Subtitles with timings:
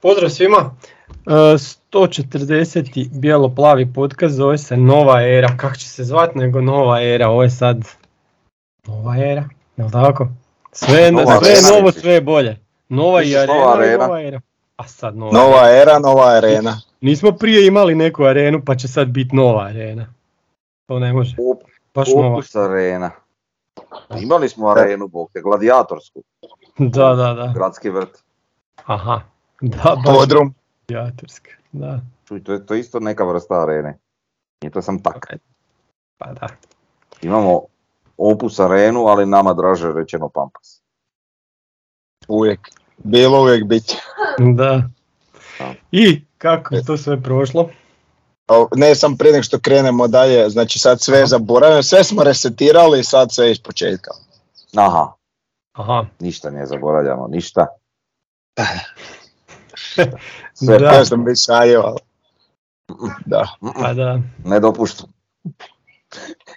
[0.00, 0.70] Pozdrav svima.
[1.26, 3.08] E, 140.
[3.12, 5.56] bijelo-plavi podcast zove se Nova era.
[5.56, 7.28] Kako će se zvat nego Nova era?
[7.28, 7.84] Ovo je sad
[8.86, 9.44] Nova era,
[9.76, 10.28] jel tako?
[10.72, 12.58] Sve, je- Nova sve je novo, sve je bolje.
[12.88, 14.06] Nova i arena, nova i arena?
[14.06, 14.40] nova era.
[14.76, 15.32] A sad nova.
[15.32, 16.80] Nova era, nova arena.
[17.00, 20.06] Nismo prije imali neku arenu pa će sad biti nova arena.
[20.86, 21.36] To ne može.
[21.36, 21.62] Op-
[21.94, 22.28] Baš nova.
[22.28, 23.10] Opus arena.
[24.16, 26.22] Imali smo arenu, bog te, gladijatorsku,
[26.78, 27.52] Da, da, da.
[27.54, 28.18] gradski vrt.
[28.84, 29.20] Aha.
[29.60, 30.54] Da, Podrum.
[30.88, 31.50] gladijatorska.
[31.72, 32.00] Da.
[32.28, 33.98] Čuj, to je to isto neka vrsta arene.
[34.62, 35.26] Nije to sam tak.
[36.18, 36.48] Pa da.
[37.22, 37.60] Imamo
[38.16, 40.82] opus arenu, ali nama draže rečeno pampas.
[42.28, 42.60] Uvijek.
[42.98, 43.96] Bilo uvijek bit će.
[44.38, 44.82] Da.
[45.92, 47.70] I kako je to sve prošlo?
[48.76, 53.32] Ne sam prije nego što krenemo dalje, znači sad sve zaboravljamo, sve smo resetirali, sad
[53.32, 54.10] sve iz početka.
[54.76, 55.12] Aha,
[55.72, 56.06] Aha.
[56.20, 57.66] ništa ne zaboravljamo, ništa.
[60.64, 61.04] Sve Da.
[61.04, 61.96] Sam već savjevao.
[63.26, 63.48] Da.
[63.80, 64.20] Pa da.
[64.44, 65.12] Ne dopuštam.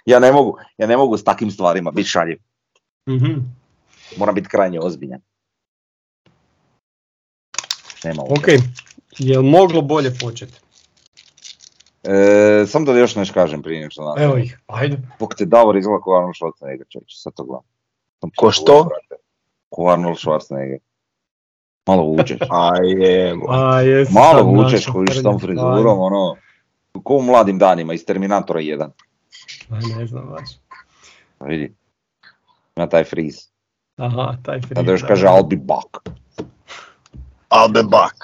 [0.04, 2.38] Ja ne mogu, ja ne mogu s takvim stvarima biti šaljiv.
[3.08, 3.32] Mhm.
[4.16, 5.20] Moram biti krajnje ozbiljan.
[8.04, 8.46] Nema Ok.
[9.18, 10.60] Jel moglo bolje početi?
[12.02, 14.30] E, sam da još nešto kažem prije nego što nastavim.
[14.30, 14.60] Evo ih.
[14.66, 14.98] Ajde.
[15.18, 17.62] Bog te Davor izgleda ko Arnold Schwarzenegger, čovječe, sad to gledam.
[18.36, 18.88] Ko što?
[19.68, 20.78] Ko Arnold Schwarzenegger.
[21.90, 22.38] Malo vučeš.
[22.50, 26.36] A je, A Malo vučeš koji s tom frizurom, ono.
[27.04, 28.90] Ko u mladim danima iz Terminatora 1.
[29.70, 29.94] ajde.
[29.94, 30.50] A ne znam baš.
[31.38, 31.74] Pa Vidi.
[32.76, 33.36] Ima taj friz.
[33.96, 34.74] Aha, taj free.
[34.74, 36.08] Kada još kaže I'll be back.
[37.50, 38.14] I'll be back.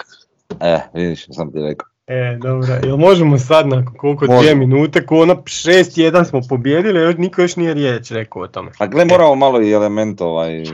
[0.61, 1.89] E, vidiš što sam ti rekao.
[2.07, 2.67] E, dobro.
[2.83, 4.39] Jel možemo sad nakon koliko Može.
[4.39, 8.71] dvije minute, ko ono 6-1 smo pobjedili, još niko još nije riječ rekao o tome.
[8.79, 10.65] A gle, moramo malo i element ovaj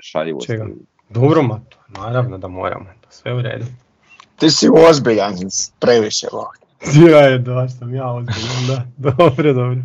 [0.00, 0.52] šaljivosti.
[0.52, 0.66] Čega?
[1.10, 3.64] Dobro, ma to, naravno da moramo, to sve u redu.
[4.36, 5.34] Ti si ozbiljan,
[5.78, 6.58] previše voli.
[7.10, 8.86] Ja je, da, sam ja ozbiljan, da.
[9.10, 9.80] Dobro, dobro.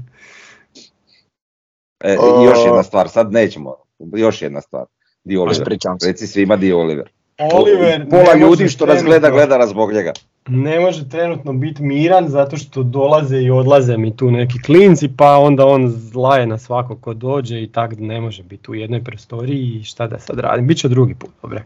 [2.03, 2.13] E,
[2.46, 3.75] još jedna stvar, sad nećemo.
[4.00, 4.86] Još jedna stvar.
[5.24, 5.78] Di Oliver.
[6.06, 7.09] Reci svima di Oliver.
[7.40, 10.13] Oliver Pola ljudi što nas gleda, gleda nas zbog njega.
[10.47, 15.38] ne može trenutno biti miran zato što dolaze i odlaze mi tu neki klinci pa
[15.38, 19.79] onda on zlaje na svako ko dođe i tak ne može biti u jednoj prostoriji
[19.79, 20.68] i šta da sad radim.
[20.68, 21.63] Biće drugi put, dobre.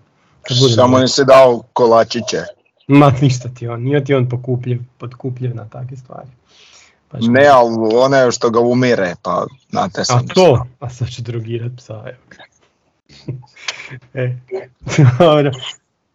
[0.76, 2.38] Samo im si dao kolačiće.
[2.88, 6.28] Ma ništa ti on, nije ti on pokupljiv, potkupljiv na takve stvari.
[7.12, 10.28] Baš Ne, ali one što ga umire, pa znate A sam.
[10.28, 12.18] to, a sad ću drogirat psa, evo.
[14.14, 14.36] E,
[15.20, 15.52] dobro.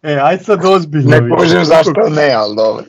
[0.03, 1.11] E, aj sad ozbiljno.
[1.11, 2.85] Ne kužim zašto ne, ali dobro.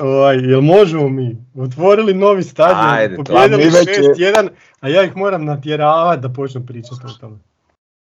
[0.00, 1.36] Ovaj, jel možemo mi?
[1.56, 4.48] Otvorili novi stadion, pobjedili A mi već je- 6-1,
[4.80, 7.36] a ja ih moram natjeravati da počnu pričati o tome.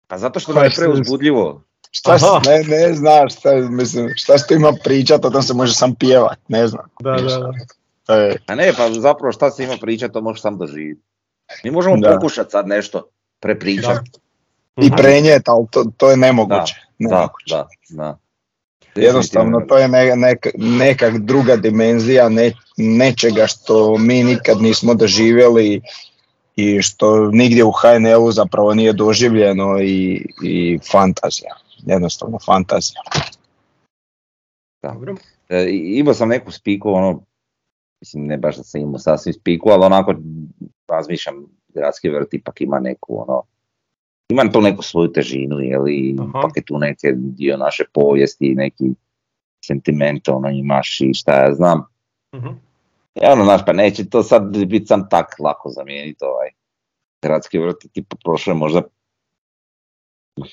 [0.08, 1.62] Pa zato što nam je Pa, preuzbudljivo.
[1.92, 5.54] Šta si, ne, ne znaš, šta, mislim, šta se tu ima pričat, o tom se
[5.54, 6.86] može sam pjevat, ne znam.
[7.00, 7.38] Da, da,
[8.08, 8.16] da.
[8.16, 11.02] E, A ne, pa zapravo šta se ima pričati, to možeš sam doživjeti.
[11.64, 12.12] Mi možemo Da.
[12.12, 13.08] pokušati sad nešto
[13.40, 14.12] prepričati.
[14.78, 14.96] I Mhm.
[14.96, 16.76] prenijet, ali to, to je nemoguće.
[17.00, 17.56] Da, nemoguće.
[17.56, 18.18] da, da.
[18.96, 25.82] Jednostavno, to je ne, neka, neka druga dimenzija ne, nečega što mi nikad nismo doživjeli
[26.56, 31.56] i što nigdje u HNL-u zapravo nije doživljeno i, i fantazija.
[31.80, 33.02] Jednostavno fantazija.
[34.84, 35.16] Dobro.
[35.50, 37.22] E, i- imao sam neku spiku, ono,
[38.02, 40.16] mislim ne baš da sam imao sasvim spiku, ali onako
[40.88, 41.36] razmišljam,
[41.68, 43.42] gradski vrt ipak ima neku, ono,
[44.30, 48.86] ima tu neku svoju težinu, jeli, ipak je tu neke dio naše povijesti, neki
[49.66, 51.86] sentiment, ono, imaš i šta ja znam.
[52.36, 52.48] Mhm.
[53.16, 56.50] I ono, znaš, pa neće to sad biti sam tak lako zamijeniti ovaj
[57.22, 58.82] gradski vrt, tipa prošlo je možda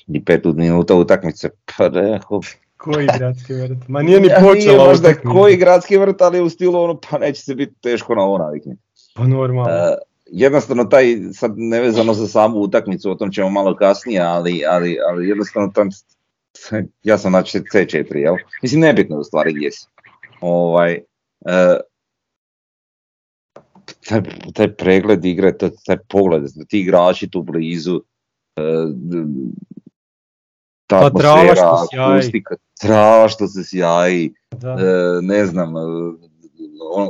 [0.07, 2.41] i pet minuta utakmice, pa rekao,
[2.81, 3.87] Koji gradski vrt?
[3.87, 7.17] Ma nije ni Ja, nije počela možda koji gradski vrt, ali u stilu ono, pa
[7.17, 8.81] neće se biti teško na ovo naviknuti.
[9.15, 9.71] Pa normalno.
[9.71, 9.97] E,
[10.31, 15.29] jednostavno taj, sad nevezano za samu utakmicu, o tom ćemo malo kasnije, ali, ali, ali
[15.29, 15.89] jednostavno tam,
[17.03, 18.35] ja sam na C4, jel?
[18.61, 19.87] Mislim, nebitno u stvari gdje si.
[20.41, 20.93] Ovaj,
[21.45, 21.79] e,
[24.09, 24.21] taj,
[24.53, 28.01] taj pregled igre, taj, taj pogled, ti igrači tu blizu,
[28.55, 28.61] e,
[30.87, 32.17] ta Pa trava atmosfera, što sjaji.
[32.17, 34.69] akustika, trava što se sjaji, da.
[34.69, 35.79] e, ne znam, e,
[36.93, 37.09] on,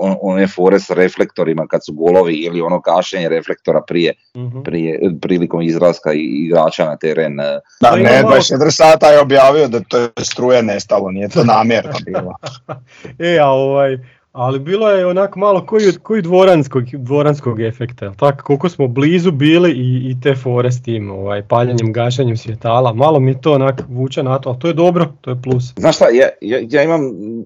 [0.00, 4.60] on, one fore s reflektorima kad su golovi ili ono kašenje reflektora prije, Mhm.
[4.60, 7.40] prije prilikom izraska igrača na teren.
[7.40, 11.44] e, Da, ne, malo- 24 sata je objavio da to je struje nestalo, nije to
[11.44, 12.34] namjerno bilo.
[13.18, 13.98] E, a ovaj,
[14.32, 19.70] ali bilo je onako malo koji, koji dvoranskog, dvoranskog efekta, tako koliko smo blizu bili
[19.70, 24.22] i, i te fore s tim ovaj, paljenjem, gašenjem svjetala, malo mi to onak vuče
[24.22, 25.72] na to, ali to je dobro, to je plus.
[25.78, 27.00] Znaš šta, ja, ja, ja imam,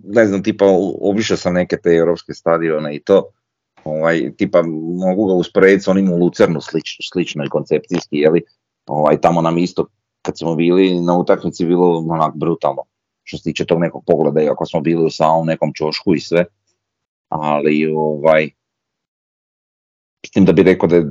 [0.04, 0.64] ne znam, tipa
[1.00, 3.25] obišao sam neke te europske stadione i to,
[3.84, 4.62] ovaj, tipa
[5.06, 8.42] mogu ga usporediti s onim u Lucernu slič, slično i koncepcijski, jeli,
[8.86, 9.86] ovaj, tamo nam isto
[10.22, 12.82] kad smo bili na utakmici bilo onak brutalno
[13.22, 16.44] što se tiče tog nekog pogleda, iako smo bili u samom nekom čošku i sve,
[17.34, 18.50] ali ovaj,
[20.22, 21.02] mislim da bi rekao da je,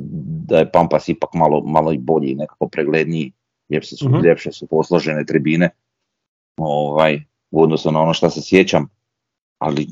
[0.48, 3.32] da je Pampas ipak malo, malo i bolji, nekako pregledniji,
[3.70, 5.70] ljepše su, uh ljepše su posložene tribine,
[6.58, 8.88] ovaj, u odnosu na ono što se sjećam,
[9.60, 9.88] ali,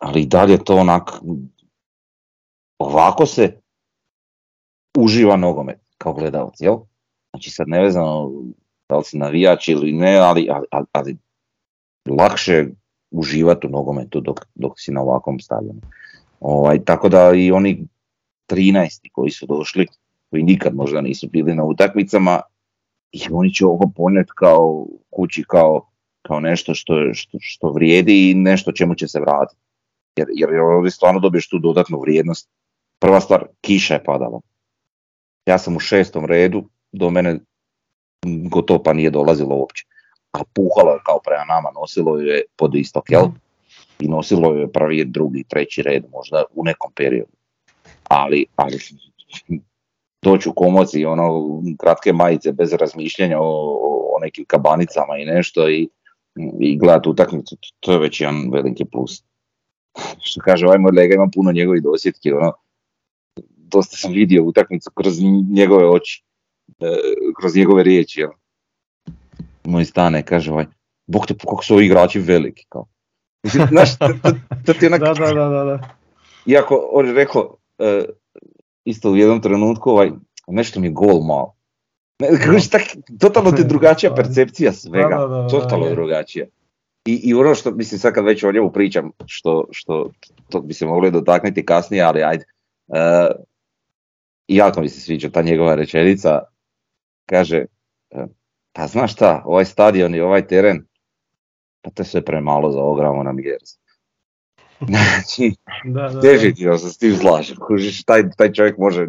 [0.00, 1.10] ali i dalje to onak,
[2.78, 3.60] ovako se
[4.98, 6.76] uživa nogomet kao gledalac, jel?
[7.30, 8.32] Znači sad nevezano
[8.88, 11.16] da li si navijač ili ne, ali, ali, ali
[12.08, 12.66] lakše
[13.14, 15.80] uživati u nogometu dok, dok si na ovakvom stadionu.
[16.40, 17.86] Ovaj, tako da i oni
[18.48, 19.86] 13 koji su došli,
[20.30, 22.40] koji nikad možda nisu bili na utakmicama,
[23.14, 25.86] i oni će ovo ponijeti kao kući, kao,
[26.22, 29.60] kao nešto što, što, što vrijedi i nešto čemu će se vratiti.
[30.16, 32.48] Jer, jer ovdje stvarno dobiješ tu dodatnu vrijednost.
[32.98, 34.40] Prva stvar, kiša je padala.
[35.46, 37.38] Ja sam u šestom redu, do mene
[38.50, 39.86] gotovo pa nije dolazilo uopće.
[40.34, 43.26] A puhalo je kao prema nama, nosilo je pod istok, jel?
[43.98, 47.32] I nosilo je prvi, drugi, treći red možda u nekom periodu.
[48.08, 48.78] Ali, ali
[50.22, 51.44] doći u komoci, ono,
[51.78, 53.78] kratke majice bez razmišljanja o,
[54.16, 55.88] o nekim kabanicama i nešto i,
[56.60, 59.22] i gledati utakmicu, to je već jedan veliki plus.
[60.26, 62.52] Što kaže ovaj moj lega, imam puno njegovih dosjetki, ono,
[63.56, 65.20] dosta sam vidio utakmicu kroz
[65.50, 66.24] njegove oči,
[66.80, 66.86] e,
[67.40, 68.30] kroz njegove riječi, jel?
[69.64, 70.66] Moj stane, kaže ovaj,
[71.06, 72.86] bog te, kako su ovi igrači veliki, kao.
[73.42, 74.08] Mislim, znaš, to,
[74.66, 75.00] to, ti onak...
[75.04, 75.78] da, da, da, da.
[76.46, 78.04] Iako, on je rekao, e,
[78.84, 80.10] isto u jednom trenutku, ovaj,
[80.46, 81.54] nešto mi je gol malo.
[82.20, 82.82] Ne, kako tak,
[83.20, 86.46] totalno ti drugačija percepcija svega, da, da, totalno drugačija.
[87.06, 90.10] I, I ono što, mislim sad kad već o njemu pričam, što, što
[90.50, 92.44] to bi se mogli dotaknuti kasnije, ali ajde.
[92.86, 92.96] Uh,
[94.48, 96.40] jako mi se sviđa ta njegova rečenica,
[97.26, 97.64] kaže,
[98.10, 98.24] uh,
[98.74, 100.84] pa znaš šta, ovaj stadion i ovaj teren,
[101.82, 103.70] pa to je sve premalo za ovog na Mjers.
[104.88, 105.54] Znači,
[105.84, 107.56] da, da, definitivno se s tim slažem.
[108.06, 109.06] taj, taj čovjek može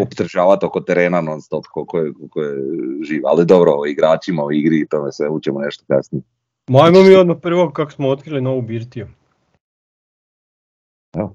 [0.00, 2.56] optržavati oko terena non stop koliko je, koliko je
[3.02, 3.26] živ.
[3.26, 6.22] Ali dobro, o igračima, o igri i tome sve učimo nešto kasnije.
[6.68, 9.06] Majmo mi odmah prvo kako smo otkrili novu birtiju.
[11.16, 11.34] Evo.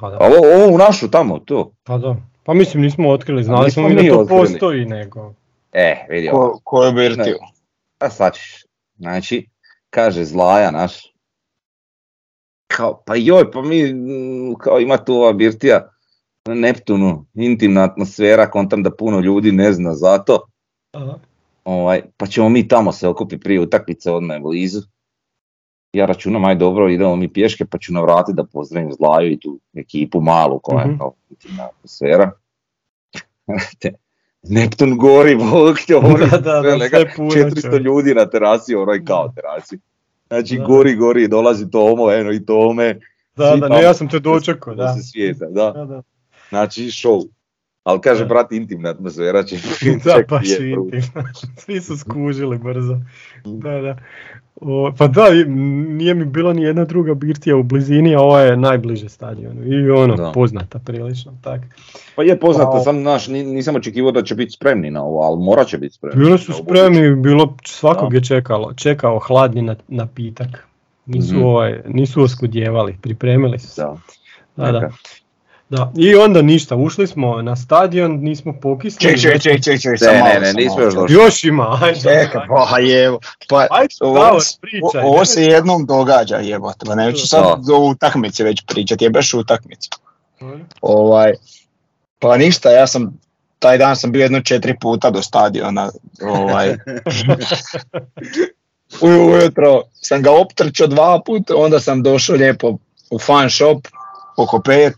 [0.00, 0.18] Pa da.
[0.20, 1.72] Ovo, ovo u našu tamo, to.
[1.84, 2.16] Pa da.
[2.44, 5.34] Pa mislim nismo otkrili, znali smo mi da to postoji nego.
[5.76, 7.36] E, vidi Ko, ko je birtiju?
[7.98, 8.64] A sad ćeš.
[8.98, 9.48] Znači,
[9.90, 11.12] kaže Zlaja naš,
[12.66, 15.92] kao, pa joj, pa mi, mm, kao ima tu ova birtija
[16.44, 20.46] na Neptunu, intimna atmosfera, kontam da puno ljudi ne zna za to.
[21.64, 24.80] Ovaj, pa ćemo mi tamo se okupiti prije utakmice odmah blizu.
[25.92, 29.60] Ja računam, aj dobro, idemo mi pješke, pa ću navratiti da pozdravim Zlaju i tu
[29.74, 32.32] ekipu malu koja je mm kao intimna atmosfera.
[34.48, 35.94] Neptun gori, bog te,
[36.30, 36.86] da, da, da,
[37.18, 39.78] 400 ljudi na terasi, onoj kao terasi.
[40.28, 43.00] Znači gori, gori, dolazi Tomo, eno i Tome.
[43.36, 44.94] Da, da, ne, ja sam te dočekao, da.
[44.94, 45.70] Se svijeta, da.
[45.70, 46.02] da, da.
[46.48, 47.28] Znači show.
[47.84, 49.56] Ali kaže, brat, intimna atmosfera će...
[50.04, 51.32] da, baš intimna.
[51.58, 52.94] Svi su skužili brzo.
[53.46, 53.60] Mm.
[53.60, 53.96] Da, da.
[54.60, 55.24] O, pa da,
[55.88, 59.90] nije mi bilo ni jedna druga birtija u blizini, a ovo je najbliže stadionu i
[59.90, 61.32] ono, poznata prilično.
[61.42, 61.60] Tak.
[62.14, 65.38] Pa je poznata, pa, sam naš, nisam očekivao da će biti spremni na ovo, ali
[65.38, 66.24] mora će biti spremni.
[66.24, 70.66] Bili su spremni, bilo, svakog je čekalo, čekao hladni napitak.
[71.06, 73.82] Nisu, mm ovaj, nisu oskudjevali, pripremili su se.
[73.82, 74.72] Da.
[74.72, 74.90] Da,
[75.68, 75.92] da.
[75.96, 79.00] I onda ništa, ušli smo na stadion, nismo pokisli.
[79.00, 81.14] Ček, ček, ček, ček, ček, ne, ne, ne, nismo još došli.
[81.14, 82.00] Još ima, ajde.
[82.00, 83.20] Čekaj, pa jevo.
[83.48, 88.62] Pa, ajde, ovo, pričaj, ovo se jednom događa, jebote, pa neću sad o utakmici već
[88.66, 89.90] pričati, jebeš utakmicu.
[90.80, 91.32] Ovaj,
[92.18, 93.18] pa ništa, ja sam,
[93.58, 95.90] taj dan sam bio jedno četiri puta do stadiona,
[96.22, 96.68] ovaj.
[99.00, 102.78] Ujutro sam ga optrčao dva puta, onda sam došao lijepo
[103.10, 103.86] u fan shop,
[104.36, 104.94] oko pet,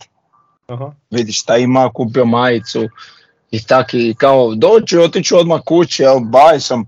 [0.68, 0.92] Aha.
[1.10, 2.88] vidi šta ima, kupio majicu
[3.50, 6.84] i taki kao doću otiću odmah kući, jel baj sam,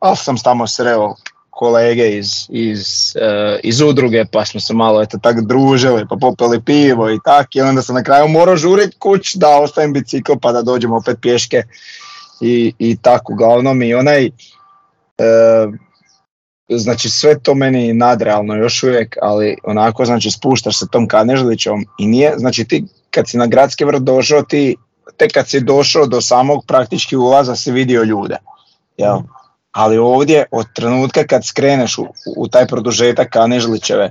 [0.00, 1.14] ali sam tamo sreo
[1.50, 6.62] kolege iz, iz, uh, iz udruge pa smo se malo eto tak družili pa popili
[6.62, 10.52] pivo i tak i onda sam na kraju morao žurit kuć da ostavim bicikl pa
[10.52, 11.62] da dođemo opet pješke
[12.40, 15.74] i, i tako uglavnom i onaj uh,
[16.68, 22.06] znači sve to meni nadrealno još uvijek, ali onako znači spuštaš se tom Kanežlićom i
[22.06, 24.76] nije, znači ti kad si na gradski vrt došao ti,
[25.16, 28.36] tek kad si došao do samog praktički ulaza si vidio ljude,
[28.96, 29.16] jel?
[29.16, 29.26] Mhm.
[29.72, 32.06] Ali ovdje od trenutka kad skreneš u,
[32.36, 34.10] u taj produžetak Kanežlićeve,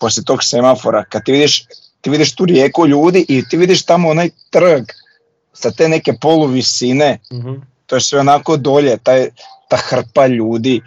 [0.00, 1.64] poslije tog semafora, kad ti vidiš,
[2.00, 4.84] ti vidiš tu rijeku ljudi i ti vidiš tamo onaj trg
[5.52, 9.28] sa te neke poluvisine, mm to je sve onako dolje, taj,
[9.68, 10.80] ta hrpa ljudi,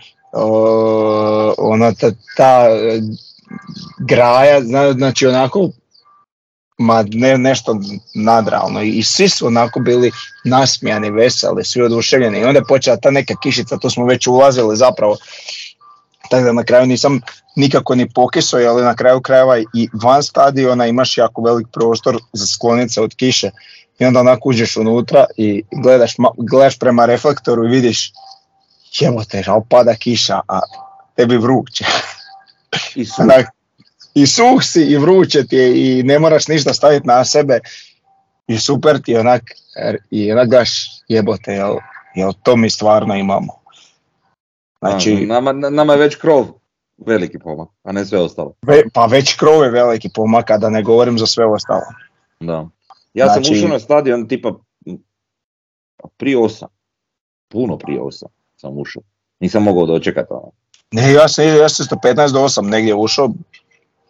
[1.57, 2.67] ona ta, ta
[3.99, 4.61] graja,
[4.93, 5.69] znači onako
[6.77, 7.79] ma ne, nešto
[8.15, 10.11] nadralno i svi su onako bili
[10.45, 12.39] nasmijani, veseli, svi oduševljeni.
[12.39, 15.17] I onda je počela ta neka kišica, tu smo već ulazili zapravo,
[16.29, 17.21] tako da na kraju nisam
[17.55, 22.45] nikako ni pokisao, ali na kraju krajeva i van stadiona imaš jako velik prostor za
[22.45, 23.51] sklonice od kiše.
[23.99, 28.11] I onda onako uđeš unutra i gledaš, gledaš prema reflektoru i vidiš
[29.29, 30.59] te, ali pada kiša, a
[31.15, 31.85] tebi vruće.
[32.95, 33.25] I suh.
[34.13, 37.59] I suh si i vruće ti je i ne moraš ništa staviti na sebe
[38.47, 39.43] i super ti je onak,
[40.11, 40.69] i onak daš
[41.07, 41.75] jebote, jel,
[42.15, 43.53] jel to mi stvarno imamo.
[44.79, 46.47] Znači, nama, nama je već krov
[46.97, 48.53] veliki pomak, a ne sve ostalo.
[48.93, 51.85] pa već krov je veliki pomak, a da ne govorim za sve ostalo.
[52.39, 52.67] Da.
[53.13, 54.53] Ja sam znači- ušao na stadion tipa
[56.17, 56.69] prije osam,
[57.49, 58.29] puno prije osam
[58.63, 59.01] sam ušao.
[59.39, 60.51] Nisam mogao dočekati ono.
[60.91, 63.29] Ne, ja sam, ja sam 15 do 8 negdje ušao,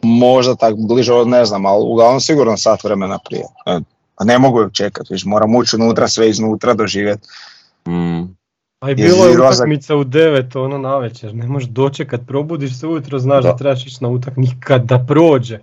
[0.02, 3.44] možda tak bliže od ne znam, ali uglavnom sigurno sat vremena prije.
[3.66, 3.80] E,
[4.16, 7.28] a ne mogu čekati, viš, moram ući unutra, sve iznutra doživjeti.
[7.88, 8.22] Mm.
[8.80, 12.86] A i bilo je utakmica u 9, ono na večer, ne možeš dočekat, probudiš se
[12.86, 15.58] ujutro, znaš da, da trebaš ići na utakmicu, nikad da prođe.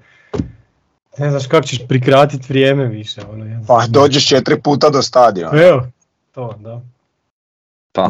[1.17, 3.21] Ne znaš kako ćeš prikratiti vrijeme više.
[3.33, 5.61] Ono, pa dođeš četiri puta do stadiona.
[5.63, 5.87] Evo,
[6.31, 6.81] to da.
[7.91, 8.09] Pa,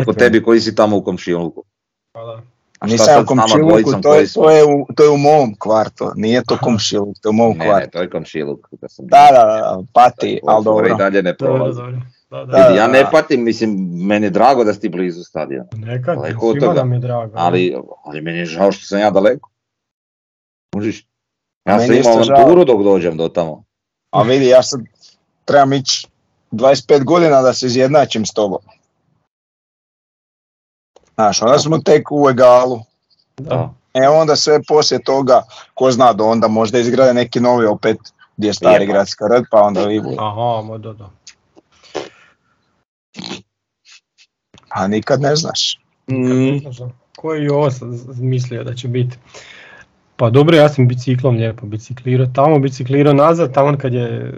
[0.00, 1.64] ako tebi koji si tamo u komšiluku.
[2.12, 2.42] Pa da.
[2.82, 6.42] A Nisam u komšiluku, to je, to, je u, to je u mom kvartu, nije
[6.48, 7.86] to komšiluk, to je u mom ne, kvartu.
[7.86, 8.68] Ne, to je komšiluk.
[8.70, 10.86] Da, sam da, da, da, pati, ali dobro.
[10.86, 11.80] I dalje ne prolazi.
[12.30, 15.68] Da, da, ja ne patim, mislim, meni je drago da si ti blizu stadiona.
[15.76, 17.32] Nekad, svima nam je drago.
[17.36, 19.50] Ali, ali meni je žao što sam ja daleko.
[20.74, 21.06] Možeš?
[21.64, 23.64] Ja sam imao avanturu dok dođem do tamo.
[24.10, 24.80] A vidi, ja sad
[25.44, 26.06] trebam ići
[26.52, 28.58] 25 godina da se izjednačim s tobom.
[31.22, 32.80] Znaš, onda smo tek u egalu.
[33.36, 33.74] Da.
[33.94, 35.42] E onda sve poslije toga,
[35.74, 37.96] ko zna do onda možda izgrade neki novi opet
[38.36, 41.10] gdje je stari gradski red, pa onda vi Aha, da, da.
[44.68, 45.80] A nikad ne znaš.
[46.10, 46.58] Mm.
[47.16, 47.70] Ko je ovo
[48.20, 49.16] mislio da će biti?
[50.16, 54.34] Pa dobro, ja sam biciklom lijepo biciklirao tamo, biciklirao nazad, tamo kad je...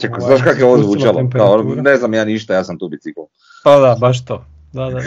[0.00, 1.30] Čekaj, znaš kako je ovo zvučalo?
[1.76, 3.26] ne znam ja ništa, ja sam tu biciklom.
[3.64, 4.44] Pa da, baš to.
[4.76, 5.00] Da, da.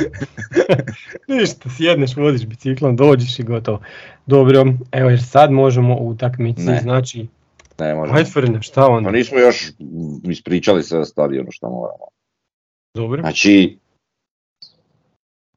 [1.35, 3.79] Ništa, sjedneš, vodiš biciklom, dođeš i gotovo.
[4.25, 6.79] Dobro, evo jer sad možemo u utakmici, ne.
[6.81, 7.27] znači...
[7.79, 8.17] Ne, možemo.
[8.17, 9.07] Ajde šta onda?
[9.07, 9.71] Pa nismo još
[10.23, 12.05] ispričali sve stadionu što moramo.
[12.95, 13.21] Dobro.
[13.21, 13.77] Znači,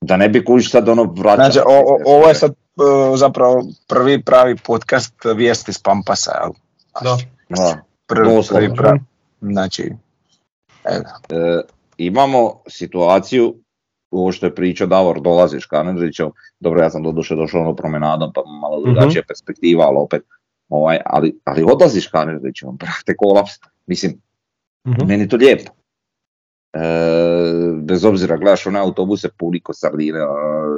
[0.00, 1.50] da ne bi kuć sad ono vraćao.
[1.50, 1.58] Znači,
[2.06, 6.52] ovo je sad uh, zapravo prvi pravi podcast vijesti s Pampasa, jel?
[7.02, 7.16] Da.
[7.48, 7.82] da.
[8.06, 9.00] Prvi, prvi pravi.
[9.40, 9.92] Znači,
[10.84, 11.04] evo.
[11.28, 11.60] E,
[11.96, 13.54] imamo situaciju
[14.12, 18.42] ovo što je pričao Davor, dolaziš Kanežićom, dobro ja sam doduše došao ono promenadom pa
[18.60, 18.90] malo mhm.
[18.90, 20.22] drugačija uh perspektiva, ali opet,
[20.68, 23.52] ovaj, ali, ali odlaziš Kanežićom, brate kolaps,
[23.86, 24.12] mislim,
[24.84, 25.72] uh meni to lijepo.
[26.74, 26.80] E,
[27.82, 30.18] bez obzira gledaš one autobuse puni ko sardine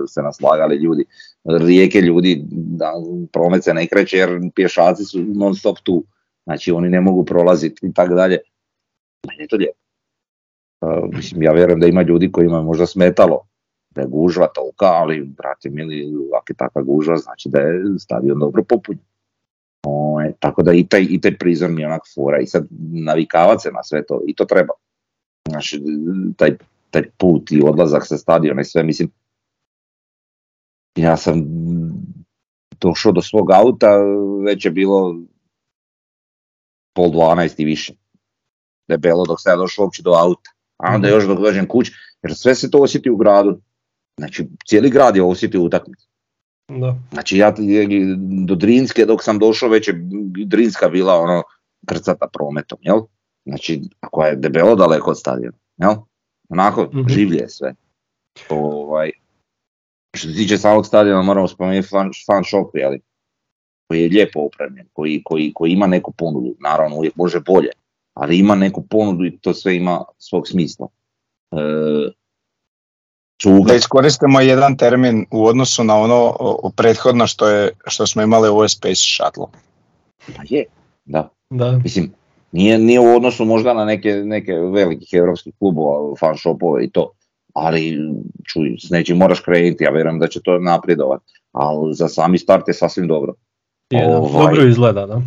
[0.09, 1.05] se naslagali ljudi
[1.45, 2.93] rijeke ljudi da
[3.33, 6.05] promet se ne kreće jer pješaci su non stop tu.
[6.45, 8.39] Znači oni ne mogu prolaziti i tako dalje.
[9.29, 9.84] Meni je to lijepo
[11.13, 13.41] mislim, ja vjerujem da ima ljudi kojima je možda smetalo
[13.91, 18.39] da je gužva tolika, ali brate mili, ako je takva gužva, znači da je stadion
[18.39, 19.05] dobro popunjen.
[19.87, 23.63] Ovaj, tako da i taj, i taj prizor mi je onak fora i sad navikavati
[23.63, 24.73] se na sve to i to treba.
[25.49, 25.83] Znači,
[26.37, 26.57] taj,
[26.91, 29.11] taj put i odlazak sa stadiona i sve, mislim,
[30.97, 31.45] ja sam
[32.81, 33.99] došao do svog auta,
[34.47, 35.17] već je bilo
[36.95, 37.95] pol dvanaest i više.
[38.89, 40.54] Debelo dok sam ja došao uopće do auta
[40.85, 41.17] a onda mhm.
[41.17, 41.91] još dok dođem kuć,
[42.23, 43.61] jer sve se to osjeti u gradu.
[44.19, 46.09] Znači, cijeli grad je osjetio utakmicu.
[46.69, 46.97] Da.
[47.13, 47.55] Znači, ja
[48.47, 49.95] do Drinske dok sam došao, već je
[50.47, 51.43] Drinska bila ono
[51.87, 53.01] krcata prometom, jel?
[53.47, 55.95] Znači, ako je debelo daleko od stadiona, jel?
[56.49, 57.75] Onako, mm življe je sve.
[58.49, 59.11] Ovaj,
[60.17, 62.93] što se tiče samog stadiona, moramo spomenuti fan, fan shop, jel?
[63.89, 67.71] koji je lijepo opremljen, koji, koji, koji ima neku ponudu, naravno uvijek može bolje,
[68.15, 70.89] ali ima neku ponudu i to sve ima svog smisla.
[71.53, 71.57] E,
[73.43, 73.69] Cuga.
[73.69, 76.35] Da iskoristimo jedan termin u odnosu na ono
[76.77, 79.47] prethodno što, je, što smo imali u Space Shuttle.
[80.37, 80.65] Pa je,
[81.05, 81.29] da.
[81.51, 81.81] da.
[81.85, 82.13] Mislim,
[82.53, 87.11] nije, nije u odnosu možda na neke, neke velikih europskih klubova, fan shopove i to,
[87.55, 87.99] ali
[88.45, 92.69] čuj, s nečim moraš krenuti, ja vjerujem da će to napredovati, ali za sami start
[92.69, 93.35] je sasvim dobro.
[93.91, 95.23] Je, ovaj, dobro izgleda, da.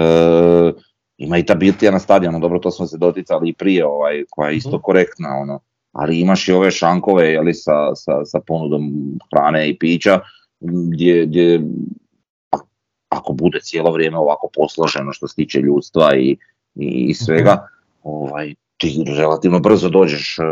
[0.00, 0.72] E,
[1.18, 4.50] ima i ta birtija na stadionu, dobro to smo se doticali i prije, ovaj, koja
[4.50, 4.82] je isto mhm.
[4.82, 5.60] korektna, ono,
[5.92, 8.92] ali imaš i ove šankove jeli, sa, sa, sa ponudom
[9.30, 10.20] hrane i pića,
[10.60, 11.60] gdje, gdje
[13.08, 16.36] ako bude cijelo vrijeme ovako posloženo što se tiče ljudstva i,
[16.74, 17.64] i svega, mhm.
[18.02, 20.42] ovaj, ti relativno brzo dođeš e,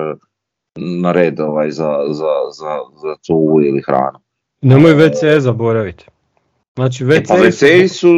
[0.76, 4.18] na red ovaj, za, za, za, za cuvu ili hranu.
[4.60, 6.04] Nemoj WC zaboraviti.
[6.74, 8.08] Znači WC, e pa WC su...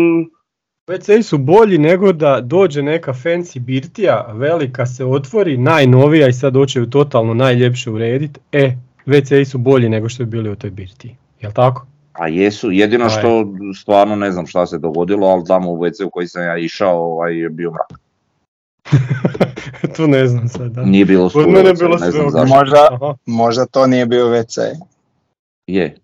[0.87, 6.57] WC su bolji nego da dođe neka fancy birtija, velika se otvori, najnovija i sad
[6.57, 8.41] u totalno najljepše urediti.
[8.53, 8.77] E,
[9.07, 11.17] WC su bolji nego što bi bili u toj birtiji.
[11.41, 11.87] Jel tako?
[12.13, 13.47] A jesu, jedino što
[13.81, 16.99] stvarno ne znam šta se dogodilo, ali tamo u WC u koji sam ja išao
[16.99, 18.01] ovaj, je bio mrak.
[19.97, 20.85] to ne znam sad, da.
[20.85, 21.47] Nije bilo sve.
[21.47, 22.89] ne bilo sve možda,
[23.27, 24.61] možda to nije bio WC.
[25.67, 25.97] Je.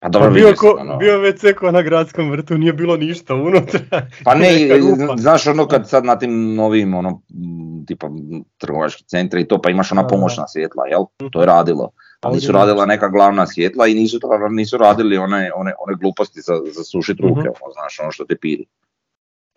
[0.00, 0.96] Pa dobro, bio, ko, ono.
[0.96, 3.80] bio WC ko na gradskom vrtu, nije bilo ništa unutra.
[4.24, 4.50] Pa ne,
[5.24, 7.22] znaš ono kad sad na tim novim ono,
[7.86, 8.10] tipa
[8.58, 11.30] trgovački centri i to, pa imaš ona pomoćna svjetla, jel?
[11.32, 11.90] To je radilo.
[12.20, 16.52] Ali nisu radila neka glavna svjetla i nisu, nisu radili one, one, one gluposti za,
[16.74, 18.66] za sušit ruke, uh ono, znaš, ono što te piri.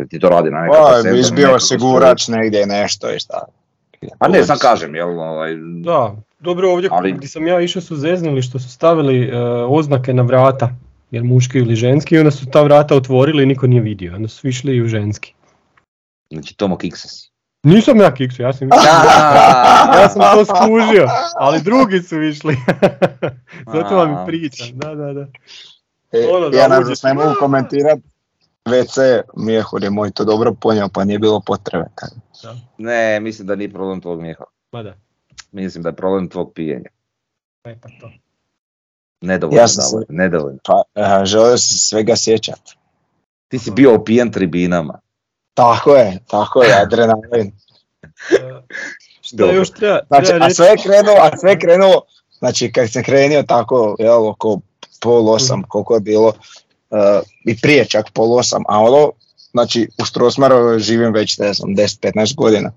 [0.09, 3.45] Ti to radi na nekakav Pa, bi bio osigurač negdje nešto i šta.
[4.19, 5.19] Pa ne, sam kažem, jel?
[5.19, 5.55] Ovaj...
[5.83, 7.11] Da, dobro ovdje Ali...
[7.11, 9.33] gdje sam ja išao su zeznili što su stavili uh,
[9.67, 10.69] oznake na vrata,
[11.11, 14.27] jer muški ili ženski, i onda su ta vrata otvorili i niko nije vidio, onda
[14.27, 15.33] su išli i u ženski.
[16.29, 17.31] Znači Tomo Kiksas.
[17.63, 18.69] Nisam ja kiksu, ja sam,
[19.93, 22.57] ja sam to skužio, ali drugi su išli.
[23.73, 25.27] Zato vam i pričam, da, da, da.
[26.11, 28.10] E, ono, ja ne znam, ne mogu komentirati.
[28.65, 31.85] WC Mijehur je moj to dobro ponio, pa nije bilo potrebe.
[32.43, 32.55] Da.
[32.77, 34.49] Ne, mislim da nije problem tvog Mijehura.
[34.71, 34.93] Ma da.
[35.51, 36.89] Mislim da je problem tvog pijenja.
[37.63, 38.11] E pa to.
[39.21, 40.59] Nedovoljno, ja sam nedovoljno.
[40.63, 42.77] Pa, uh, želio se svega sjećati.
[43.47, 44.99] Ti si bio opijen tribinama.
[45.53, 47.51] Tako je, tako je, adrenalin.
[49.21, 52.01] Što još treba, znači, a sve je krenulo, a sve je krenulo,
[52.39, 54.59] znači kad sam krenio tako, jel, oko
[55.01, 55.63] pol osam, mm.
[55.67, 56.33] koliko je bilo,
[57.45, 59.11] i prije čak pol osam, a ono,
[59.51, 62.71] znači u Strosmaru živim već, ne znam, 10-15 godina.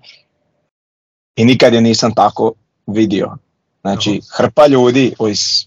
[1.37, 2.53] I nikad je nisam tako
[2.87, 3.37] vidio.
[3.81, 5.67] Znači, hrpa ljudi, iz,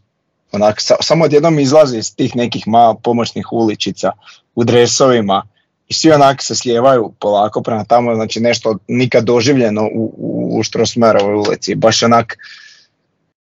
[0.51, 4.12] onak, samo odjednom izlazi iz tih nekih malo pomoćnih uličica
[4.55, 5.43] u dresovima,
[5.88, 10.63] i svi onak se slijevaju polako prema tamo, znači nešto nikad doživljeno u, u, u
[10.63, 12.38] Štrosmerovoj ulici, baš onak,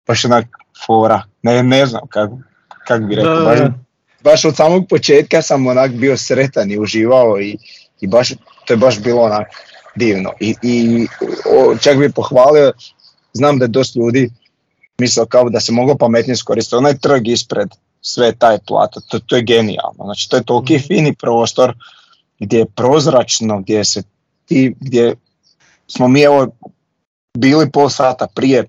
[0.07, 0.47] baš onak
[0.87, 2.39] fora, ne, ne znam kako
[2.87, 3.59] kak bi rekao, baš,
[4.25, 7.59] baš, od samog početka sam onak bio sretan i uživao i,
[8.01, 8.33] i baš,
[8.67, 9.47] to je baš bilo onak
[9.95, 10.33] divno.
[10.41, 11.07] I, i
[11.57, 12.73] o, čak bi pohvalio,
[13.33, 14.31] znam da je dosta ljudi
[14.99, 17.69] mislio kao da se moglo pametnije iskoristiti, onaj trg ispred
[18.01, 20.87] sve taj plato, to, to je genijalno, znači to je toliki mhm.
[20.87, 21.75] fini prostor,
[22.39, 24.03] gdje je prozračno, gdje se
[24.47, 25.15] ti, gdje
[25.87, 26.49] smo mi evo
[27.39, 28.65] bili pol sata prije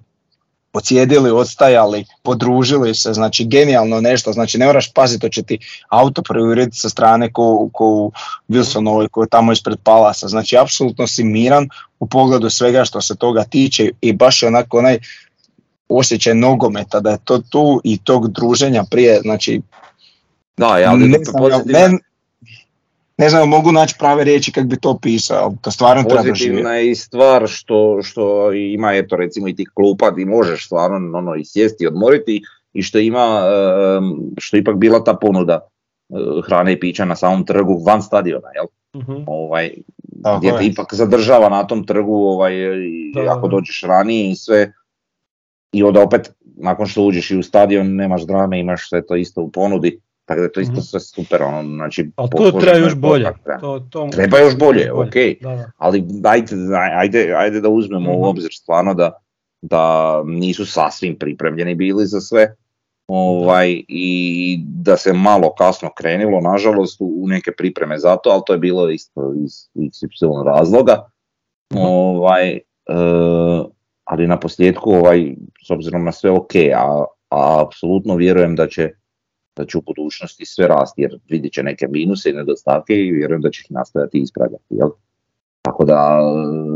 [0.75, 5.57] podsjedili, odstajali, podružili se, znači genijalno nešto, znači ne moraš paziti, će ti
[5.89, 8.11] auto preurediti sa strane ko, ko u
[8.49, 13.15] Wilsonovoj, ko je tamo ispred Palasa, znači apsolutno si miran u pogledu svega što se
[13.15, 14.99] toga tiče i baš je onako onaj
[15.89, 19.61] osjećaj nogometa da je to tu i tog druženja prije, znači
[20.57, 21.19] da, ja, ne,
[21.65, 21.99] znam,
[23.17, 26.91] ne znam, mogu naći prave riječi kako bi to opisao, to stvarno treba Pozitivna je
[26.91, 31.45] i stvar što, što ima, eto recimo i ti klupa ti možeš stvarno ono, i
[31.45, 32.41] sjesti i odmoriti
[32.73, 33.41] i što ima,
[34.38, 35.60] što ipak bila ta ponuda
[36.10, 38.65] eh, hrane i pića na samom trgu van stadiona, jel?
[38.93, 39.73] uh Ovaj,
[40.38, 42.54] gdje te ipak zadržava na tom trgu ovaj,
[43.30, 44.73] ako dođeš ranije i sve
[45.71, 49.41] i onda opet nakon što uđeš i u stadion nemaš drame, imaš sve to isto
[49.41, 50.81] u ponudi tako da to isto mhm.
[50.81, 52.11] sve super, ono, znači...
[52.15, 53.31] Ali to treba još bolje.
[53.59, 55.13] To, to, treba još bolje, ok,
[55.77, 56.55] ali ajde,
[56.93, 58.23] ajde, ajde da uzmemo u mhm.
[58.23, 59.11] obzir stvarno da,
[59.61, 62.55] da nisu sasvim pripremljeni bili za sve
[63.07, 68.53] ovaj, i da se malo kasno krenilo, nažalost, u neke pripreme za to, ali to
[68.53, 71.09] je bilo isto iz XY razloga.
[71.73, 71.83] Mhm.
[71.83, 72.61] Ovaj, e,
[74.03, 75.35] ali na posljedku, ovaj,
[75.67, 78.91] s obzirom na sve ok, a, a apsolutno vjerujem da će
[79.55, 83.41] da će u budućnosti sve rasti jer vidjet će neke minuse i nedostatke i vjerujem
[83.41, 84.63] da će ih nastaviti ispravljati.
[84.69, 84.89] Jel?
[85.61, 86.19] Tako da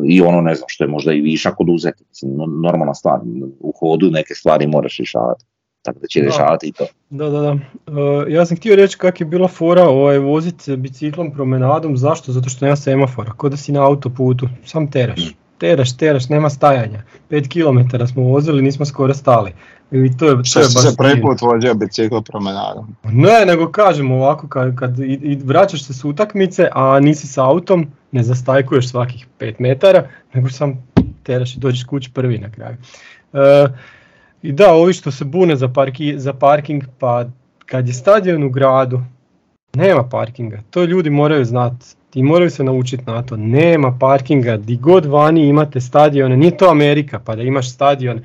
[0.09, 2.31] i ono ne znam što je možda i višak oduzeti, mislim,
[2.63, 3.19] normalna stvar,
[3.59, 5.45] u hodu neke stvari moraš rješavati.
[5.81, 6.85] Tako da će rješavati i to.
[7.09, 7.51] Da, da, da.
[7.51, 12.31] E, ja sam htio reći kak je bila fora ovaj, voziti biciklom promenadom, zašto?
[12.31, 15.35] Zato što nema semafora, kod da si na autoputu, sam teraš.
[15.59, 17.03] Teraš, teraš, nema stajanja.
[17.29, 19.51] 5 km smo vozili, nismo skoro stali.
[19.91, 22.95] I to je, to je baš se prvi put vozio bicikl promenadom?
[23.03, 27.37] Ne, nego kažem ovako, kad, kad i, i vraćaš se s utakmice, a nisi s
[27.37, 30.87] autom, ne zastajkuješ svakih 5 metara, nego sam
[31.23, 32.77] teraš i dođeš kući prvi na kraju.
[33.33, 33.67] E,
[34.41, 37.25] I da, ovi što se bune za, parki, za parking, pa
[37.65, 39.01] kad je stadion u gradu,
[39.73, 44.77] nema parkinga, to ljudi moraju znati, ti moraju se naučiti na to, nema parkinga, di
[44.77, 48.23] god vani imate stadione, nije to Amerika pa da imaš stadion, e,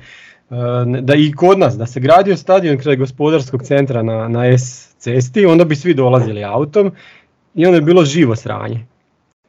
[1.01, 5.45] da i kod nas, da se gradio stadion kraj gospodarskog centra na, na S cesti,
[5.45, 6.91] onda bi svi dolazili autom
[7.55, 8.85] i onda bi bilo živo sranje.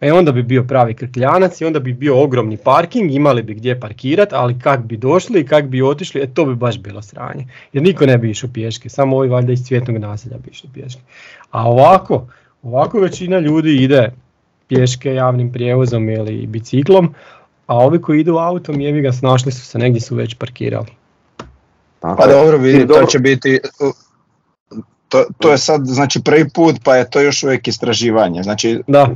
[0.00, 3.80] E onda bi bio pravi krkljanac i onda bi bio ogromni parking, imali bi gdje
[3.80, 7.46] parkirati, ali kak bi došli i kak bi otišli, e to bi baš bilo sranje.
[7.72, 11.00] Jer niko ne bi išao pješke, samo ovi valjda iz cvjetnog naselja bi išli pješke.
[11.50, 12.26] A ovako,
[12.62, 14.12] ovako većina ljudi ide
[14.68, 17.14] pješke javnim prijevozom ili biciklom,
[17.66, 20.90] a ovi koji idu autom jevi ga snašli su se, negdje su već parkirali.
[22.00, 23.60] Pa dobro, vidi, to će biti
[25.08, 28.42] to, to je sad znači prvi put pa je to još uvijek istraživanje.
[28.42, 29.08] Znači da.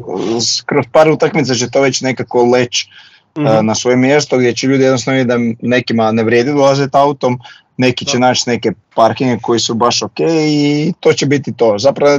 [0.66, 4.84] kroz par utakmica će to već nekako leć mm na svoje mjesto gdje će ljudi
[4.84, 7.38] jednostavno da nekima ne vrijedi dolaziti autom,
[7.76, 11.78] neki će naći neke parkinge koji su baš ok i to će biti to.
[11.78, 12.18] Zapravo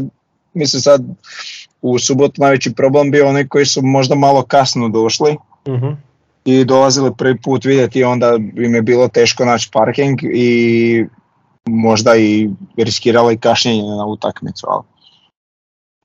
[0.54, 1.02] mislim sad
[1.82, 5.88] u subotu najveći problem bio oni koji su možda malo kasno došli mhm.
[6.46, 11.06] i dolazili prvi put vidjeti onda im je bilo teško naći parking i
[11.66, 14.68] možda i riskirala i kašnjenje na utakmicu.
[14.70, 14.84] Ali...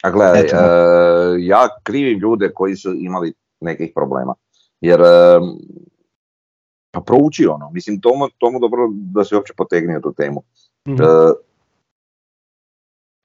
[0.03, 0.49] A gledaj, e,
[1.39, 4.35] ja krivim ljude koji su imali nekih problema.
[4.81, 5.41] Jer e,
[6.91, 10.43] pa prouči ono, mislim tomu, tomu dobro da se uopće potegnio tu temu.
[10.89, 10.97] mm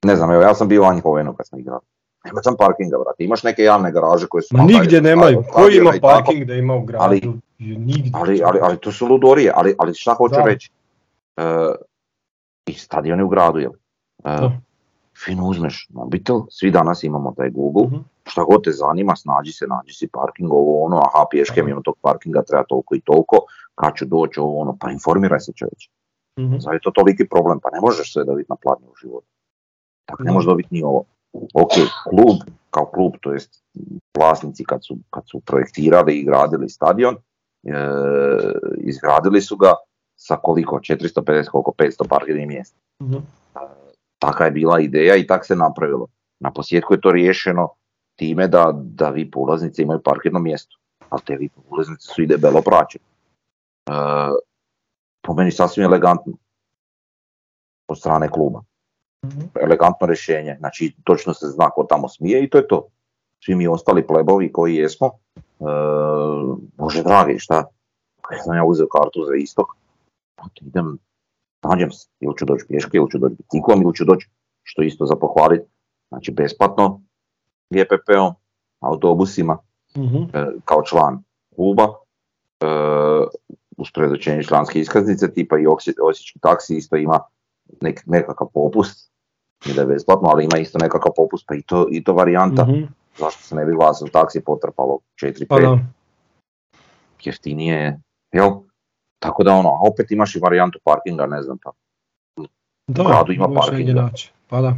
[0.06, 1.80] ne znam, evo ja sam bio u Anjhovenu kad sam igrao.
[2.26, 3.24] Nema tam parkinga, brate.
[3.24, 4.58] Imaš neke javne garaže koje su...
[4.58, 5.44] Ma nigdje nemaju.
[5.54, 7.04] Ko ima parking da ima u gradu?
[7.04, 7.22] Ali,
[7.60, 8.12] nigdje.
[8.14, 9.52] Ali, ali, ali, to su ludorije.
[9.56, 10.72] Ali, ali šta hoću reći?
[12.66, 13.72] i stadion je u gradu, jel?
[14.24, 14.52] Uh,
[15.26, 19.66] fino uzmeš mobitel, svi danas imamo taj Google, uh šta god te zanima, snađi se,
[19.68, 23.38] nađi si parking, ovo ono, aha, pješke mimo tog parkinga treba toliko i toliko,
[23.76, 25.90] kad ću doći, ovo ono, pa informiraj se čovječe.
[26.38, 29.28] uh je to toliki problem, pa ne možeš sve dobiti na planu u životu.
[30.06, 31.04] Tako ne možeš dobiti ni ovo.
[31.34, 31.72] Ok,
[32.10, 32.38] klub,
[32.70, 33.64] kao klub, to jest
[34.18, 37.72] vlasnici kad su, kad su projektirali i gradili stadion, e,
[38.78, 39.74] izgradili su ga
[40.16, 42.78] sa koliko, 450, koliko, 500 parkirnih mjesta.
[43.02, 43.18] mm
[44.22, 46.08] Taka je bila ideja i tak se napravilo.
[46.40, 47.70] Na posjetku je to riješeno
[48.16, 50.78] time da, da vi polaznici imaju parkirno mjesto,
[51.10, 53.04] ali te vi polaznici su i debelo praćeni.
[53.88, 53.94] E,
[55.22, 56.34] po meni sasvim elegantno
[57.88, 58.62] od strane kluba.
[59.26, 62.88] Mm Elegantno rješenje, znači točno se zna ko tamo smije i to je to.
[63.46, 65.42] Svi mi ostali plebovi koji jesmo, e,
[66.78, 67.64] bože dragi, šta?
[68.32, 69.68] Ja sam ja uzeo kartu za istok,
[70.62, 70.98] idem,
[71.64, 74.30] nađem se, ili ću doći pješke, ili ću doći biciklom, ili ću doći,
[74.64, 75.66] što isto za pohvaliti,
[76.10, 77.02] znači besplatno,
[77.70, 78.34] GPP-om,
[78.80, 79.58] autobusima,
[79.98, 80.26] mm
[80.66, 81.24] kao član
[81.56, 82.66] kluba, e,
[83.78, 85.68] uz predočenje članske iskaznice, tipa i
[86.02, 87.20] osječki taksi isto ima
[87.82, 89.11] nek, nekakav popust,
[89.66, 93.44] je besplatno, ali ima isto nekakav popust, pa i to, i to varijanta, mm zašto
[93.44, 95.78] se ne bi vas u taksi potrpalo 4-5, pa
[97.24, 98.00] jeftinije,
[98.32, 98.50] jel?
[99.20, 101.72] Tako da ono, a opet imaš i varijantu parkinga, ne znam, pa
[102.88, 104.10] da, gradu ima parkinga.
[104.48, 104.74] Pa da.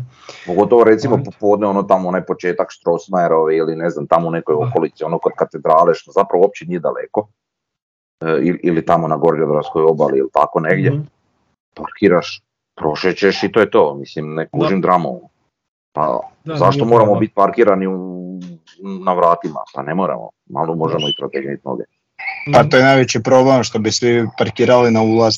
[0.45, 5.03] Pogotovo recimo popodne ono tamo onaj početak Strossmayerove ili ne znam tamo u nekoj okolici,
[5.03, 7.27] ono kod katedrale što zapravo uopće nije daleko.
[8.21, 10.91] E, ili, tamo na Gorjodravskoj obali ili tako negdje.
[10.91, 11.07] mm
[11.75, 12.43] Parkiraš,
[12.75, 15.29] prošećeš i to je to, mislim ne kužim dramu.
[15.93, 18.23] Pa zašto moramo biti parkirani u,
[19.05, 19.59] na vratima?
[19.73, 21.83] Pa ne moramo, malo možemo i protegnuti noge.
[22.53, 25.35] Pa to je najveći problem što bi svi parkirali na ulaz.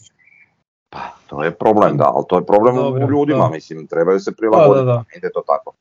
[0.89, 4.85] Pa to je problem, da, ali to je problem u ljudima, mislim, trebaju se prilagoditi,
[4.85, 5.73] da, da, ide to tako.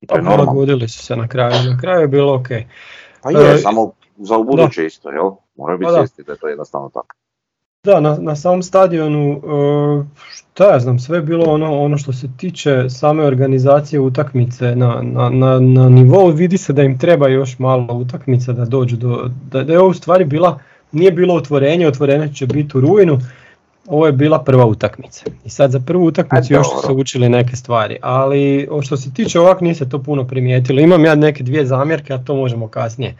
[0.00, 2.48] I to pa, je prilagodili su se na kraju, na kraju je bilo ok.
[3.22, 5.30] Pa je, e, samo za u buduće isto, jel?
[5.56, 7.16] Moraju biti pa svijesti da je to jednostavno tako.
[7.84, 12.12] Da, na, na samom stadionu, uh, šta ja znam, sve je bilo ono, ono što
[12.12, 17.28] se tiče same organizacije utakmice na, na, na, na nivou, vidi se da im treba
[17.28, 20.58] još malo utakmica da dođu do, da, da je ovo u stvari bila,
[20.92, 23.18] nije bilo otvorenje, otvorenje će biti u rujnu,
[23.86, 25.24] ovo je bila prva utakmica.
[25.44, 29.40] I sad za prvu utakmicu još su se učili neke stvari, ali što se tiče
[29.40, 30.80] ovak nije se to puno primijetilo.
[30.80, 33.16] Imam ja neke dvije zamjerke, a to možemo kasnije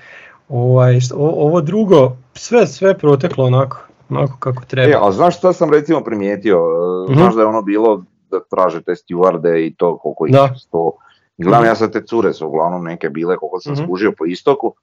[0.49, 4.92] Ovaj, ovo drugo, sve, sve proteklo onako, onako kako treba.
[4.92, 6.64] E, ali znaš šta sam recimo primijetio?
[7.09, 10.92] uh Znaš da je ono bilo da traže te stewardje i to koliko ih sto.
[11.38, 14.75] Gledam ja sad te cure su uglavnom neke bile koliko sam uh skužio po istoku.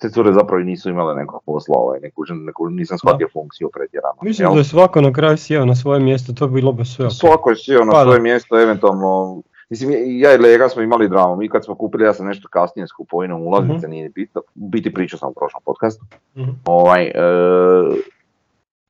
[0.00, 4.14] Te cure zapravo nisu imale nekog posla, ovaj, neku, neku, nisam shvatio funkciju pretjerano.
[4.22, 4.54] Mislim jel?
[4.54, 7.10] da je svako na kraju sjeo na svoje mjesto, to bi bilo bez sve.
[7.10, 11.36] Svako je sjeo na pa svoje mjesto, eventualno Mislim, ja i Lega smo imali dramu,
[11.36, 14.94] mi kad smo kupili, ja sam nešto kasnije s kupovinom ulaznice, uh nije bitno, biti
[14.94, 16.04] pričao sam u prošlom podcastu.
[16.34, 17.12] uh Ovaj, e,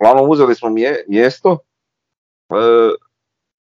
[0.01, 1.59] uglavnom uzeli smo mje, mjesto,
[2.51, 2.55] e,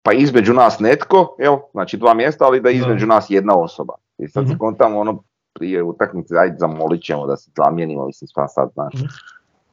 [0.03, 3.95] pa između nas netko, jel, znači dva mjesta, ali da između nas jedna osoba.
[4.19, 8.49] I sad se kontamo ono prije utakmice, ajde zamolit ćemo da se zamijenimo, mislim, sva
[8.49, 8.95] sad, znaš.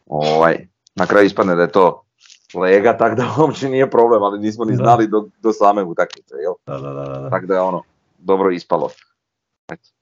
[0.07, 2.03] Ovaj, na kraju ispadne da je to
[2.53, 6.53] lega, tako da uopće nije problem, ali nismo ni znali do, do same utakmice, jel?
[6.65, 7.29] Da, da, da, da.
[7.29, 7.83] Tako da je ono,
[8.17, 8.89] dobro ispalo.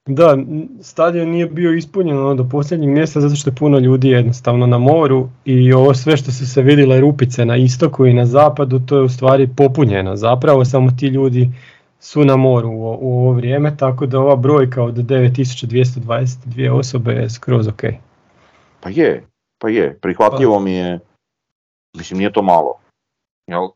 [0.06, 0.36] Da,
[0.82, 4.78] stadion nije bio ispunjen ono, do posljednjeg mjesta zato što je puno ljudi jednostavno na
[4.78, 8.96] moru i ovo sve što su se vidjele rupice na istoku i na zapadu to
[8.96, 10.16] je u stvari popunjeno.
[10.16, 11.50] Zapravo samo ti ljudi
[12.00, 17.30] su na moru u, u ovo vrijeme tako da ova brojka od 9222 osobe je
[17.30, 17.82] skroz ok.
[18.80, 19.24] Pa je,
[19.58, 20.60] pa je, prihvatljivo pa.
[20.60, 21.00] mi je
[21.96, 22.78] Mislim, nije to malo.
[23.46, 23.68] Jel?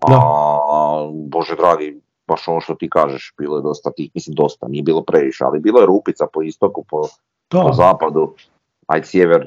[0.00, 4.82] A, Bože dragi, baš ovo što ti kažeš, bilo je dosta tih, mislim dosta, nije
[4.82, 7.08] bilo previše, ali bilo je rupica po istoku, po,
[7.48, 8.34] po zapadu.
[8.86, 9.46] Aj sjever,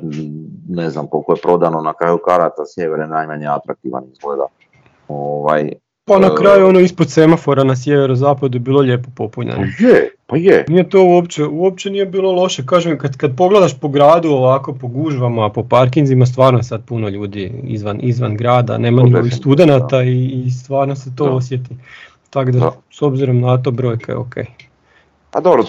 [0.70, 4.46] ne znam koliko je prodano na kraju karata, sjever je najmanje atraktivan izgleda.
[5.08, 5.72] Ovaj,
[6.08, 9.58] pa na kraju ono ispod semafora na sjeverozapadu je bilo lijepo popunjeno.
[9.58, 10.66] Pa je, pa je.
[10.68, 12.66] Nije to uopće, uopće nije bilo loše.
[12.66, 17.62] Kažem, kad, kad pogledaš po gradu ovako, po gužvama, po parkinzima, stvarno sad puno ljudi
[17.64, 21.76] izvan, izvan grada, nema ni studenata i, i, stvarno se to osjeti.
[22.30, 24.36] Tako da, s obzirom na to brojka je ok.
[25.32, 25.64] A dobro,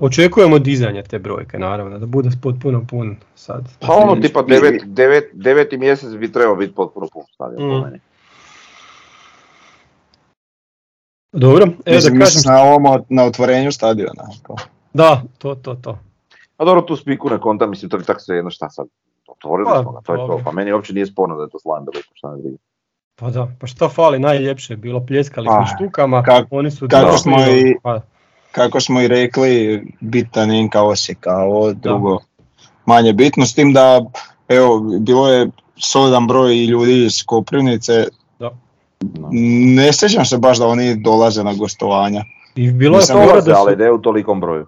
[0.00, 3.68] očekujemo dizanje te brojke, naravno, da bude potpuno pun sad.
[3.80, 8.00] Pa ono tipa devet, devet, deveti mjesec bi trebao biti potpuno pun stadion mm.
[11.32, 12.42] Dobro, evo da kažem...
[12.46, 14.24] na ovom na otvorenju stadiona.
[14.46, 14.56] To.
[14.92, 15.98] Da, to, to, to.
[16.56, 18.86] A dobro, tu spiku na konta, mislim, to bi tako sve jedno šta sad,
[19.28, 21.58] otvorili pa, smo ga, to je to, pa meni uopće nije sporno da je to
[21.58, 22.58] Slaven Belupo, šta ne vidim.
[23.16, 26.88] Pa da, pa što fali, najljepše je bilo, pljeskali smo štukama, kak, oni su...
[26.88, 28.00] Kako smo, i, pa.
[28.52, 32.18] kako smo i rekli, bitan Inka Osijeka, ovo drugo
[32.86, 34.04] manje bitno, s tim da,
[34.48, 38.06] evo, bilo je solidan broj ljudi iz Koprivnice,
[39.76, 42.24] ne sjećam se baš da oni dolaze na gostovanja.
[42.54, 43.60] I bilo je fora da su...
[43.60, 44.66] ali ne u tolikom broju.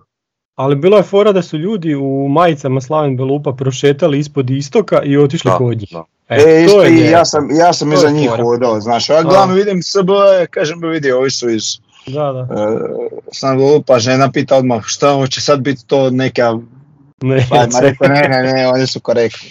[0.55, 5.17] Ali bilo je fora da su ljudi u majicama Slaven Belupa prošetali ispod istoka i
[5.17, 5.91] otišli kod njih.
[6.29, 9.83] E, e isto i ja sam, ja sam iza njih hodao, znaš, ja gledam vidim
[9.83, 10.11] SB,
[10.51, 11.63] kažem bi vidi, ovi su iz
[12.07, 12.41] da, da.
[13.43, 16.59] Uh, Belupa, žena pita odmah šta hoće sad biti to neka,
[17.23, 19.51] ne, pa, ne, ne, ne, ne, oni su korektni.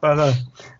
[0.00, 0.32] Pa da.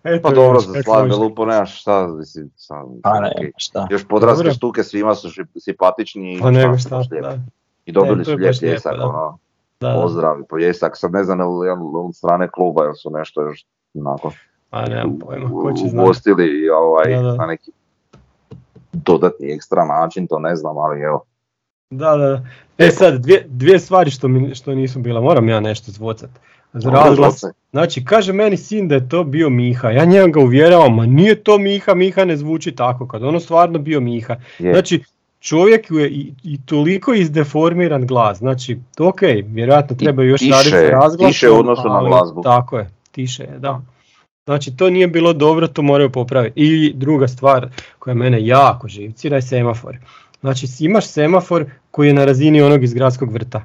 [0.04, 3.87] Eto, pa dobro, za Slaven Belupo nemaš šta, mislim, sam, pa ne, šta.
[3.90, 5.28] Još podraske štuke svima su
[5.59, 7.38] simpatični pa nego šta, da.
[7.85, 9.38] I dobili ne, su lijep ljesak, ono,
[9.80, 14.32] da, pozdrav i pljesak, sad ne znam od strane kluba jer su nešto još onako
[14.77, 16.05] a nemam pojma, ko će znati.
[16.05, 17.35] Ugostili i ovaj, da, da.
[17.35, 17.71] na neki
[18.93, 21.25] dodatni ekstra način, to ne znam, ali evo.
[21.91, 22.43] Da, da.
[22.79, 26.31] E sad, dvije, dvije stvari što, mi, što nisu bila, moram ja nešto zvocat.
[26.73, 31.07] Razglas, znači kaže meni sin da je to bio Miha, ja njega ga uvjeravam, ma
[31.07, 34.37] nije to Miha, Miha ne zvuči tako, kad ono stvarno bio Miha.
[34.59, 35.05] Znači
[35.41, 41.33] čovjek je i, i toliko izdeformiran glas, znači ok, vjerojatno treba još raditi s razglasom.
[41.33, 42.43] Tiše u odnosu na glazbu.
[42.43, 43.81] Tako je, tiše je, da.
[44.46, 46.61] Znači to nije bilo dobro, to moraju popraviti.
[46.61, 49.98] I druga stvar koja mene jako živcira je semafor.
[50.40, 53.64] Znači imaš semafor koji je na razini onog iz gradskog vrta.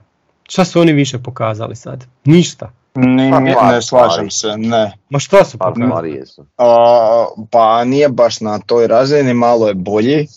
[0.49, 2.05] Šta su oni više pokazali sad?
[2.25, 2.71] Ništa.
[2.95, 4.91] Ne, pa, ne slažem se, ne.
[5.09, 6.23] Ma šta su pokazali?
[7.51, 10.27] pa nije baš na toj razini, malo je bolji.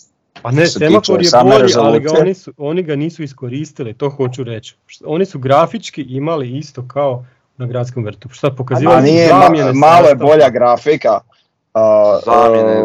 [0.41, 4.43] Pa ne, semafor je bolji, ali ga oni, su, oni ga nisu iskoristili, to hoću
[4.43, 4.75] reći.
[5.05, 7.25] Oni su grafički imali isto kao
[7.57, 8.29] na gradskom vrtu.
[8.31, 8.97] Šta pokazivali?
[8.97, 11.19] A nije, malo je bolja grafika,
[12.25, 12.83] Zamjene.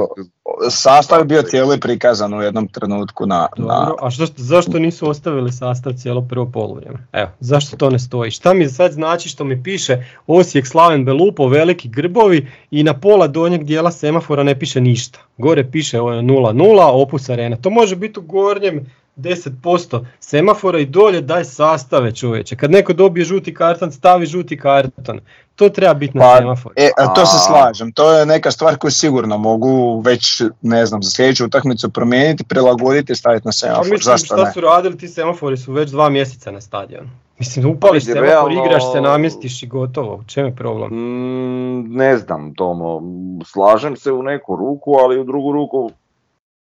[0.70, 3.48] Sastav je bio cijeli prikazan u jednom trenutku na...
[3.56, 3.94] na...
[4.00, 6.98] A što, zašto nisu ostavili sastav cijelo prvo polovrijeme?
[7.12, 8.30] Evo, zašto to ne stoji?
[8.30, 13.26] Šta mi sad znači što mi piše Osijek, Slaven, Belupo, veliki grbovi i na pola
[13.26, 15.18] donjeg dijela semafora ne piše ništa.
[15.38, 17.56] Gore piše 0-0, Opus Arena.
[17.56, 18.86] To može biti u gornjem
[19.20, 22.56] 10% semafora i dolje daj sastave čovječe.
[22.56, 25.20] Kad neko dobije žuti karton, stavi žuti karton.
[25.56, 26.74] To treba biti na pa, semaforu.
[26.76, 27.92] E, to se slažem.
[27.92, 33.12] To je neka stvar koju sigurno mogu već, ne znam, za sljedeću utakmicu promijeniti, prilagoditi
[33.12, 33.84] i staviti na semafor.
[33.84, 37.08] Pa mislim, šta su radili ti semafori su već dva mjeseca na stadionu.
[37.38, 38.64] Mislim, upališ se, realno...
[38.64, 40.14] igraš se, namjestiš i gotovo.
[40.14, 40.90] U čem je problem?
[40.92, 43.02] Mm, ne znam, Tomo.
[43.44, 45.90] Slažem se u neku ruku, ali u drugu ruku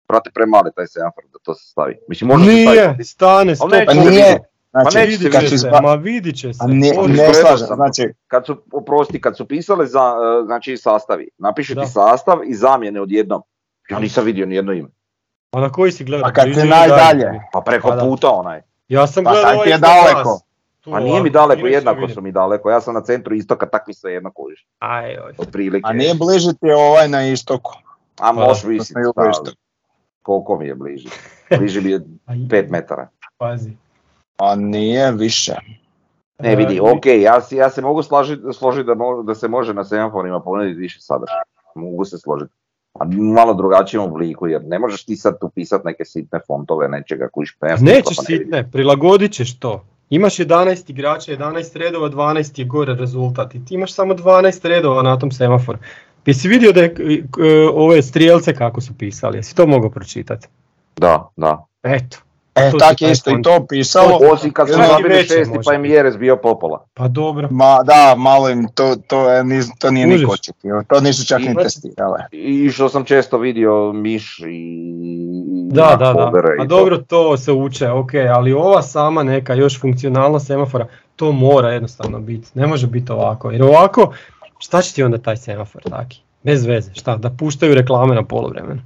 [0.07, 1.97] Prate, premali taj semafor da to se stavi.
[2.07, 3.03] Mislim, može nije, se staviti.
[3.03, 3.71] stane, stop.
[3.85, 4.37] Pa nije,
[4.71, 6.63] Znači, pa vidit će se, ma vidit će se.
[6.67, 8.13] ne, ne slažem, znači...
[8.27, 13.01] Kad su, oprosti, kad su pisali za, e, znači, sastavi, napiši ti sastav i zamjene
[13.01, 13.41] odjednom.
[13.89, 14.89] Ja nisam vidio ni jedno ime.
[15.51, 16.29] A na koji si gledao?
[16.29, 17.41] A kad ti najdalje?
[17.53, 18.61] Pa preko pa puta onaj.
[18.87, 20.39] Ja sam pa gledao ovaj je daleko.
[20.83, 22.69] Pa nije mi daleko, jednako su mi daleko.
[22.69, 24.67] Ja sam na centru istoka, tak mi se jedno kužiš.
[24.79, 25.17] Aj,
[25.83, 27.73] A nije bliže ti ovaj na istoku.
[28.19, 28.99] A možeš visiti.
[30.27, 31.09] Koliko mi je bliže?
[31.59, 33.07] Bliže mi je 5 metara.
[33.37, 33.71] Pazi.
[34.37, 35.55] A nije više.
[36.39, 40.39] Ne vidi, ok, ja, ja se mogu složiti složit da, da se može na semaforima
[40.39, 41.43] ponuditi više sadržaja.
[41.75, 42.51] Mogu se složiti.
[42.99, 47.29] A malo drugačijem obliku, jer ne možeš ti sad tu pisati neke sitne fontove, nečega
[47.33, 49.85] kuš pa Nećeš sitne, prilagodit ćeš to.
[50.09, 55.01] Imaš 11 igrača, 11 redova, 12 je gore rezultat i ti imaš samo 12 redova
[55.01, 55.79] na tom semaforu.
[56.27, 56.91] Jesi vidio da je
[57.73, 60.47] ove strijelce kako su pisali, jesi to mogao pročitati?
[60.95, 61.65] Da, da.
[61.83, 62.17] Eto,
[62.57, 64.19] E, tak je isto i to pisalo.
[64.31, 66.85] Osim kad su nabili šesti pa im Jeres bio popola.
[66.93, 67.47] Pa dobro.
[67.51, 69.43] Ma da, malo im to, to, je,
[69.79, 70.83] to nije niko očekio.
[70.87, 72.19] To nisu čak ni testirale.
[72.31, 74.83] I što sam često vidio Miš i...
[75.71, 76.31] Da, da, da.
[76.59, 81.71] A dobro to se uče, ok, ali ova sama neka još funkcionalna semafora, to mora
[81.71, 82.47] jednostavno biti.
[82.53, 83.51] Ne može biti ovako.
[83.51, 84.13] Jer ovako,
[84.57, 86.21] šta će ti onda taj semafor taki?
[86.43, 87.17] Bez veze, šta?
[87.17, 88.81] Da puštaju reklame na polovremenu.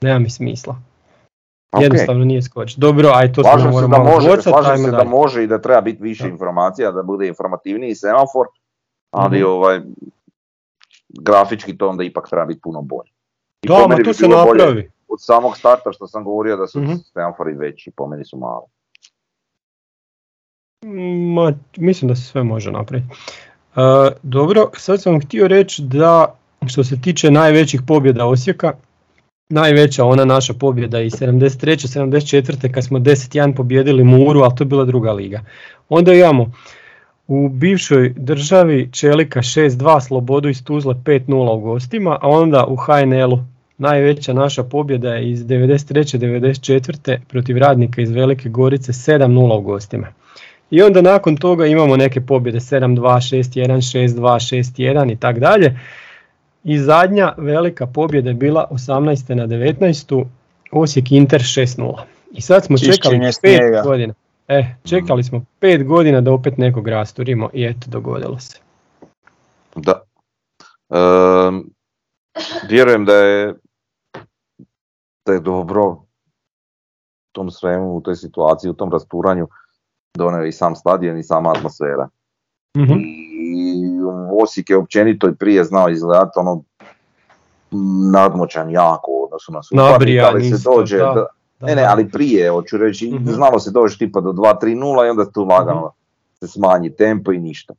[0.00, 0.76] Nema mi smisla.
[1.80, 2.74] Jednostavno nije skoč.
[2.74, 3.50] Dobro, aj to se
[3.88, 7.94] da može, slažem se da može i da treba biti više informacija, da bude informativniji
[7.94, 8.46] semafor,
[9.10, 9.80] ali mm ovaj,
[11.08, 13.10] grafički to onda ipak treba biti puno bolje.
[13.62, 14.90] I da, ma to se napravi.
[15.08, 18.66] Od samog starta što sam govorio da su mm semafori veći, po meni su mali.
[21.34, 23.14] Ma, mislim da se sve može napraviti.
[23.76, 23.82] Uh,
[24.22, 26.34] dobro, sad sam htio reći da
[26.66, 28.72] što se tiče najvećih pobjeda Osijeka,
[29.48, 32.00] najveća ona naša pobjeda i 73.
[32.00, 32.72] 74.
[32.72, 35.40] kad smo 10-1 pobjedili Muru, ali to je bila druga liga.
[35.88, 36.52] Onda imamo
[37.26, 43.44] u bivšoj državi Čelika 6-2, Slobodu iz Tuzle 5-0 u gostima, a onda u HNL-u
[43.78, 46.18] najveća naša pobjeda je iz 93.
[46.18, 47.18] 94.
[47.28, 50.06] protiv radnika iz Velike Gorice 7-0 u gostima.
[50.74, 53.66] I onda nakon toga imamo neke pobjede 7-2, 6-1,
[53.98, 54.20] 6-2,
[54.76, 55.80] 6-1 i tak dalje.
[56.64, 59.34] I zadnja velika pobjeda je bila 18.
[59.34, 60.24] na 19.
[60.72, 61.98] Osijek Inter 6-0.
[62.32, 64.14] I sad smo čekali 5 godina.
[64.48, 68.58] E, čekali smo 5 godina da opet nekog rasturimo i eto, dogodilo se.
[69.76, 70.00] Da.
[72.68, 73.54] vjerujem da je
[75.26, 76.06] da je dobro u
[77.32, 79.48] tom svemu, u toj situaciji, u tom rasturanju
[80.14, 82.08] donio i sam stadion i sama atmosfera.
[82.76, 83.14] mm
[84.42, 86.62] Osijek je općenito i prije znao izgledati ono
[88.12, 91.26] nadmoćan jako u odnosu na suparnika, ali se dođe, da,
[91.60, 95.30] ne ne, ali prije, hoću reći, mm znalo se doći tipa do 2-3-0 i onda
[95.30, 96.04] tu lagano mm
[96.40, 97.74] se smanji tempo i ništa.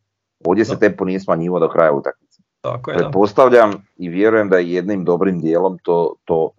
[0.45, 2.41] Ovdje se tempo nije smanjivo do kraja utakmice.
[2.61, 6.49] Tako je, Pretpostavljam i vjerujem da je jednim dobrim dijelom to, to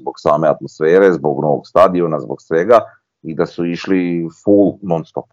[0.00, 2.80] zbog same atmosfere, zbog novog stadiona, zbog svega
[3.22, 5.24] i da su išli full non stop.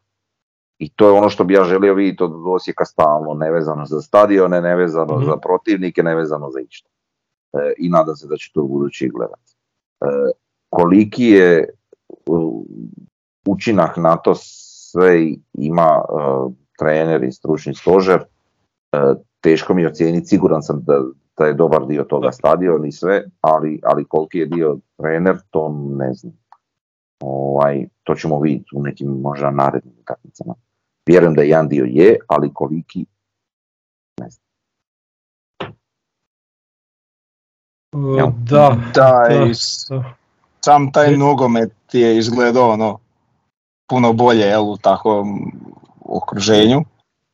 [0.80, 4.62] I to je ono što bi ja želio vidjeti od Osijeka stalno, nevezano za stadione,
[4.62, 5.40] nevezano za mhm.
[5.42, 6.90] protivnike, nevezano za išta.
[7.54, 9.56] E, I nadam se da će to u budući gledati.
[10.02, 10.06] E,
[10.70, 11.70] koliki je
[13.48, 16.14] učinak na to sve ima e,
[16.80, 18.24] trener i stručni stožer,
[19.42, 21.02] teško mi je ocijeniti, siguran sam da,
[21.38, 25.70] da je dobar dio toga stadion i sve, ali, ali koliki je dio trener, to
[25.98, 26.34] ne znam.
[27.20, 30.54] Ovaj, to ćemo vidjeti u nekim možda narednim utakmicama.
[31.06, 33.06] Vjerujem da jedan dio je, ali koliki,
[34.20, 34.48] ne znam.
[38.46, 39.54] Da, da, i
[40.62, 43.00] sam taj nogomet je izgledao ono
[43.88, 45.52] puno bolje jel, u takvom
[46.00, 46.82] okruženju.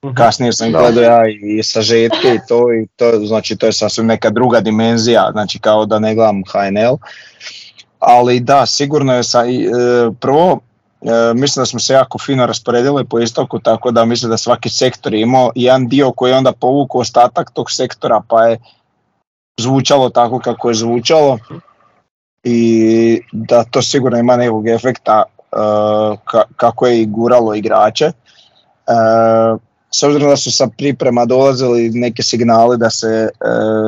[0.05, 0.15] Mhm.
[0.15, 4.29] Kasnije sam gledao ja i sažetke i to, i to, znači to je sasvim neka
[4.29, 6.95] druga dimenzija, znači kao da ne gledam HNL.
[8.05, 9.69] Ali da, sigurno je sa, e,
[10.19, 10.59] prvo
[11.03, 14.69] E, mislim da smo se jako fino rasporedili po istoku, tako da mislim da svaki
[14.69, 18.59] sektor je imao jedan dio koji je onda povukao ostatak tog sektora, pa je
[19.59, 21.39] zvučalo tako kako je zvučalo
[22.43, 26.19] i da to sigurno ima nekog efekta uh,
[26.55, 28.05] kako je i guralo igrače.
[28.05, 29.59] Uh,
[29.91, 33.29] s obzirom da su sa priprema dolazili neke signali da se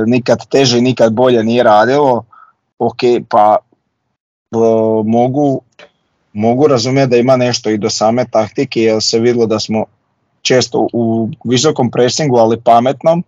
[0.08, 2.26] nikad teže i nikad bolje nije radilo,
[2.80, 3.58] ok, pa
[5.06, 5.62] mogu
[6.36, 9.86] mogu razumjeti da ima nešto i do same taktike jer se vidjelo da smo
[10.42, 13.24] često u visokom presingu ali pametnom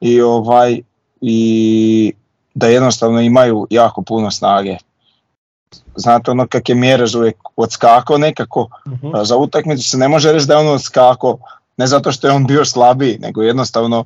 [0.00, 0.80] i ovaj
[1.20, 2.12] i
[2.54, 4.76] da jednostavno imaju jako puno snage.
[5.96, 10.46] Znate ono kak je Mjerez uvijek odskakao nekako, uh za utakmicu se ne može reći
[10.46, 11.38] da je on odskakao,
[11.76, 14.04] ne zato što je on bio slabiji, nego jednostavno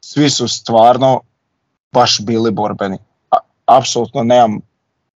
[0.00, 1.20] svi su stvarno
[1.92, 2.98] baš bili borbeni.
[3.66, 4.60] apsolutno nemam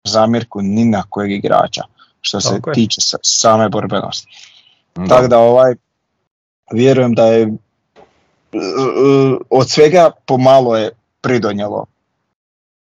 [0.05, 1.82] zamjerku ni na kojeg igrača
[2.20, 4.26] što se tiče same borbenosti.
[5.09, 5.74] Tako da ovaj,
[6.72, 7.53] vjerujem da je
[9.50, 10.90] od svega pomalo je
[11.20, 11.86] pridonjelo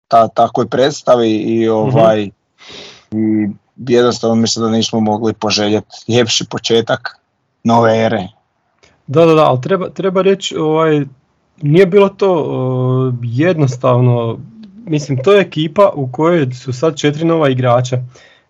[0.07, 2.29] ta takoj predstavi i ovaj
[3.11, 3.47] i
[3.87, 7.19] jednostavno mislim da nismo mogli poželjeti ljepši početak
[7.63, 8.27] nove ere.
[9.07, 11.05] Da, da, da, ali treba, treba reći, ovaj,
[11.61, 14.39] nije bilo to jednostavno,
[14.89, 17.97] mislim to je ekipa u kojoj su sad četiri nova igrača.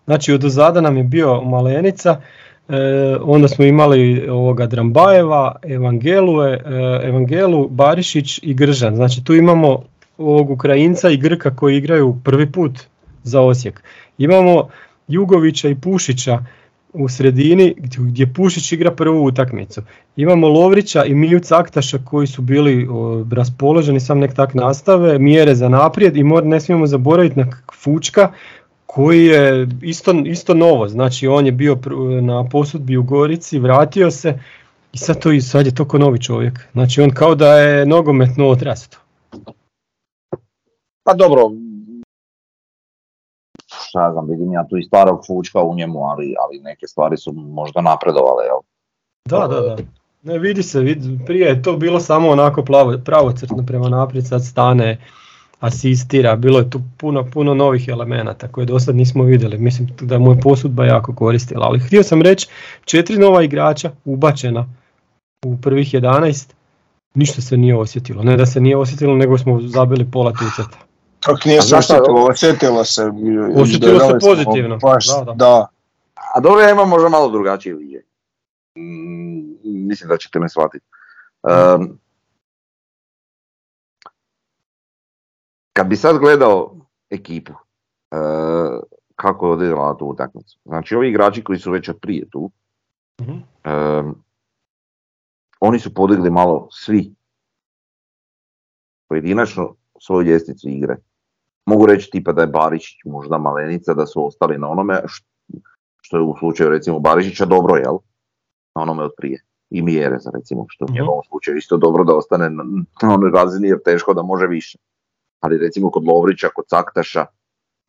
[0.04, 2.20] Znači od ozada nam je bio Malenica,
[2.68, 2.74] e,
[3.22, 6.58] onda smo imali ovoga Drambajeva, Evangelu, e,
[7.04, 8.96] Evangelu, Barišić i Gržan.
[8.96, 9.82] Znači tu imamo
[10.18, 12.80] ovog Ukrajinca i Grka koji igraju prvi put
[13.22, 13.82] za Osijek.
[14.18, 14.68] Imamo
[15.08, 16.38] Jugovića i Pušića
[16.92, 19.82] u sredini gdje Pušić igra prvu utakmicu.
[20.16, 22.88] Imamo Lovrića i Miju Caktaša koji su bili
[23.32, 27.46] raspoloženi, sam nek tak nastave, mjere za naprijed i ne smijemo zaboraviti na
[27.82, 28.32] Fučka
[28.86, 31.78] koji je isto, isto novo, znači on je bio
[32.22, 34.38] na posudbi u Gorici, vratio se
[34.92, 36.68] i sad, to, sad je to novi čovjek.
[36.72, 38.98] Znači on kao da je nogometno odrasto.
[41.04, 41.42] Pa dobro,
[43.90, 47.32] šta znam, vidim ja tu i starog fučka u njemu, ali, ali neke stvari su
[47.32, 48.60] možda napredovale, jel?
[49.28, 49.76] Da, da, da.
[50.22, 54.44] Ne, vidi se, vidi, prije je to bilo samo onako plavo, pravocrtno prema naprijed, sad
[54.44, 54.98] stane,
[55.60, 60.18] asistira, bilo je tu puno, puno novih elemenata koje do sad nismo vidjeli, mislim da
[60.18, 62.48] mu je posudba jako koristila, ali htio sam reći,
[62.84, 64.66] četiri nova igrača ubačena
[65.46, 66.52] u prvih 11,
[67.14, 70.89] ništa se nije osjetilo, ne da se nije osjetilo, nego smo zabili pola tuceta.
[71.24, 73.10] Kako nije se osjetilo, osjetilo se.
[73.56, 74.78] Osjetilo se pozitivno.
[74.78, 75.32] da, da.
[75.34, 75.66] da.
[76.34, 78.04] A dobro, ja imam možda malo drugačije vidje.
[78.78, 80.86] Mm, mislim da ćete me shvatiti.
[81.42, 81.98] Um,
[85.72, 86.76] kad bi sad gledao
[87.10, 88.82] ekipu, uh,
[89.16, 90.58] kako je odigrala tu utakmicu.
[90.64, 92.50] Znači ovi igrači koji su već od prije tu,
[93.18, 94.14] uh
[95.60, 97.14] oni su podigli malo svi
[99.08, 100.96] pojedinačno svoju ljestvicu igre
[101.66, 105.02] mogu reći tipa da je Barišić možda malenica, da su ostali na onome
[106.02, 107.98] što je u slučaju recimo Barišića dobro, jel?
[108.74, 109.44] Na onome od prije.
[109.70, 109.82] I
[110.18, 112.64] za recimo, što je u ovom slučaju isto dobro da ostane na,
[113.02, 114.78] na onoj razini jer teško da može više.
[115.40, 117.26] Ali recimo kod Lovrića, kod Caktaša.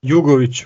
[0.02, 0.66] Jugović.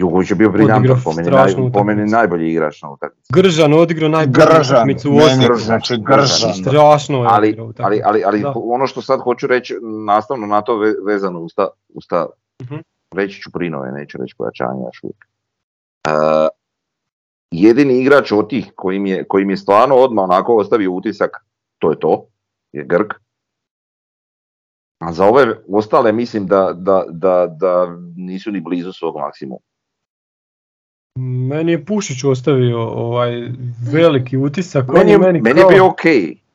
[0.00, 3.32] Jugović je bio briljantan, po meni, naj, po meni najbolji igrač na utakmici.
[3.32, 5.58] Gržan odigrao najbolju utakmicu u Osijeku.
[5.58, 6.54] Znači Gržan.
[6.54, 9.74] Strašno je ali, ali, ali, ali ono što sad hoću reći,
[10.06, 12.26] nastavno na to vezano usta, usta
[12.62, 12.82] uh-huh.
[13.14, 15.24] reći ću prinove, neću reći pojačanje još uvijek.
[16.08, 16.48] Uh,
[17.50, 21.30] jedini igrač od tih kojim je, kojim je stvarno odmah onako ostavio utisak,
[21.78, 22.26] to je to,
[22.72, 23.14] je Grk.
[25.00, 29.69] A za ove ostale mislim da, da, da, da nisu ni blizu svog maksimuma.
[31.48, 33.48] Meni je Pušić ostavio ovaj
[33.92, 34.88] veliki utisak.
[34.88, 36.00] Meni je, meni, meni je bio ok,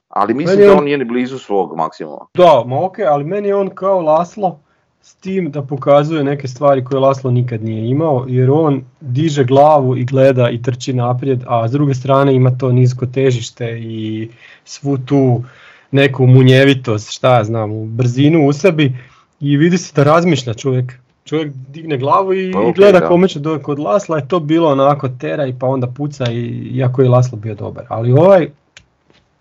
[0.10, 2.26] ali mislim da on nije ni blizu svog maksimuma.
[2.34, 4.60] Da, ma ok, ali meni je on kao Laslo
[5.02, 9.98] s tim da pokazuje neke stvari koje Laslo nikad nije imao, jer on diže glavu
[9.98, 14.30] i gleda i trči naprijed, a s druge strane ima to nisko težište i
[14.64, 15.44] svu tu
[15.92, 18.94] neku munjevitost, šta ja znam, brzinu u sebi
[19.40, 20.94] i vidi se da razmišlja čovjek
[21.26, 23.64] čovjek digne glavu i, pa gleda kome će doći.
[23.64, 27.38] Kod Lasla je to bilo onako tera i pa onda puca i iako je Laslo
[27.38, 27.86] bio dobar.
[27.90, 28.50] Ali ovaj,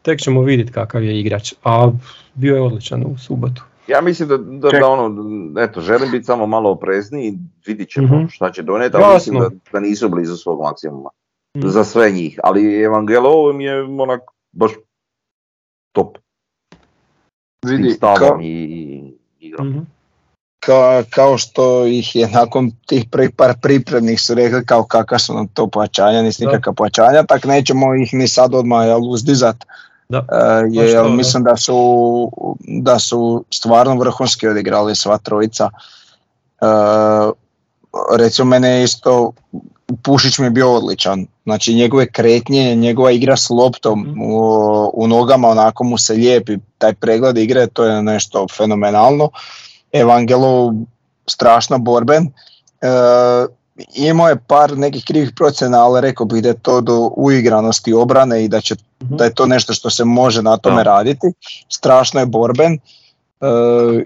[0.02, 1.90] tek ćemo vidjeti kakav je igrač, a
[2.34, 3.62] bio je odličan u subotu.
[3.88, 5.14] Ja mislim da, da, da ono,
[5.60, 9.50] eto, želim biti samo malo oprezniji, vidit ćemo mm šta će donijeti, ali mislim da,
[9.72, 11.10] da nisu blizu svog maksimuma.
[11.56, 14.20] mm Za sve njih, ali Evangelo mi je onak
[14.52, 14.72] baš
[15.92, 16.18] top.
[17.66, 19.86] Vidi, stavom i, i igrom.
[20.68, 25.34] Mm kao što ih je nakon tih prvih par pripremnih su rekli kao kakva su
[25.34, 29.56] nam to pojačanja, nisi nikakva pojačanja, tak nećemo ih ni sad odmah jel, uzdizat.
[30.08, 30.18] Da.
[30.18, 30.26] Uh,
[30.74, 35.70] jer mislim da su, da su stvarno vrhunski odigrali sva trojica.
[36.60, 37.32] Uh,
[38.18, 39.32] recimo mene isto
[40.02, 41.26] Pušić mi je bio odličan.
[41.44, 44.20] Znači njegove kretnje, njegova igra s loptom mhm.
[44.22, 49.30] u, u, nogama, onako mu se lijepi taj pregled igre, to je nešto fenomenalno.
[49.94, 50.74] Evangelo
[51.26, 52.24] strašno borben.
[52.24, 52.88] E,
[53.94, 58.44] imao je par nekih krivih procena, ali rekao bih da je to do uigranosti obrane
[58.44, 59.16] i da, će, mhm.
[59.16, 61.32] da je to nešto što se može na tome raditi.
[61.68, 62.78] Strašno je borben e,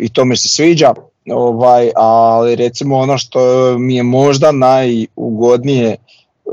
[0.01, 0.95] i to mi se sviđa.
[1.33, 3.41] Ovaj, ali recimo ono što
[3.79, 5.97] mi je možda najugodnije,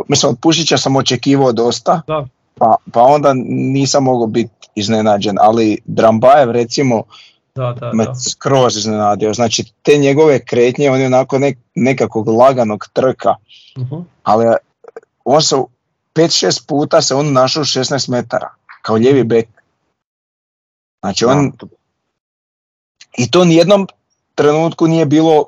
[0.08, 2.28] mislim od Pušića sam očekivao dosta, da.
[2.58, 7.04] Pa, pa onda nisam mogao biti iznenađen, ali Drambajev recimo
[7.56, 9.34] da, da, me skroz iznenadio.
[9.34, 13.36] Znači te njegove kretnje, on je onako nek, nekakvog laganog trka,
[13.78, 14.45] uh ali
[15.26, 15.56] on se
[16.16, 18.49] 5-6 puta se on našao 16 metara,
[18.82, 19.47] kao ljevi bek.
[20.99, 21.51] Znači on,
[23.18, 23.88] i to nijednom
[24.36, 25.45] trenutku nije bilo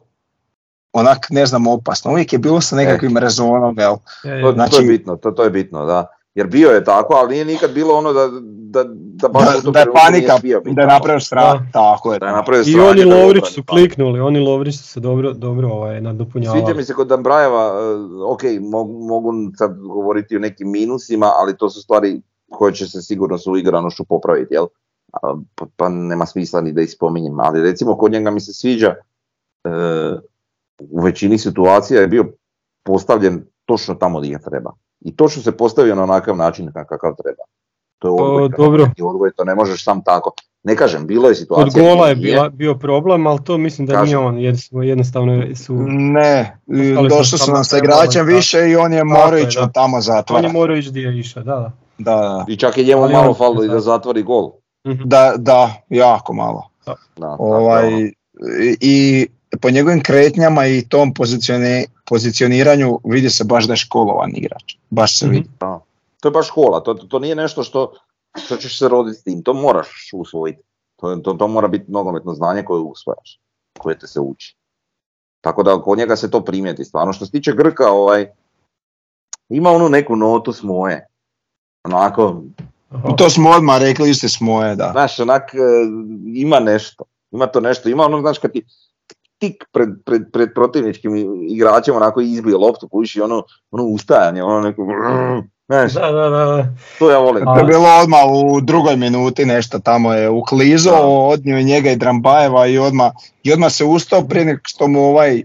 [0.94, 3.20] onak ne znam opasno, uvijek je bilo sa nekakvim e.
[3.20, 3.96] rezonom, jel?
[4.42, 6.08] To, znači, to je bitno, to, to je bitno, da.
[6.38, 9.80] Jer bio je tako, ali nije nikad bilo ono da, da, da baš da, da
[9.80, 10.34] je panika,
[10.76, 12.20] da je napravio strah, tako je.
[12.20, 16.02] Da je napravio I oni Lovrić su kliknuli, oni Lovrić su se dobro, dobro ovaj,
[16.02, 16.62] nadopunjavali.
[16.62, 21.58] Sviđa mi se kod Dambrajeva, uh, ok, mogu, mogu sad govoriti o nekim minusima, ali
[21.58, 24.66] to su stvari koje će se sigurno su igranošću popraviti, jel?
[25.12, 25.38] Pa,
[25.76, 28.96] pa, nema smisla ni da ih spominjem, ali recimo kod njega mi se sviđa,
[29.64, 30.20] uh,
[30.90, 32.26] u većini situacija je bio
[32.84, 34.72] postavljen točno tamo gdje treba
[35.02, 37.44] i točno se postavio na onakav način kakav treba.
[38.00, 38.90] To je odgoj, to, dobro.
[39.02, 40.32] odgoj, to ne možeš sam tako.
[40.64, 41.84] Ne kažem, bilo je situacija...
[41.84, 44.06] Od gola je bila, bio problem, ali to mislim da kažem.
[44.36, 45.74] nije on, jednostavno su...
[45.88, 46.60] Ne,
[47.10, 50.40] došli su nam sa igračem više i on je morao ići tamo zatvora.
[50.40, 51.72] On je morao ići gdje je išao, da, da.
[51.98, 52.46] da.
[52.48, 54.52] I čak je njemu malo falilo i da zatvori gol.
[54.88, 55.02] Mhm.
[55.06, 56.70] Da, da, jako malo.
[57.18, 57.36] Da.
[57.40, 58.12] ovaj,
[58.82, 59.28] I
[59.62, 61.14] po njegovim kretnjama i tom
[62.06, 64.76] pozicioniranju vidi se baš da je školovan igrač.
[64.90, 65.36] Baš se mhm.
[65.36, 65.50] vidi.
[65.60, 65.80] Da.
[66.20, 67.94] To je baš škola, to, to nije nešto što,
[68.46, 70.62] što ćeš se roditi s tim, to moraš usvojiti.
[70.96, 73.40] To, to, to mora biti nogometno znanje koje usvojaš,
[73.80, 74.58] koje te se uči.
[75.42, 77.14] Tako da kod njega se to primijeti stvarno.
[77.14, 78.28] Što se tiče Grka, ovaj,
[79.50, 81.08] ima onu neku notu s moje.
[81.84, 82.42] Onako...
[83.18, 84.90] To smo odmah rekli, ste s moje, da.
[84.92, 85.58] Znaš, onak, e,
[86.34, 87.04] ima nešto.
[87.32, 88.66] Ima to nešto, ima ono, znaš, kad ti,
[89.40, 91.12] tik pred, pred, pred protivničkim
[91.50, 94.82] igračem onako izbije loptu, kući ono, ono ustajanje, ono neko...
[95.68, 96.68] Znaš, da, da, da.
[97.00, 97.46] To ja volim.
[97.46, 102.68] To je bilo odmah u drugoj minuti nešto tamo je uklizo, odnio njega i Drambajeva
[102.68, 103.12] i odmah,
[103.44, 105.44] i odmah se ustao prije nek što mu ovaj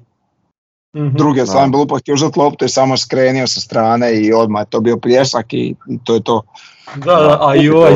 [0.96, 1.14] mm-hmm.
[1.14, 4.70] druge strane bilo pa htio uzeti loptu i samo skrenio sa strane i odmah je
[4.70, 5.74] to bio pljesak i,
[6.04, 6.42] to je to.
[6.96, 7.94] Da, da, a i ovaj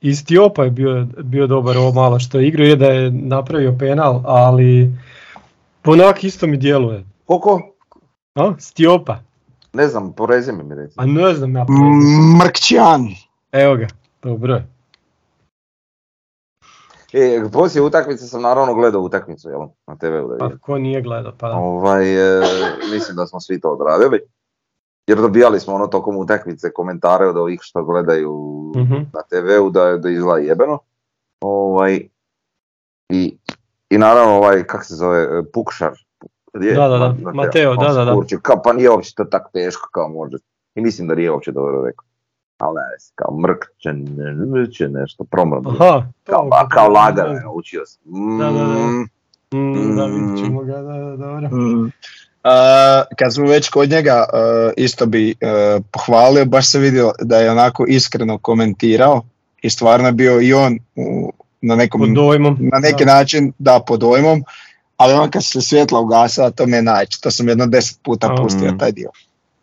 [0.00, 4.22] Istiopa je bio, bio dobar ovo malo što je igrao je da je napravio penal,
[4.24, 4.90] ali
[5.84, 7.04] Onak isto mi djeluje.
[7.26, 7.60] Koliko?
[8.34, 8.54] A?
[8.58, 9.18] Stiopa.
[9.72, 10.94] Ne znam, po rezime mi reći.
[10.96, 11.66] A ne znam ja
[12.38, 13.08] Mrkćan.
[13.52, 13.86] Evo ga,
[14.22, 14.66] dobro je.
[17.12, 19.60] E, poslije utakmice sam naravno gledao utakmicu, jel?
[19.86, 21.54] Na TV-u Pa ko nije gledao, pa da.
[21.54, 22.42] Ovaj, e,
[22.92, 24.20] mislim da smo svi to odradili.
[25.06, 28.32] Jer dobijali smo ono tokom utakmice komentare od ovih što gledaju
[28.76, 30.78] uh na TV-u da, da izgleda jebeno.
[31.40, 32.08] Ovaj,
[33.12, 33.36] I
[33.90, 35.92] i naravno ovaj, kak se zove, e, Pukšar.
[36.54, 38.16] Je, da, da, da, Mateo, da, da, da.
[38.42, 40.36] Kao, pa nije uopće to tako teško kao može.
[40.74, 42.04] I mislim da nije uopće dobro rekao.
[42.58, 42.80] Ali ne,
[43.14, 43.94] kao mrkće,
[44.72, 45.66] će nešto, promrm.
[45.66, 48.02] Aha, kao, to, kao lagar, naučio sam.
[48.06, 48.64] Mm, da, da, da.
[48.64, 49.08] Mm,
[49.54, 51.48] mm, da, vidit ćemo ga, da, da, dobro.
[51.48, 51.84] Mm.
[51.84, 57.38] Uh, kad smo već kod njega, uh, isto bi uh, pohvalio, baš se vidio da
[57.38, 59.22] je onako iskreno komentirao
[59.62, 64.00] i stvarno je bio i on u, na, nekom, dojmom, na neki način, da, pod
[64.00, 64.44] dojmom,
[64.96, 68.34] ali on kad se svjetla ugasila, to mi je najče, to sam jedno deset puta
[68.42, 69.10] pustio taj dio.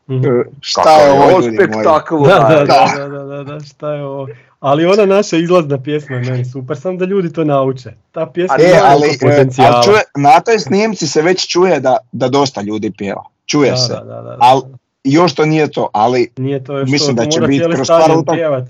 [0.09, 0.43] Mm-hmm.
[0.61, 4.27] Šta je ovo spektakl, da, da, da, da, da, da, šta je ovo.
[4.59, 7.93] Ali ona naša izlazna pjesma je meni super, samo da ljudi to nauče.
[8.11, 9.75] Ta pjesma je ali, e, potencijala.
[9.75, 13.23] Ali čuje, na toj snimci se već čuje da, da dosta ljudi pjeva.
[13.45, 13.93] Čuje da, se.
[13.93, 14.61] Da, da, da, ali
[15.11, 18.11] još to nije to, ali nije to još mislim to, da će biti kroz par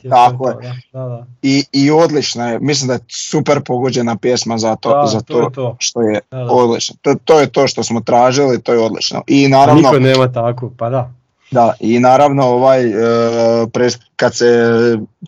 [0.09, 0.81] tako je.
[0.93, 1.25] Da, da.
[1.41, 5.49] I, I odlična je, mislim da je super pogođena pjesma za to, za to, to,
[5.49, 6.95] to, što je odlično.
[7.01, 9.21] To, to je to što smo tražili, to je odlično.
[9.27, 11.13] I naravno, Niko nema tako, pa da.
[11.51, 14.47] Da, i naravno ovaj, e, kad se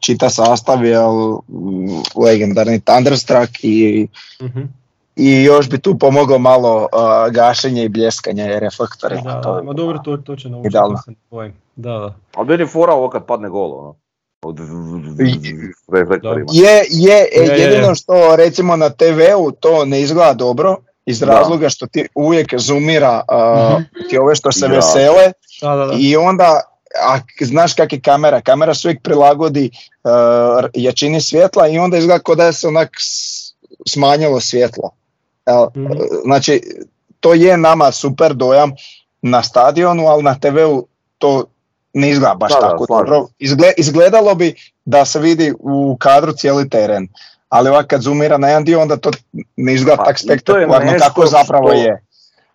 [0.01, 0.97] čita sastav je
[2.15, 4.07] legendarni Thunderstruck i
[4.39, 4.49] uh
[5.15, 9.21] i još bi tu pomoglo malo uh, gašenje i bljeskanje reflektora.
[9.21, 10.73] Da, to, ma dobro, to, to će naučiti.
[11.75, 12.15] Da, da.
[12.35, 13.95] Ali meni fora ovo kad padne gol, ono.
[14.41, 14.59] Od
[16.51, 21.87] je, je, je, jedino što recimo na TV-u to ne izgleda dobro iz razloga što
[21.87, 25.31] ti uvijek zoomira uh, ti ove što se vesele
[25.61, 26.61] da, da, i onda
[27.05, 29.71] a znaš kak je kamera, kamera se uvijek prilagodi
[30.03, 32.89] uh, jačini svjetla i onda izgleda kao da je se onak
[33.87, 34.91] smanjilo svjetlo.
[35.75, 35.93] Mhm.
[36.23, 36.61] Znači,
[37.19, 38.71] to je nama super dojam,
[39.21, 40.87] na stadionu, ali na TV-u
[41.17, 41.43] to
[41.93, 43.27] ne izgleda baš tako dobro.
[43.77, 47.07] izgledalo bi da se vidi u kadru cijeli teren,
[47.49, 49.11] ali ovak kad zoomira na jedan dio onda to
[49.55, 52.03] ne izgleda pa, tak spektakularno kako zapravo je.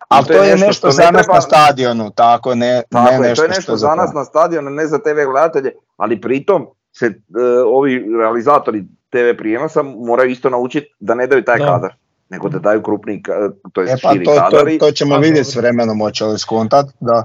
[0.09, 3.75] Ali to, je nešto, za nas na stadionu, tako ne, ne nešto To je nešto
[3.75, 7.13] za nas na stadionu, ne za TV gledatelje, ali pritom se e,
[7.65, 11.95] ovi realizatori TV prijenosa moraju isto naučiti da ne daju taj kadar
[12.29, 13.23] nego da daju krupni,
[13.73, 14.77] to je e pa širi to, kadari.
[14.77, 17.23] To, to ćemo vidjeti s vremenom, hoće li skontat, da,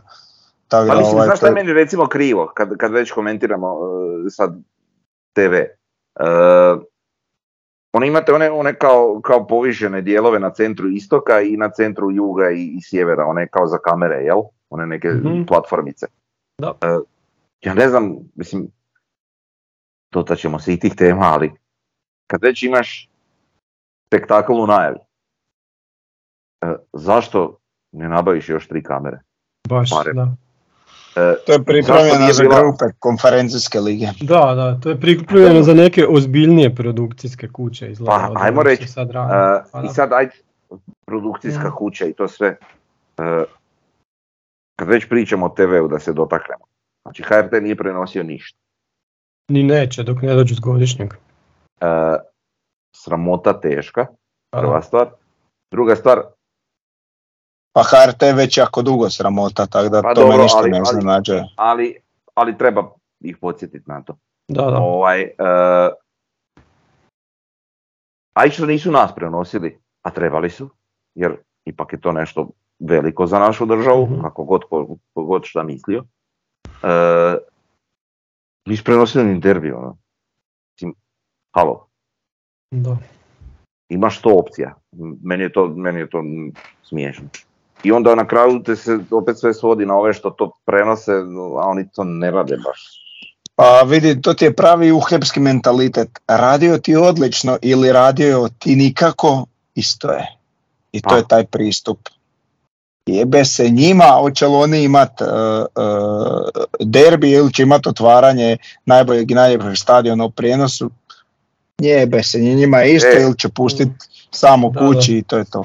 [0.69, 4.25] tako pa mislim, ovaj, znaš šta je meni recimo krivo, kad, kad već komentiramo uh,
[4.29, 4.57] sad
[5.33, 5.55] TV,
[6.21, 6.83] uh,
[7.93, 12.51] oni imate one, one kao, kao povišene dijelove na centru istoka i na centru juga
[12.51, 14.41] i, i sjevera, one kao za kamere, jel?
[14.71, 16.07] One neke mm platformice.
[16.59, 16.71] Da.
[16.71, 17.03] Uh,
[17.61, 18.69] ja ne znam, mislim,
[20.13, 21.53] dotaćemo se i tih tema, ali
[22.27, 23.10] kad već imaš
[24.11, 24.99] spektakl u najavi,
[26.63, 27.59] e, zašto
[27.93, 29.21] ne nabaviš još tri kamere?
[29.69, 30.37] Baš, da.
[31.17, 32.61] E, to je pripremljeno za bila...
[32.61, 34.07] grupe konferencijske lige.
[34.21, 37.91] Da, da, to je pripremljeno za neke ozbiljnije produkcijske kuće.
[37.91, 40.33] Izgleda, pa, ajmo reći, sad uh, i sad ajde,
[41.07, 41.75] produkcijska mm.
[41.77, 42.57] kuća i to sve.
[43.19, 43.25] Uh,
[44.77, 46.65] kad već pričamo o TV-u da se dotaknemo.
[47.03, 48.59] Znači HRT nije prenosio ništa.
[49.49, 51.15] Ni neće dok ne dođu s godišnjeg.
[51.81, 51.87] Uh,
[52.97, 54.07] sramota teška,
[54.51, 55.11] prva stvar.
[55.71, 56.23] Druga stvar,
[57.73, 60.79] pa HRT već jako dugo sramota, tako da pa to dobro, me ništa ali, ne
[60.79, 61.97] ali, ali,
[62.35, 64.17] ali, treba ih podsjetiti na to.
[64.49, 64.79] Da, da.
[64.79, 65.95] Ovaj, uh,
[68.35, 70.71] a i što nisu nas prenosili, a trebali su,
[71.15, 75.63] jer ipak je to nešto veliko za našu državu, mm kako god, ko, god šta
[75.63, 76.05] mislio.
[76.83, 77.39] Uh,
[78.67, 79.97] nisu prenosili ni derbi, ono.
[81.55, 81.90] halo.
[82.71, 82.97] Da.
[83.89, 84.75] Imaš to opcija.
[85.23, 86.23] Meni je to, meni je to
[86.85, 87.25] smiješno.
[87.83, 91.13] I onda na kraju te se opet sve svodi na ove što to prenose,
[91.63, 93.01] a oni to ne rade baš.
[93.55, 96.09] Pa vidi, to ti je pravi uhepski mentalitet.
[96.29, 100.27] Radio ti odlično ili radio ti nikako, isto je.
[100.93, 101.17] I to pa.
[101.17, 101.99] je taj pristup.
[103.07, 109.31] Jebe se njima, hoće li oni imat uh, uh, derbi ili će imat otvaranje najboljeg
[109.31, 110.91] i najljepšeg stadiona u prijenosu.
[111.81, 113.23] Jebe se njima je isto e.
[113.23, 113.93] ili će pustiti
[114.31, 115.65] samo kući i to je to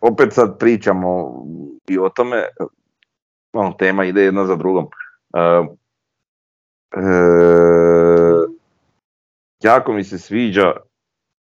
[0.00, 1.42] opet sad pričamo
[1.88, 2.44] i o tome,
[3.52, 4.84] ono, tema ide jedna za drugom.
[4.84, 5.66] Uh,
[9.62, 10.72] jako mi se sviđa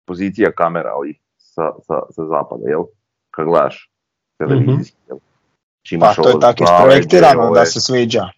[0.06, 2.82] pozicija kamera ovih sa, sa, sa zapada, jel?
[3.30, 3.90] Kad gledaš
[4.38, 5.18] televizijski, mm jel?
[6.00, 8.28] Pa to je tako isprojektirano da se sviđa.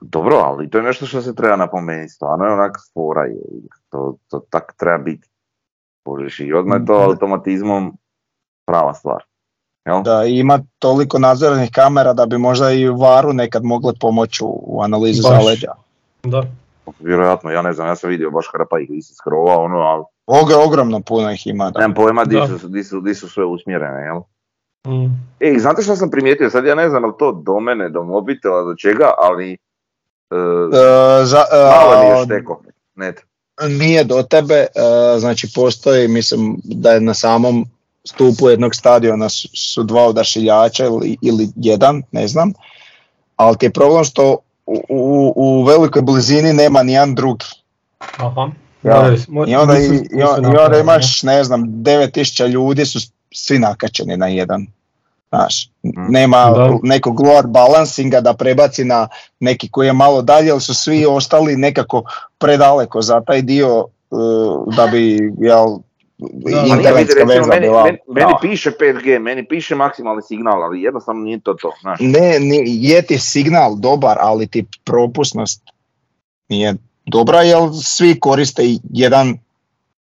[0.00, 3.26] dobro, ali to je nešto što se treba napomenuti, stvarno je onak spora,
[3.92, 5.28] to, to tak treba biti.
[6.04, 7.92] Božiš, i odmah je to automatizmom
[8.66, 9.24] prava stvar.
[9.86, 10.02] Jel?
[10.02, 15.22] Da, ima toliko nadzornih kamera da bi možda i varu nekad mogle pomoći u analizi
[15.22, 15.72] zaleđa.
[16.22, 16.42] Da.
[17.00, 20.04] Vjerojatno, ja ne znam, ja sam vidio baš hrpa ih isi skrova, ono, ali...
[20.26, 21.70] Ogre, ogromno puno ih ima.
[21.70, 21.80] Da.
[21.80, 24.20] Nemam pojma di su, di su, di su sve usmjerene, jel?
[24.86, 25.12] Mm.
[25.40, 28.62] E, znate što sam primijetio, sad ja ne znam ali to do mene, do mobitela,
[28.62, 29.58] do čega, ali...
[30.30, 30.74] Uh, uh,
[31.24, 32.62] za, uh, malo mi je šteko,
[32.94, 33.26] net.
[33.68, 37.66] Nije do tebe, uh, znači postoji, mislim da je na samom
[38.04, 42.52] stupu jednog stadiona su, su dva odašiljača ili, ili jedan, ne znam,
[43.36, 44.36] ali ti je problem što
[44.66, 47.44] u, u, u velikoj blizini nema ni jedan drugi.
[48.16, 48.50] Aha.
[48.82, 49.14] Ja.
[49.46, 49.86] I, onda, i,
[50.18, 50.22] i,
[50.66, 53.00] onda imaš, ne znam, 9000 ljudi su
[53.32, 54.66] svi nakačeni na jedan.
[55.32, 56.12] Znaš, mm.
[56.12, 56.78] nema da.
[56.82, 59.08] nekog lower balancinga da prebaci na
[59.40, 62.02] neki koji je malo dalje, ali su svi ostali nekako
[62.38, 63.78] predaleko za taj dio
[64.10, 65.66] uh, da bi jel,
[68.08, 71.72] meni, piše 5G, meni piše maksimalni signal, ali jednostavno nije to to.
[71.80, 71.98] Znaš.
[72.00, 75.62] Ne, je ti signal dobar, ali ti propusnost
[76.48, 76.74] nije
[77.06, 79.38] dobra, jer svi koriste jedan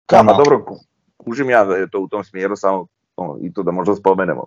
[0.06, 0.38] kanal.
[0.38, 0.66] Da, dobro,
[1.18, 4.46] kužim ja da je to u tom smjeru, samo ono, i to da možda spomenemo.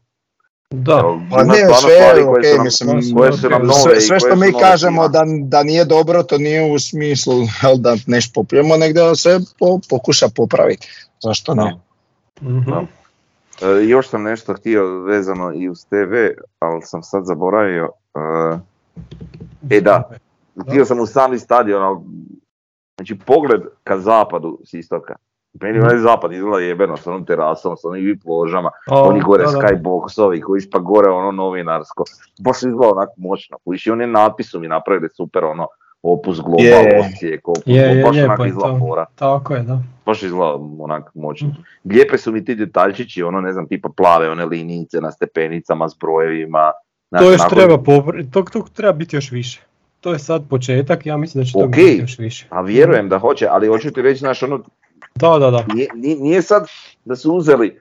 [0.70, 6.22] Da, pa ne, sve, okay, mislim, sve, sve što mi kažemo da, da nije dobro,
[6.22, 7.34] to nije u smislu
[7.78, 10.88] da nešto popijemo, nego sve po, pokuša popraviti.
[11.22, 11.76] Zašto ne?
[12.42, 12.86] mm
[13.88, 16.14] još sam nešto htio vezano i uz TV,
[16.58, 17.90] ali sam sad zaboravio.
[18.14, 20.10] E, e da,
[20.68, 21.98] htio sam u sami stadion, ali
[22.96, 25.16] znači pogled ka zapadu s istoka.
[25.60, 29.50] Meni ovaj zapad izgleda jebeno s onom terasom, s onim VIP ložama, oni gore da,
[29.50, 32.04] skyboxovi koji pa gore ono novinarsko.
[32.40, 33.58] Baš izgleda onako moćno.
[33.64, 35.66] Kojiš i oni natpisu mi napravili super ono
[36.02, 37.00] opus global yeah.
[37.00, 39.06] osijek, opus, je, baš onak izgleda fora.
[39.14, 39.78] Tako je, da.
[40.06, 41.48] Baš izgleda onak moćno.
[41.48, 41.88] Mm.
[41.90, 45.96] Lijepe su mi ti detaljčići, ono ne znam, tipa plave one linijice na stepenicama s
[46.00, 46.72] brojevima,
[47.18, 47.76] to još treba
[48.32, 49.62] to, to treba biti još više.
[50.00, 52.46] To je sad početak, ja mislim da će to biti još više.
[52.50, 54.62] A vjerujem da hoće, ali hoću ti reći, znaš, ono,
[55.20, 55.64] da, da, da.
[55.74, 56.66] Nije, nije sad
[57.04, 57.80] da su uzeli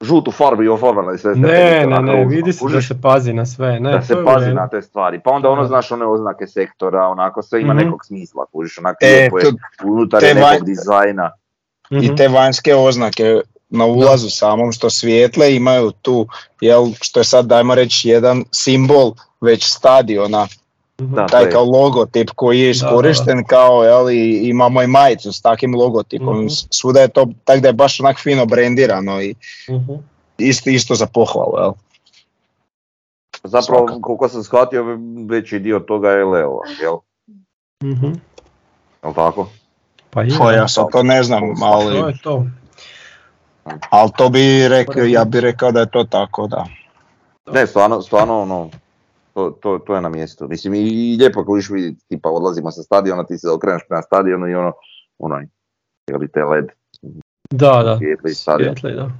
[0.00, 1.34] žutu farbu i ofarbali sve.
[1.34, 3.80] Ne, ne, ne, vidi se da se pazi na sve.
[3.80, 5.20] Ne, da se pazi na te stvari.
[5.24, 8.98] Pa onda ono, znaš, one oznake sektora, onako sve ima mm nekog smisla, kužiš, onako
[9.00, 9.44] e, lijepo je
[9.84, 11.30] unutar nekog dizajna.
[11.90, 12.16] I mhm.
[12.16, 16.26] te vanjske oznake na ulazu samom što svijetle imaju tu,
[16.60, 20.46] jel, što je sad dajmo reći jedan simbol već stadiona.
[20.98, 24.10] Da, taj kao logotip koji je iskorišten kao jel,
[24.42, 28.18] imamo i majicu s takvim logotipom, uh svuda je to tako da je baš onak
[28.18, 29.34] fino brendirano i
[29.68, 30.00] uh
[30.38, 31.58] isto, isto za pohvalu.
[31.58, 31.72] Jel.
[33.44, 36.94] Zapravo koliko sam shvatio veći dio toga je Leo, jel?
[36.94, 38.12] uh
[39.04, 39.48] Jel tako?
[40.10, 42.00] Pa, je, pa ja sad to ne znam, ali...
[42.00, 42.46] To je to.
[43.90, 46.66] Ali to bi rekao, ja bi rekao da je to tako, da.
[47.52, 48.70] Ne, stvarno, stvarno ono,
[49.36, 50.48] to, to, to je na mjestu.
[50.48, 54.48] Mislim i lijepo ako viš vidjeti, tipa odlazimo sa stadiona, ti se okreneš prema stadionu
[54.48, 54.72] i ono,
[55.18, 55.46] onaj,
[56.10, 56.64] ili te led.
[57.50, 57.98] Da, da,
[58.34, 59.10] svijetli, da.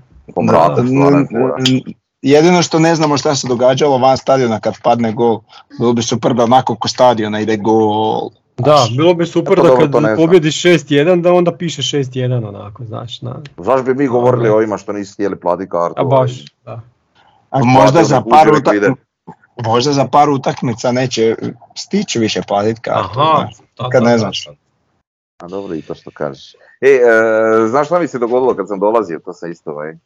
[2.22, 5.40] Jedino što ne znamo šta se događalo van stadiona kad padne gol,
[5.78, 8.30] bilo bi super da onako ko stadiona ide gol.
[8.58, 13.22] Da, bilo bi super da kad pobjediš 6-1 da onda piše 6-1 onako, znaš.
[13.22, 13.36] Na...
[13.56, 16.00] Zašto bi mi govorili o ovima što nisu htjeli platiti kartu?
[16.00, 16.80] A baš, da.
[17.50, 18.48] A možda za par
[19.64, 21.36] možda za par utakmica neće
[21.76, 23.20] stići više platiti kartu.
[23.20, 23.48] Aha,
[23.92, 24.48] kad ne znaš.
[25.38, 26.54] A dobro i to što kažeš.
[26.80, 29.96] E, e, znaš šta mi se dogodilo kad sam dolazio, to sam isto ovaj,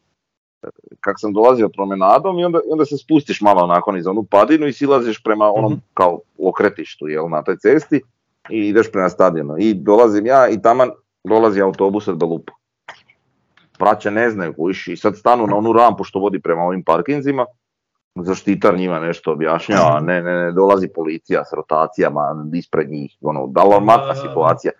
[1.00, 4.72] kako sam dolazio promenadom i onda, onda se spustiš malo nakon iz onu padinu i
[4.72, 8.02] silaziš prema onom mm kao okretištu jel, na toj cesti
[8.50, 9.54] i ideš prema stadionu.
[9.58, 10.90] I dolazim ja i taman
[11.24, 12.52] dolazi autobus od lupa.
[13.78, 17.46] Braće ne znaju kuš i sad stanu na onu rampu što vodi prema ovim parkinzima
[18.24, 22.20] zaštitar njima nešto objašnjava, ne, ne, ne, dolazi policija s rotacijama
[22.54, 24.72] ispred njih, ono, alarmantna situacija.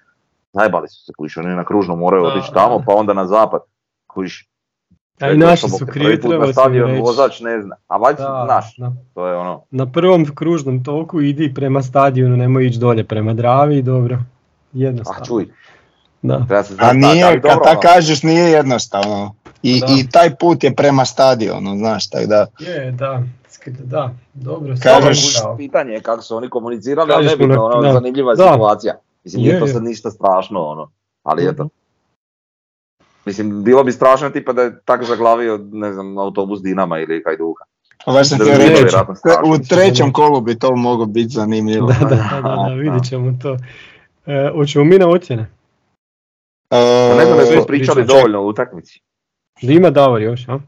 [0.53, 3.61] Zajebali su se, kujiš, oni na kružno moraju otići tamo, pa onda na zapad,
[4.07, 4.51] kujiš.
[5.21, 8.77] A i naši su krivi, treba stadion, vozač ne zna, a valjda naš,
[9.15, 9.63] to je ono.
[9.71, 14.19] Na prvom kružnom toku idi prema stadionu, nemoj ići dolje prema Dravi dobro,
[14.73, 15.23] jednostavno.
[15.23, 15.47] A čuj,
[16.23, 16.47] da.
[16.79, 17.81] a nije, kad ta ono.
[17.81, 19.35] kažeš nije jednostavno.
[19.63, 22.47] I, I taj put je prema stadionu, znaš, tako da...
[22.59, 23.23] Je, da,
[23.67, 24.75] da, dobro.
[24.83, 28.53] Kažeš, pitanje je kako su oni komunicirali, ali ne ono, zanimljiva da.
[28.53, 28.95] situacija.
[29.25, 30.91] Mislim, nije to sad ništa strašno, ono,
[31.23, 31.65] ali eto.
[31.65, 31.75] Mhm.
[33.25, 37.65] Mislim, bilo bi strašno tipa da je tak zaglavio, ne znam, autobus Dinama ili Hajduka.
[38.07, 38.97] Ovaj sam ti reći,
[39.45, 41.87] u trećem kolu bi to moglo biti zanimljivo.
[41.87, 43.57] Da, da, da, da, vidit ćemo to.
[44.27, 45.51] E, hoćemo mi na ocjene?
[46.71, 49.01] E, ne znam da smo pričali dovoljno u utakmici.
[49.63, 50.59] Ima Davor još, a?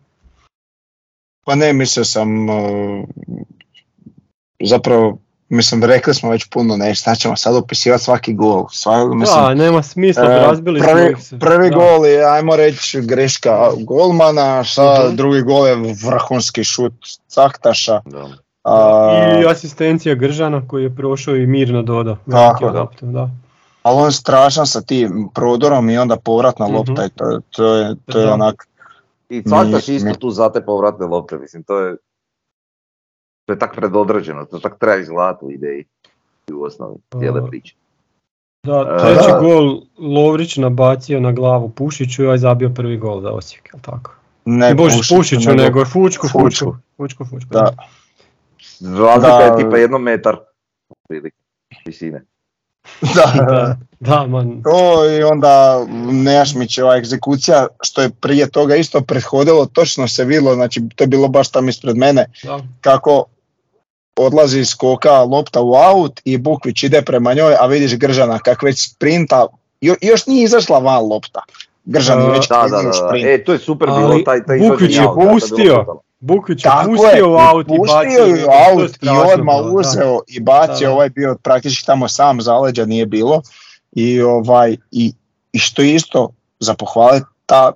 [1.45, 3.05] Pa ne, mislio sam, uh,
[4.61, 8.67] zapravo, mislim, rekli smo već puno nešto, znači ćemo sad opisivati svaki gol.
[8.71, 13.71] Svaki, mislim, da, nema smisla, uh, razbili prvi, smo Prvi gol je, ajmo reći, greška
[13.79, 15.77] golmana, šta uh drugi gol je
[16.07, 16.93] vrhunski šut
[17.27, 18.01] Caktaša.
[18.05, 18.29] Da.
[19.41, 22.17] I asistencija Gržana koji je prošao i mirno dodao.
[22.31, 22.89] Tako, da.
[23.01, 23.31] da.
[23.83, 27.07] Ali on je strašan sa tim prodorom i onda povratna lopta uh-huh.
[27.07, 28.69] i to, to je, to je onak
[29.33, 31.97] i cvaktaš isto tu za te povratne lopte, mislim, to je,
[33.47, 35.85] to je tak predodređeno, to tak treba izgledati u ideji
[36.53, 37.75] u osnovi cijele priče.
[38.67, 43.69] Da, treći gol Lovrić nabacio na glavu Pušiću i ovaj zabio prvi gol za Osijek,
[43.73, 44.15] jel tako?
[44.45, 46.77] Ne Bože, Pušiću, Pušiću nego, nego Fučku, Fučku.
[46.97, 47.49] Fučku, Fučku.
[47.51, 47.73] Da.
[48.81, 50.37] Razlika je tipa jedno metar
[51.87, 52.25] visine.
[53.15, 54.63] Da, da, da, man.
[54.63, 60.83] To i onda Nejašmićeva egzekucija, što je prije toga isto prethodilo, točno se vidjelo, znači
[60.97, 62.61] to je bilo baš tamo ispred mene, da.
[62.81, 63.25] kako
[64.17, 68.63] odlazi iz skoka lopta u aut i Bukvić ide prema njoj, a vidiš Gržana kak
[68.63, 69.47] već sprinta,
[69.81, 71.41] jo, još nije izašla van lopta.
[71.85, 75.07] Gržan je već da, da, da, E, to je super bilo, taj, taj Bukvić je
[75.15, 78.47] pustio, Bukvić je pustio u aut i bacio.
[78.47, 83.43] u aut i odmah uzeo i bacio, ovaj bio praktički tamo sam zaleđa nije bilo.
[83.93, 85.13] I, ovaj, i,
[85.53, 87.73] i što isto za pohvaliti, ta,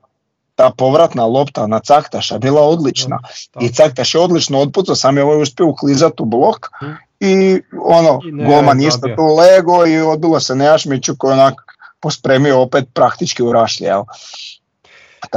[0.55, 3.19] ta povratna lopta na Caktaša bila odlična.
[3.61, 6.87] I Caktaš je odlično otpucao, sam je ovaj uspio uklizati u blok hm.
[7.21, 11.55] i ono, I golman isto tu lego i odbilo se Nejašmiću koji onak
[12.01, 13.93] pospremio opet praktički u rašlje.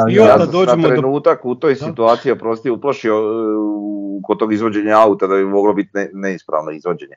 [0.09, 5.27] I onda ja dođemo trenutak u toj situaciji, oprosti, uplašio uh, kod tog izvođenja auta
[5.27, 7.15] da bi moglo biti ne, neispravno izvođenje.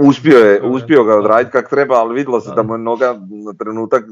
[0.00, 3.14] Uspio je, uspio ga odraditi kak treba, ali vidjelo se da, mu je noga
[3.44, 4.04] na trenutak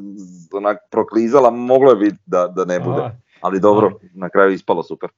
[0.52, 3.10] onak proklizala, moglo je biti da, da ne bude.
[3.40, 5.10] Ali dobro, na kraju ispalo super.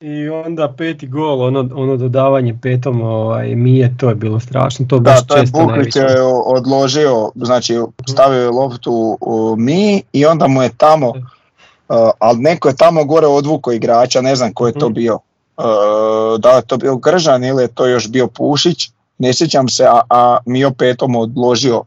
[0.00, 5.00] I onda peti gol, ono, ono dodavanje petom, ovaj, je to je bilo strašno, to
[5.00, 7.78] baš da, to je Bukvić je odložio, znači
[8.08, 11.12] stavio je loptu u mi i onda mu je tamo,
[12.18, 14.94] ali neko je tamo gore odvuko igrača, ne znam ko je to mhm.
[14.94, 19.68] bio, uh, da je to bio Gržan ili je to još bio Pušić, ne sjećam
[19.68, 21.82] se, a, a Mio petom odložio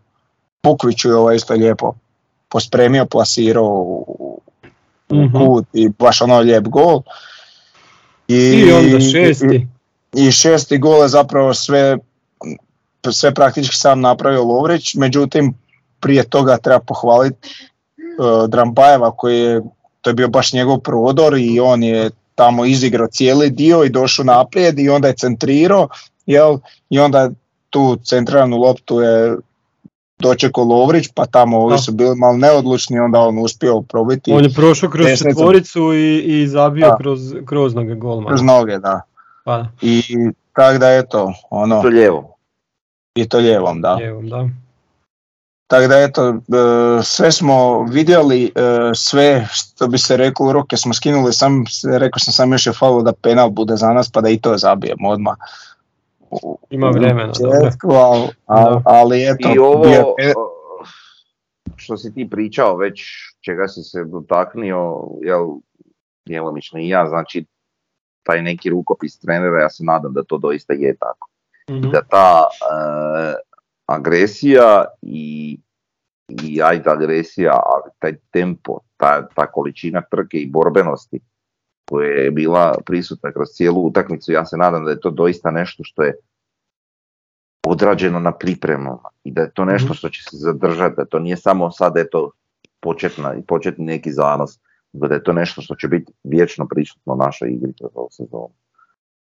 [0.64, 1.93] Bukviću je ovo isto lijepo
[2.49, 4.39] pospremio, plasirao u,
[5.14, 5.38] mhm.
[5.38, 7.01] kut i baš ono lijep gol.
[8.28, 9.68] I, I onda šesti.
[10.14, 11.97] I, šesti gol je zapravo sve,
[13.12, 15.54] sve praktički sam napravio Lovrić, međutim
[15.99, 17.49] prije toga treba pohvaliti
[18.20, 19.62] uh, Drampajeva koji je,
[20.04, 24.26] to je bio baš njegov prodor i on je tamo izigrao cijeli dio i došao
[24.26, 25.88] naprijed i onda je centrirao
[26.26, 26.58] jel,
[26.89, 27.30] i onda
[27.70, 29.38] tu centralnu loptu je
[30.20, 34.32] dočekao Lovrić, pa tamo ovi su bili malo neodlučni, onda on uspio probiti.
[34.32, 38.28] On je prošao kroz četvoricu i, i zabio kroz, kroz noge golma.
[38.28, 39.01] Kroz noge, da.
[39.45, 39.66] Pa.
[39.82, 40.04] I
[40.54, 41.82] tako da eto, ono...
[41.82, 42.36] To lijevo.
[43.16, 43.93] I to lijevom, da.
[43.93, 44.49] Lijevom, da.
[45.74, 48.50] Tako da eto, e, sve smo vidjeli, e,
[48.96, 51.64] sve što bi se reklo, ruke smo skinuli, sam,
[52.00, 54.58] rekao sam sam još je falo da penal bude za nas pa da i to
[54.58, 55.36] zabijemo odmah.
[56.70, 57.34] Ima vremena.
[58.46, 59.50] ali, ali eto.
[59.56, 60.16] I ovo,
[61.76, 63.02] što si ti pričao već,
[63.42, 65.48] čega si se dotaknio, jel,
[66.26, 67.46] djelomično i ja, znači
[68.24, 71.28] taj neki rukopis trenera, ja se nadam da to doista je tako.
[71.70, 73.34] mm Da ta e,
[73.86, 75.58] agresija i,
[76.44, 81.20] i ajde agresija, ali taj tempo, ta, ta količina trke i borbenosti
[81.90, 85.84] koja je bila prisutna kroz cijelu utakmicu, ja se nadam da je to doista nešto
[85.84, 86.16] što je
[87.68, 89.94] odrađeno na pripremama i da je to nešto mhm.
[89.94, 92.32] što će se zadržati, da to nije samo sad eto
[92.80, 94.60] početna, početni neki zanos,
[94.94, 98.10] nego da je to nešto što će biti vječno prisutno u našoj igri kroz ovu
[98.12, 98.52] sezonu.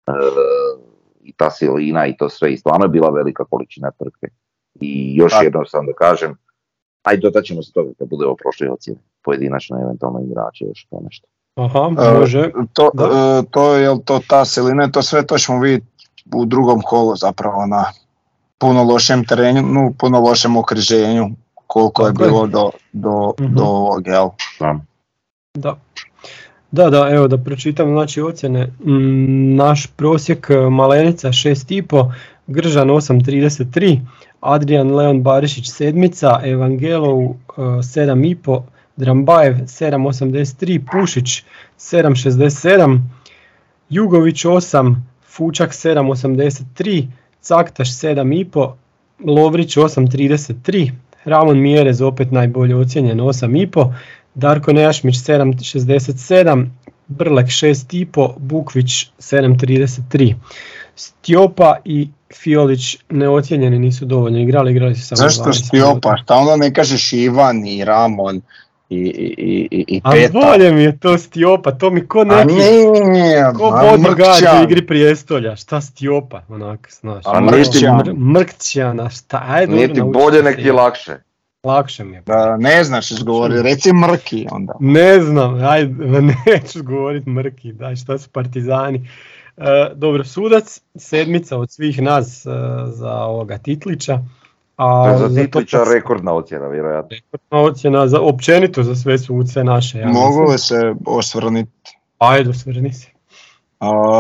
[0.08, 0.12] E,
[1.24, 4.28] I ta silina i to sve, i stvarno je bila velika količina trke.
[4.82, 6.36] I još jednom sam da kažem,
[7.04, 11.28] ajde dotat ćemo se toga kad budemo prošli ocjene, pojedinačno eventualno igrače, još to nešto.
[11.56, 11.90] Aha,
[12.20, 12.52] može.
[12.74, 15.86] to, e, to je to ta silina, to sve to ćemo vidjeti
[16.36, 17.86] u drugom kolu zapravo na
[18.58, 21.30] puno lošem terenu, no, puno lošem okruženju
[21.68, 24.30] koliko je bilo do, do, mm do ovog, jel?
[24.60, 24.80] Da.
[25.54, 25.78] Da,
[26.72, 28.68] da, evo da pročitam znači ocjene.
[28.86, 32.12] Mm, naš prosjek e, Malenica 6,5,
[32.48, 34.00] Gržan 8,33,
[34.42, 38.62] Adrian Leon Barišić sedmica, Evangelov 7,5, e,
[38.98, 41.44] Drambajev 7,83, Pušić
[41.78, 43.00] 7,67,
[43.90, 44.96] Jugović 8,
[45.28, 47.08] Fučak 7,83,
[47.42, 48.72] Caktaš 7,5,
[49.26, 50.92] Lovrić 8,33,
[51.26, 53.94] Ramon Mjerez opet najbolje ocjenjen 8,5,
[54.38, 56.66] Darko Nejašmić 7,67,
[57.08, 60.36] Brlek 6,5, Bukvić 7,33.
[60.96, 66.18] Stjopa i Fiolić neocijenjeni nisu dovoljno igrali, igrali su samo Zašto Stjopa?
[66.18, 68.42] Šta onda ne kažeš Ivan i Ramon?
[68.90, 73.54] i, i, i, i A bolje mi je to Stiopa, to mi ko neki, ne,
[73.58, 77.24] ko bodyguard u igri prijestolja, šta Stiopa, onak, znaš.
[77.26, 78.18] A mrkćan.
[78.18, 81.18] Mrkćana, šta, ajde Nije ti bolje, nek ti lakše.
[81.68, 82.22] Lakše mi je.
[82.22, 84.74] Da, ne znaš izgovoriti, reci mrki onda.
[84.80, 89.10] Ne znam, ajde, neću govoriti mrki, daj šta su partizani.
[89.58, 92.50] E, dobro, sudac, sedmica od svih nas e,
[92.86, 94.20] za ovoga Titlića.
[94.78, 97.10] A za Titlića rekordna ocjena, vjerojatno.
[97.10, 100.00] Rekordna ocjena za, općenito za sve suce naše.
[100.00, 101.98] Ja Mogu li se osvrniti?
[102.18, 103.08] Ajde, osvrni se.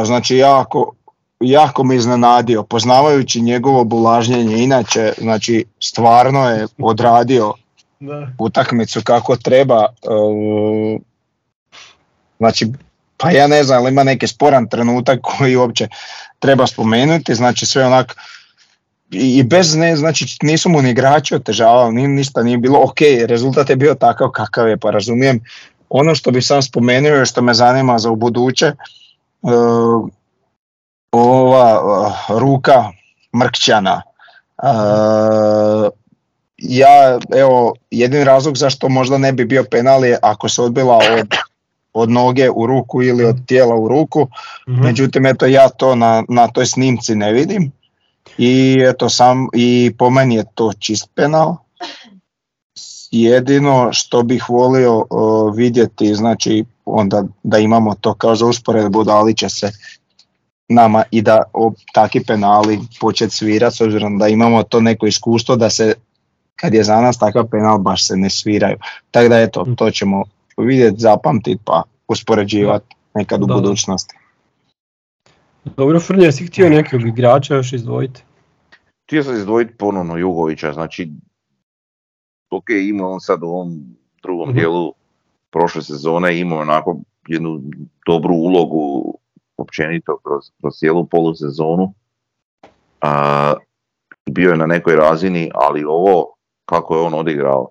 [0.05, 0.93] znači, jako,
[1.39, 7.53] jako me iznenadio, poznavajući njegovo bulažnjenje, inače, znači, stvarno je odradio
[7.99, 8.27] da.
[8.39, 9.85] utakmicu kako treba.
[9.85, 10.07] E,
[12.37, 12.67] znači,
[13.17, 15.87] pa ja ne znam, ali ima neki sporan trenutak koji uopće
[16.39, 18.15] treba spomenuti, znači sve onak
[19.11, 23.69] i bez ne, znači nisu mu ni igrači otežavali, ni, ništa nije bilo, ok, rezultat
[23.69, 25.39] je bio takav kakav je, pa razumijem.
[25.89, 28.73] Ono što bi sam spomenuo je što me zanima za u buduće,
[29.41, 30.09] uh,
[31.11, 32.91] ova uh, ruka
[33.35, 34.01] Mrkćana.
[34.63, 35.91] Uh,
[36.57, 41.27] ja, evo, jedin razlog zašto možda ne bi bio penal je ako se odbila od,
[41.93, 44.27] od noge u ruku ili od tijela u ruku,
[44.67, 47.71] mm međutim, eto, ja to na, na toj snimci ne vidim
[48.37, 51.55] i eto sam i po meni je to čist penal.
[53.11, 55.05] Jedino što bih volio
[55.55, 59.71] vidjeti, znači onda da imamo to kao za usporedbu, da li će se
[60.69, 65.55] nama i da o, takvi penali početi svirati s obzirom da imamo to neko iskustvo
[65.55, 65.93] da se
[66.55, 68.77] kad je za nas takav penal baš se ne sviraju.
[69.11, 70.23] Tako da eto, to ćemo
[70.57, 74.15] vidjeti, zapamtiti pa uspoređivati nekad u budućnosti.
[75.77, 78.23] Dobro, Frnja, si htio nekog igrača još izdvojiti?
[79.07, 81.11] Htio sam izdvojiti ponovno Jugovića, znači,
[82.51, 84.57] ok, ima on sad u ovom drugom mhm.
[84.57, 84.93] dijelu
[85.51, 87.61] prošle sezone, imao onako jednu
[88.07, 89.13] dobru ulogu
[89.57, 91.93] općenito kroz, kroz cijelu polusezonu.
[93.01, 93.53] A,
[94.31, 96.33] bio je na nekoj razini, ali ovo,
[96.65, 97.69] kako je on odigrao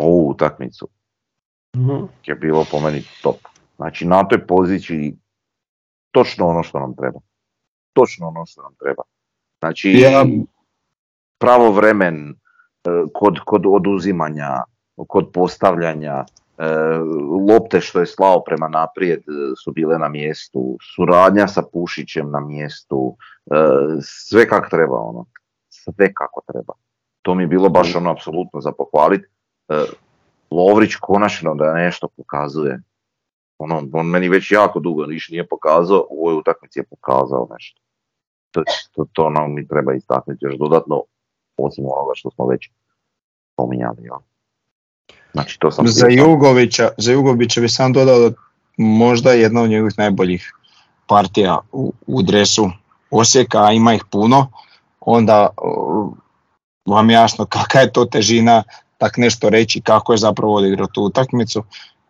[0.00, 0.88] ovu utakmicu,
[1.76, 3.36] mm je bilo po meni top.
[3.76, 5.16] Znači na toj poziciji
[6.10, 7.20] točno ono što nam treba.
[7.92, 9.02] Točno ono što nam treba.
[9.58, 10.24] Znači ja...
[11.38, 12.34] pravo vremen e,
[13.14, 14.48] kod, kod oduzimanja,
[15.08, 16.24] kod postavljanja,
[17.48, 19.22] lopte što je slao prema naprijed e,
[19.64, 23.16] su bile na mjestu, suradnja sa Pušićem na mjestu,
[24.02, 25.24] sve kako treba ono,
[25.68, 26.72] sve kako treba.
[27.22, 29.26] To mi je bilo baš ono apsolutno za pohvaliti.
[30.50, 32.82] Lovrić konačno da nešto pokazuje,
[33.58, 37.80] ono, on meni već jako dugo niš nije pokazao, u ovoj utakmici je pokazao nešto.
[38.50, 41.02] To, to, to nam mi treba istaknuti još dodatno,
[41.56, 42.70] osim onoga što smo već
[43.52, 44.04] spominjali.
[44.04, 44.31] Ja.
[45.32, 48.36] Znači, to sam za, Jugovića, za Jugovića bi sam dodao da
[48.76, 50.52] možda jedna od njegovih najboljih
[51.06, 52.70] partija u, u dresu
[53.10, 54.50] Osijeka, a ima ih puno,
[55.00, 55.48] onda
[56.86, 58.62] vam jasno kakva je to težina
[58.98, 61.62] tak nešto reći kako je zapravo odigrao tu utakmicu.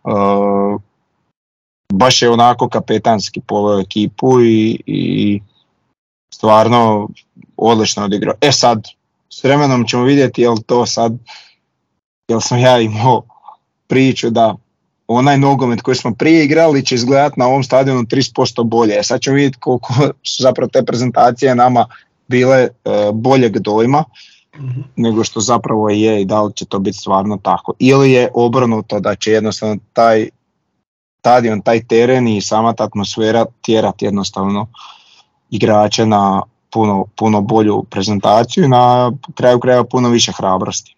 [0.04, 0.80] Uh,
[1.92, 5.40] baš je onako kapetanski poveo ekipu i, i
[6.34, 7.08] stvarno
[7.56, 8.34] odlično odigrao.
[8.40, 8.88] E sad,
[9.30, 11.18] s vremenom ćemo vidjeti jel to sad,
[12.32, 13.22] jel sam ja imao
[13.86, 14.54] priču da
[15.08, 18.98] onaj nogomet koji smo prije igrali će izgledati na ovom stadionu 30% bolje.
[18.98, 21.86] E sad ćemo vidjeti koliko su zapravo te prezentacije nama
[22.28, 22.68] bile e,
[23.12, 24.04] boljeg dojma
[24.56, 24.80] mhm.
[24.96, 27.72] nego što zapravo je i da li će to biti stvarno tako.
[27.78, 30.28] Ili je obrnuto da će jednostavno taj
[31.18, 34.66] stadion, taj teren i sama ta atmosfera tjerati jednostavno
[35.50, 40.96] igrače na puno, puno bolju prezentaciju i na kraju krajeva puno više hrabrosti.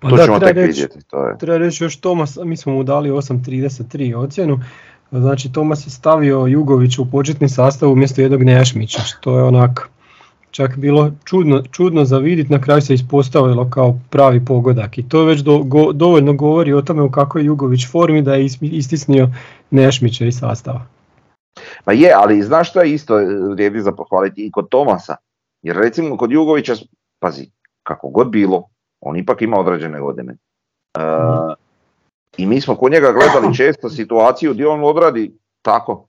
[0.00, 0.98] Pa to da, ćemo tek vidjeti.
[1.06, 1.38] To je.
[1.38, 4.60] Treba reći još Tomas, mi smo mu dali 8.33 ocjenu,
[5.10, 9.90] znači Tomas je stavio Jugović u početni sastav umjesto jednog Nejašmića, što je onak
[10.50, 15.24] čak bilo čudno, čudno za vidjeti, na kraju se ispostavilo kao pravi pogodak i to
[15.24, 15.64] već do,
[15.94, 19.28] dovoljno govori o tome u kakvoj Jugović formi da je istisnio
[19.70, 20.86] Nešmića iz sastava.
[21.84, 23.14] Pa je, ali znaš što je isto
[23.50, 25.16] vrijedi za pohvaliti i kod Tomasa,
[25.62, 26.74] jer recimo kod Jugovića,
[27.18, 27.50] pazi,
[27.82, 28.68] kako god bilo,
[29.00, 30.36] on ipak ima određene godine.
[30.94, 31.00] E,
[32.36, 36.06] I mi smo kod njega gledali često situaciju gdje on odradi tako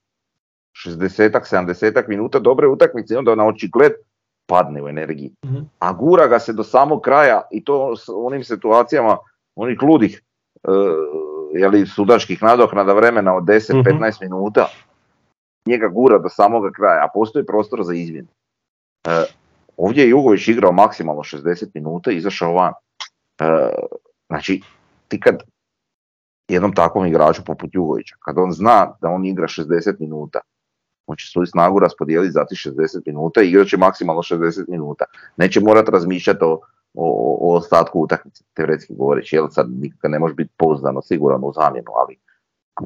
[0.85, 3.91] 60-ak, 70 minuta dobre utakmice i onda na očigled
[4.47, 5.31] padne u energiji.
[5.45, 5.57] Mhm.
[5.79, 9.17] A gura ga se do samog kraja i to s onim situacijama
[9.55, 10.21] onih ludih
[10.63, 10.73] uh,
[11.53, 14.01] jeli, sudačkih nadoknada vremena od 10-15 mhm.
[14.21, 14.67] minuta
[15.65, 18.27] njega gura do samoga kraja, a postoji prostor za izmjenu.
[19.07, 19.13] Uh,
[19.79, 22.73] ovdje je Jugović igrao maksimalno 60 minuta izašao van.
[23.41, 23.47] Uh,
[24.27, 24.61] znači,
[25.07, 25.43] ti kad
[26.47, 30.39] jednom takvom igraču poput Jugovića, kad on zna da on igra 60 minuta,
[31.07, 35.05] on će svoju snagu raspodijeliti za 60 minuta i igrat će maksimalno 60 minuta.
[35.37, 36.59] Neće morati razmišljati o,
[36.93, 41.53] o, o ostatku utakmice, teoretski govoreći, jer sad nikad ne može biti pouzdano, sigurno u
[41.53, 42.19] zamjenu, ali,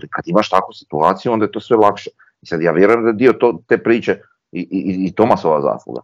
[0.10, 2.10] kad imaš takvu situaciju, onda je to sve lakše.
[2.42, 4.22] I sad ja vjerujem da dio to, te priče
[4.52, 6.02] i, i, i Tomasova zasluga.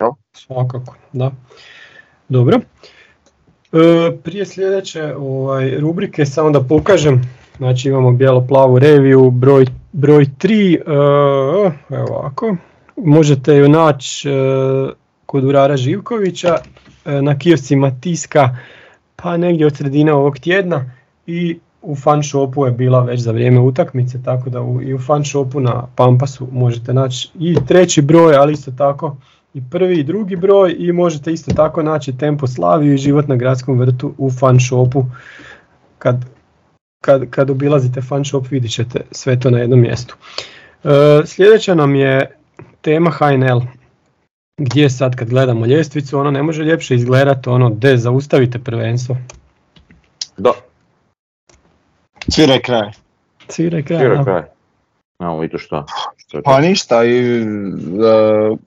[0.00, 0.10] Jel?
[0.32, 1.30] Svakako, da.
[2.28, 2.60] Dobro.
[3.72, 7.22] E, prije sljedeće ovaj, rubrike samo da pokažem,
[7.56, 12.56] znači imamo bijelo-plavu reviju, broj Broj 3, uh, e, evo ovako,
[12.96, 14.90] možete ju naći uh,
[15.26, 18.56] kod Urara Živkovića uh, na kioscima Tiska
[19.16, 20.90] pa negdje od sredine ovog tjedna
[21.26, 24.98] i u fan shopu je bila već za vrijeme utakmice, tako da u, i u
[24.98, 29.16] fan shopu na Pampasu možete naći i treći broj, ali isto tako
[29.54, 33.36] i prvi i drugi broj i možete isto tako naći Tempo Slaviju i Život na
[33.36, 35.04] gradskom vrtu u fan shopu
[35.98, 36.24] kad
[37.04, 40.16] kad, kad obilazite fan shop vidit ćete sve to na jednom mjestu.
[40.84, 40.88] E,
[41.26, 42.36] sljedeća nam je
[42.80, 43.60] tema HNL.
[44.56, 49.16] Gdje sad kad gledamo ljestvicu, ono ne može ljepše izgledati ono de zaustavite prvenstvo.
[50.36, 50.52] Da.
[52.30, 52.90] Cvire kraj.
[53.48, 53.98] Cvire kraj.
[53.98, 54.42] Cvire kraj.
[55.20, 55.86] Evo to što.
[56.44, 58.58] Pa ništa, i, uh,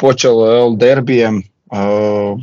[0.00, 2.40] počelo je derbijem, uh,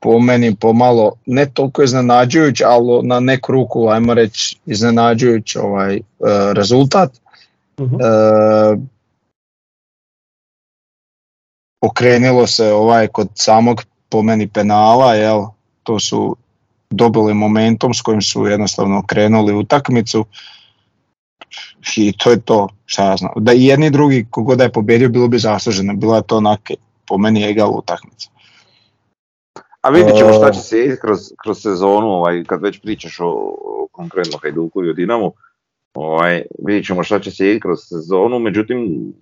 [0.00, 6.00] po meni pomalo ne toliko iznenađujuć, ali na neku ruku, ajmo reći, iznenađujuć ovaj, e,
[6.54, 7.10] rezultat.
[7.78, 8.78] uh
[11.84, 15.46] okrenilo se ovaj kod samog po meni penala, jel,
[15.82, 16.36] to su
[16.90, 20.24] dobili momentom s kojim su jednostavno okrenuli utakmicu.
[21.96, 23.32] I to je to, šta ja znam.
[23.36, 26.36] Da i jedni i drugi, kogod da je pobjedio, bilo bi zasluženo, bila je to
[26.36, 26.70] onak,
[27.06, 28.30] po meni egal utakmica.
[29.80, 33.88] A vidjet ćemo šta će se kroz, kroz sezonu, ovaj, kad već pričaš o, o
[33.92, 35.32] konkretno Hajduku i o Dinamu,
[35.94, 39.12] ovaj, vidjet ćemo šta će se kroz sezonu, međutim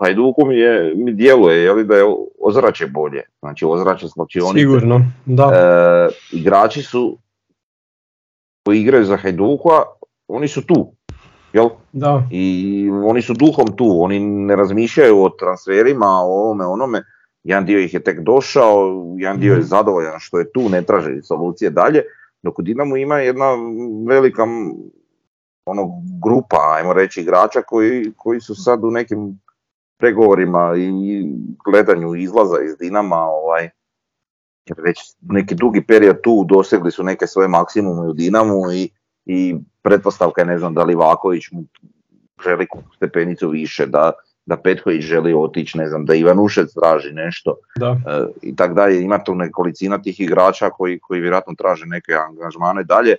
[0.00, 2.04] Hajduku mi, je, mi djeluje je li, da je
[2.40, 4.58] ozračje bolje, znači ozračje slačionice.
[4.58, 5.50] Sigurno, da.
[5.54, 7.18] E, igrači su
[8.64, 9.82] koji igraju za Hajduka,
[10.28, 10.92] oni su tu,
[11.52, 11.68] jel?
[11.92, 12.22] Da.
[12.30, 17.02] I oni su duhom tu, oni ne razmišljaju o transferima, o ovome, onome,
[17.44, 19.66] jedan dio ih je tek došao, jedan dio je mhm.
[19.66, 22.02] zadovoljan što je tu, ne traže solucije dalje,
[22.42, 23.46] dok u Dinamo ima jedna
[24.08, 24.46] velika
[25.64, 25.90] ono,
[26.22, 29.40] grupa, ajmo reći, igrača koji, koji su sad u nekim
[29.98, 31.24] pregovorima i
[31.64, 33.68] gledanju izlaza iz Dinama, ovaj,
[34.66, 38.90] jer već neki dugi period tu dosegli su neke svoje maksimume u Dinamu i,
[39.26, 41.64] i pretpostavka je ne znam da li Vaković mu
[42.44, 42.66] želi
[42.96, 44.12] stepenicu više, da,
[44.46, 47.96] da Petković želi otići, ne znam, da Ivanušec traži nešto da.
[48.06, 49.02] E, i tak dalje.
[49.02, 53.16] Ima tu nekolicina tih igrača koji, koji vjerojatno traže neke angažmane dalje,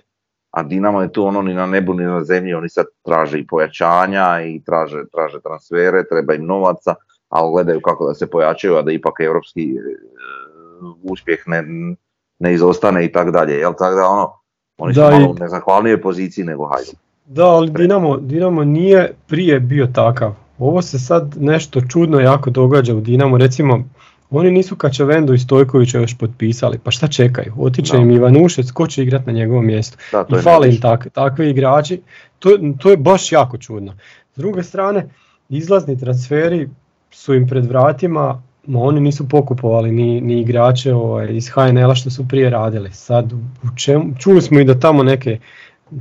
[0.50, 3.46] a Dinamo je tu ono ni na nebu ni na zemlji, oni sad traže i
[3.46, 6.94] pojačanja i traže, traže transfere, treba im novaca,
[7.28, 9.78] ali gledaju kako da se pojačaju, a da ipak europski e,
[11.02, 11.64] uspjeh ne,
[12.38, 13.54] ne izostane i tak dalje.
[13.54, 14.41] Jel tako da ono,
[14.78, 16.94] oni su malo u nezahvalnijoj poziciji nego Hajduk.
[17.26, 20.34] Da, ali Dinamo, Dinamo nije prije bio takav.
[20.58, 23.38] Ovo se sad nešto čudno jako događa u Dinamo.
[23.38, 23.84] Recimo,
[24.30, 27.52] oni nisu Kačavendu i Stojkovića još potpisali, pa šta čekaju?
[27.58, 29.98] Otiće im Ivanušec, ko će igrati na njegovom mjestu?
[30.28, 32.00] I fali im tak, takvi igrači,
[32.38, 33.92] to, to je baš jako čudno.
[34.34, 35.08] S druge strane,
[35.48, 36.68] izlazni transferi
[37.10, 38.42] su im pred vratima,
[38.74, 42.90] oni nisu pokupovali ni, ni igrače ovaj, iz HNL-a što su prije radili.
[42.92, 45.38] Sad, u čemu, čuli smo i da tamo neke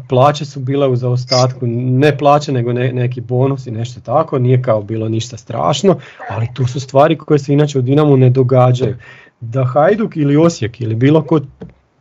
[0.09, 4.61] plaće su bile u zaostatku, ne plaće nego ne, neki bonus i nešto tako, nije
[4.61, 5.95] kao bilo ništa strašno,
[6.29, 8.95] ali tu su stvari koje se inače u Dinamu ne događaju.
[9.39, 11.39] Da Hajduk ili Osijek ili bilo ko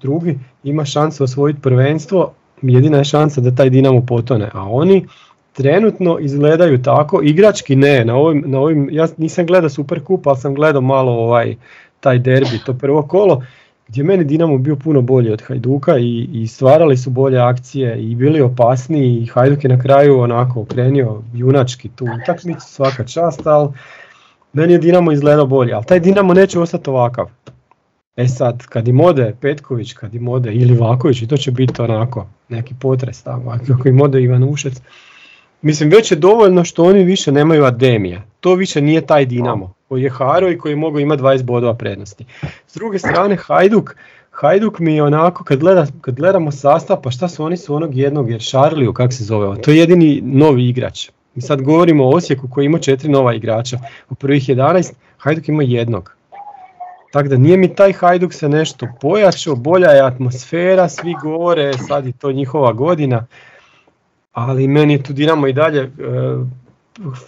[0.00, 2.32] drugi ima šansu osvojiti prvenstvo,
[2.62, 5.06] jedina je šansa da taj Dinamo potone, a oni
[5.52, 10.38] trenutno izgledaju tako, igrački ne, na ovim, na ovim ja nisam gledao Super Kup, ali
[10.38, 11.56] sam gledao malo ovaj
[12.00, 13.42] taj derbi, to prvo kolo,
[13.88, 18.14] gdje meni Dinamo bio puno bolji od Hajduka i, i stvarali su bolje akcije i
[18.14, 23.68] bili opasniji i Hajduk je na kraju onako okrenio junački tu utakmicu, svaka čast, ali
[24.52, 27.30] meni je Dinamo izgledao bolje, ali taj Dinamo neće ostati ovakav.
[28.16, 31.82] E sad, kad im ode Petković, kad im ode ili Vaković, i to će biti
[31.82, 34.80] onako neki potres tamo, ako im ode Ivan Ušec,
[35.62, 38.22] Mislim, već je dovoljno što oni više nemaju Ademija.
[38.40, 42.24] To više nije taj Dinamo koji je haro i koji mogu imati 20 bodova prednosti.
[42.66, 43.96] S druge strane, Hajduk,
[44.30, 47.96] Hajduk mi je onako, kad, gleda, kad gledamo sastav, pa šta su oni su onog
[47.96, 51.10] jednog, jer Šarliju, kako se zove, to je jedini novi igrač.
[51.34, 53.78] Mi sad govorimo o Osijeku koji ima četiri nova igrača.
[54.10, 56.16] U prvih 11 Hajduk ima jednog.
[57.12, 62.06] Tako da nije mi taj Hajduk se nešto pojačao, bolja je atmosfera, svi govore, sad
[62.06, 63.26] je to njihova godina
[64.32, 65.88] ali meni je tu Dinamo i dalje e,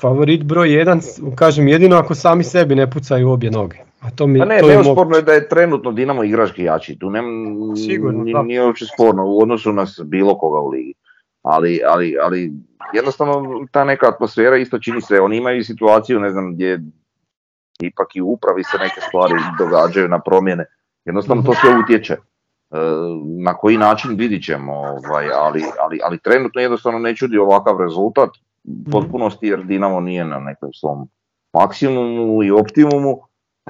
[0.00, 1.00] favorit broj jedan,
[1.34, 3.76] kažem jedino ako sami sebi ne pucaju obje noge.
[4.00, 7.10] A to mi, pa ne, to sporno je da je trenutno Dinamo igrački jači, tu
[7.10, 7.24] nem,
[7.76, 10.94] Sigurno, nije uopće sporno u odnosu na bilo koga u ligi.
[11.42, 12.52] Ali, ali, ali
[12.92, 16.80] jednostavno ta neka atmosfera isto čini se, oni imaju situaciju ne znam gdje
[17.80, 20.64] ipak i u upravi se neke stvari događaju na promjene,
[21.04, 22.16] jednostavno to sve utječe.
[22.72, 22.76] E,
[23.44, 28.30] na koji način vidit ćemo, ovaj, ali, ali, ali trenutno jednostavno ne čudi ovakav rezultat
[28.64, 31.08] u potpunosti jer Dinamo nije na nekom svom
[31.52, 33.18] maksimumu i optimumu,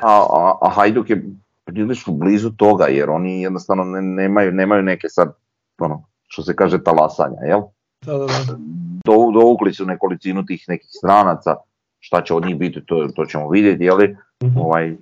[0.02, 1.24] a, a, a Hajduk je
[1.64, 5.32] prilično blizu toga jer oni jednostavno ne, nemaju, nemaju neke sad,
[5.78, 7.60] ono, što se kaže talasanja, jel?
[8.06, 8.56] Da, da, da.
[9.04, 11.56] Do, dovukli su nekolicinu tih nekih stranaca,
[12.00, 14.16] šta će od njih biti, to, to ćemo vidjeti, jeli?
[14.42, 14.96] mm Ovaj,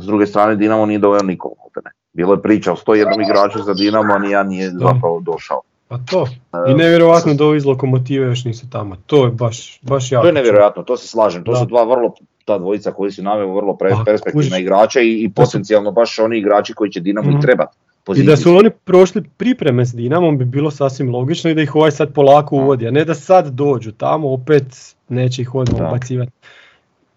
[0.00, 1.50] s druge strane Dinamo nije doveo nikom,
[1.84, 1.90] ne.
[2.18, 5.60] Bilo je priča o 101 igraču za Dinamo, a nijedan nije zapravo došao.
[5.88, 6.26] Pa to.
[6.68, 8.96] I nevjerojatno da ovi iz lokomotive još nisu tamo.
[9.06, 10.22] To je baš, baš jako.
[10.22, 11.44] To je nevjerojatno, to se slažem.
[11.44, 12.14] To su dva vrlo,
[12.44, 16.38] ta dvojica koji su naveo vrlo pre, pa, perspektivna igrača i, i potencijalno baš oni
[16.38, 17.40] igrači koji će Dinamo i mhm.
[17.40, 17.76] trebati.
[18.16, 21.74] I da su oni prošli pripreme s Dinamom bi bilo sasvim logično i da ih
[21.74, 24.64] ovaj sad polako uvodi, a ne da sad dođu tamo, opet
[25.08, 26.32] neće ih odmah ubacivati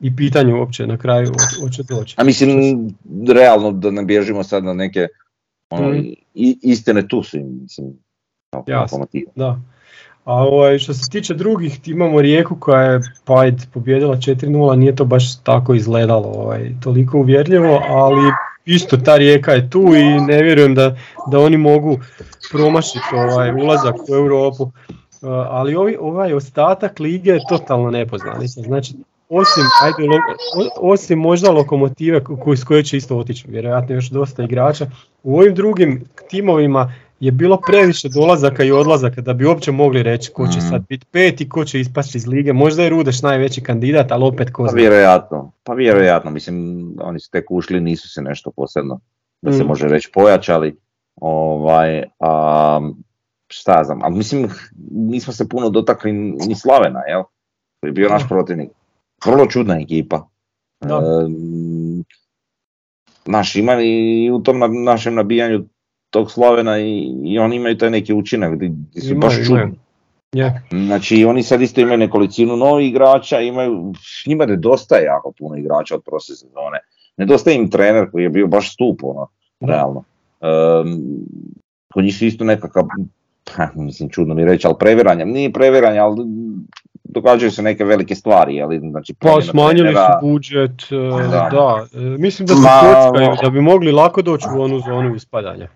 [0.01, 2.15] i pitanje uopće na kraju hoće doći.
[2.17, 2.75] A mislim,
[3.27, 5.07] realno da ne bježimo sad na neke
[5.69, 6.03] ono, mm.
[6.61, 7.93] istine tu su mislim,
[8.67, 9.05] Jasno,
[9.35, 9.59] da.
[10.23, 15.05] A ovaj, što se tiče drugih, imamo Rijeku koja je pa pobjedila 4-0, nije to
[15.05, 18.31] baš tako izgledalo ovaj, toliko uvjerljivo, ali
[18.65, 20.95] isto ta Rijeka je tu i ne vjerujem da,
[21.31, 21.99] da oni mogu
[22.51, 24.71] promašiti ovaj, ulazak u Europu.
[25.49, 28.61] ali ovi, ovaj ostatak lige je totalno nepoznanica.
[28.61, 28.93] Znači,
[29.31, 30.19] osim, ajde,
[30.77, 32.21] osim možda lokomotive
[32.57, 34.87] s koje će isto otići, vjerojatno još dosta igrača,
[35.23, 40.31] u ovim drugim timovima je bilo previše dolazaka i odlazaka da bi uopće mogli reći
[40.31, 40.69] ko će mm.
[40.69, 42.53] sad biti pet i ko će ispasti iz lige.
[42.53, 47.31] Možda je Rudeš najveći kandidat, ali opet ko Pa vjerojatno, pa vjerojatno, mislim oni su
[47.31, 48.99] tek ušli, nisu se nešto posebno,
[49.41, 49.67] da se mm.
[49.67, 50.77] može reći pojačali.
[51.15, 52.91] Ovaj, a,
[53.47, 54.49] šta znam, ali mislim
[54.91, 56.11] nismo se puno dotakli
[56.47, 57.23] ni Slavena, jel?
[57.79, 58.69] To je bio naš protivnik.
[59.25, 60.27] Vrlo čudna ekipa.
[60.81, 60.95] Da.
[60.95, 60.99] E,
[63.25, 65.65] naš ima i u tom našem nabijanju
[66.09, 68.71] tog Slavena i, i oni imaju taj neki učinak gdje
[69.07, 69.79] su baš čudni.
[70.35, 70.85] Yeah.
[70.85, 73.93] Znači oni sad isto imaju nekolicinu novih igrača, imaju,
[74.27, 76.79] njima nedostaje jako puno igrača od prošle sezone.
[77.17, 79.27] Nedostaje im trener koji je bio baš stup, ono,
[79.59, 80.03] realno.
[80.41, 81.01] Um,
[81.93, 82.87] kod njih su isto nekakav,
[83.43, 86.25] pa, mislim čudno mi reći, ali previranje, nije previranje, ali
[87.03, 90.95] događaju se neke velike stvari, ali znači Pa smanjili su budžet, e,
[91.31, 91.85] da, da.
[91.93, 95.67] E, mislim da se kockaju, da bi mogli lako doći u onu zonu ispadanja.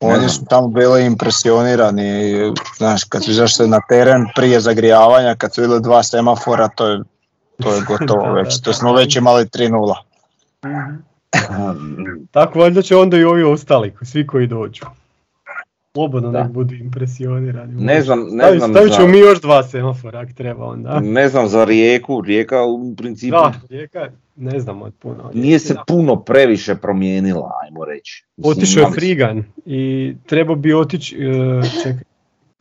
[0.00, 2.34] Oni su tamo bili impresionirani,
[2.76, 7.00] znaš, kad su izašli na teren prije zagrijavanja, kad su bili dva semafora, to je,
[7.62, 9.94] to je gotovo već, to smo već imali 3-0.
[12.30, 14.84] Tako valjda će onda i ovi ostali, svi koji dođu.
[15.92, 17.84] Slobodno nek budu impresionirani.
[17.84, 21.00] Ne znam, ne znam Stavit ćemo mi još dva semafora ako treba onda.
[21.00, 23.30] Ne znam za rijeku, rijeka u principu...
[23.30, 25.30] Da, rijeka ne znam od puno.
[25.34, 28.24] Nije se puno previše promijenila, ajmo reći.
[28.44, 32.02] Otišao je Frigan i trebao bi otići, e, čekaj,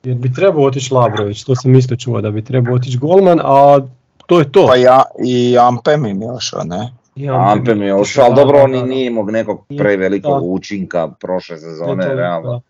[0.04, 3.80] jer bi trebao otići Labrović, to sam isto čuo da bi trebao otići Golman, a
[4.26, 4.68] to je to.
[4.68, 6.92] Pa ja i Ampe mi je ošao, ne?
[7.32, 12.62] Ampe mi je ošao, ali dobro, on nije imao nekog prevelikog učinka prošle sezone, realno.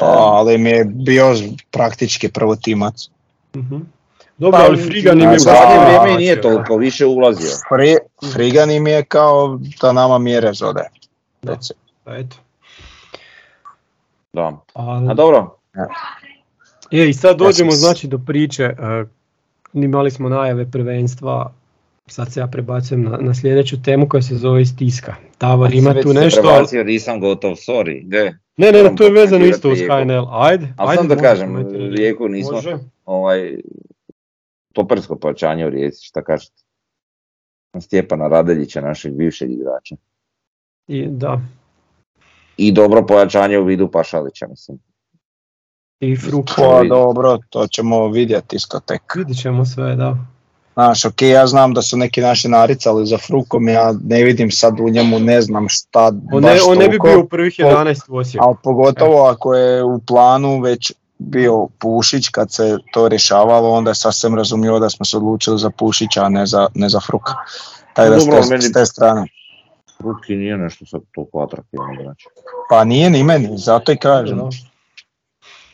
[0.00, 1.34] Ali mi je bio
[1.70, 3.08] praktički prvotimac.
[3.54, 3.80] uh
[4.38, 7.50] dobro, pa, ali Frigan im je u zadnje vrijeme nije toliko više ulazio.
[7.68, 7.96] Fri,
[8.32, 10.82] Frigan im je kao da nama mjere zode.
[11.42, 11.56] Da,
[12.04, 12.36] pa eto.
[14.32, 14.52] Da.
[14.74, 15.10] Ali...
[15.10, 15.56] A dobro.
[16.90, 19.08] Je, i sad dođemo znači do priče, uh,
[19.72, 21.52] imali smo najave prvenstva,
[22.06, 25.14] sad se ja prebacujem na, na sljedeću temu koja se zove Stiska.
[25.38, 26.42] Tavor ima tu nešto...
[26.42, 28.08] Prebacio, nisam gotov, sorry.
[28.08, 28.38] De.
[28.56, 30.26] Ne, ne, to je vezano isto uz HNL.
[30.30, 30.98] Ajde, Ali ajde.
[30.98, 31.56] sam da kažem,
[31.96, 32.60] Rijeku nismo,
[33.04, 33.56] ovaj,
[34.72, 36.62] topersko pojačanje u Rijeci, šta kažete?
[37.80, 39.96] Stjepana Radeljića, našeg bivšeg igrača.
[40.88, 41.40] I, da.
[42.56, 44.78] I dobro pojačanje u vidu Pašalića, mislim.
[46.00, 46.52] I Fruka.
[46.56, 49.14] Pa dobro, to ćemo vidjeti isto tek.
[49.16, 50.16] Vidit ćemo sve, da.
[50.74, 54.80] Znaš, ok, ja znam da su neki naši naricali za Frukom, ja ne vidim sad
[54.80, 58.16] u njemu, ne znam šta on ne, On ne bi bio u prvih 11 u
[58.16, 58.46] Osijeku.
[58.46, 63.94] Ali pogotovo ako je u planu već bio Pušić kad se to rješavalo, onda je
[63.94, 67.32] sasvim razumljivo da smo se odlučili za Pušića, a ne za, ne za Fruka.
[67.94, 69.26] Tako da Dobro, s, te, s te strane.
[69.98, 72.26] Fruki nije nešto sad toliko atraktivno znači.
[72.70, 74.38] Pa nije ni meni, zato i kažem.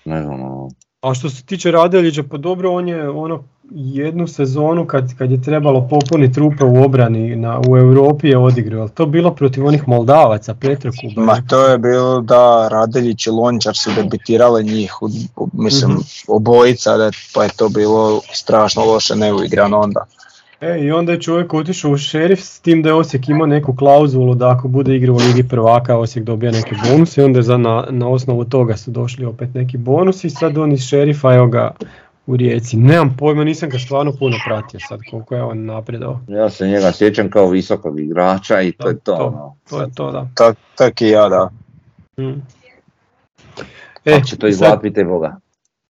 [0.04, 0.68] Ne znam, ono.
[1.00, 5.42] A što se tiče Radelića, pa dobro, on je ono jednu sezonu kad, kad je
[5.42, 9.88] trebalo popuniti rupe u obrani na, u Europi je odigrao, ali to bilo protiv onih
[9.88, 11.22] Moldavaca, Petrokuba.
[11.22, 14.92] Ma to je bilo da Radeljić i Lončar su debitirale njih,
[15.52, 20.04] mislim mm obojica, da, pa je to bilo strašno loše neuigrano onda.
[20.60, 23.76] E, I onda je čovjek otišao u šerif s tim da je Osijek imao neku
[23.76, 27.56] klauzulu da ako bude igrao u Ligi prvaka Osijek dobija neki bonus i onda za
[27.56, 31.46] na, na osnovu toga su došli opet neki bonus i sad on iz šerifa evo
[31.46, 31.70] ga
[32.28, 32.76] u Rijeci.
[32.76, 36.20] Nemam pojma, nisam ga stvarno puno pratio sad koliko je on napredao.
[36.28, 39.16] Ja se njega sjećam kao visokog igrača i to je to.
[39.16, 39.56] To, ono.
[39.68, 40.28] to, je to da.
[40.34, 41.50] Tak, tak i ja da.
[42.16, 42.42] Hmm.
[44.04, 45.36] E, će to izgledati, Boga.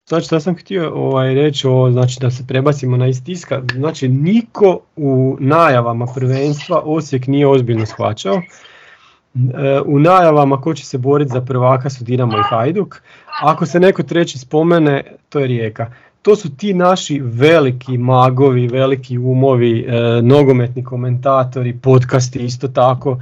[0.09, 4.81] Znači, što sam htio ovaj, reći, o, znači da se prebacimo na istiska, znači niko
[4.97, 8.35] u najavama prvenstva Osijek nije ozbiljno shvaćao.
[8.35, 13.02] E, u najavama ko će se boriti za prvaka su Dinamo i Hajduk.
[13.43, 15.93] Ako se neko treći spomene, to je Rijeka.
[16.23, 23.20] To su ti naši veliki magovi, veliki umovi, e, nogometni komentatori, podcasti isto tako,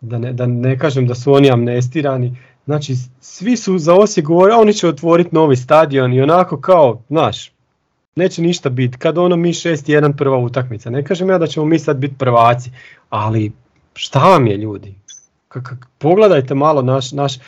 [0.00, 2.36] da ne, da ne kažem da su oni amnestirani.
[2.64, 7.52] Znači, svi su za Osijek govorili, oni će otvoriti novi stadion i onako kao, znaš,
[8.16, 8.98] neće ništa biti.
[8.98, 12.70] Kad ono mi 6-1 prva utakmica, ne kažem ja da ćemo mi sad biti prvaci,
[13.10, 13.52] ali
[13.94, 14.94] šta vam je ljudi?
[15.98, 17.38] pogledajte malo naš, naš,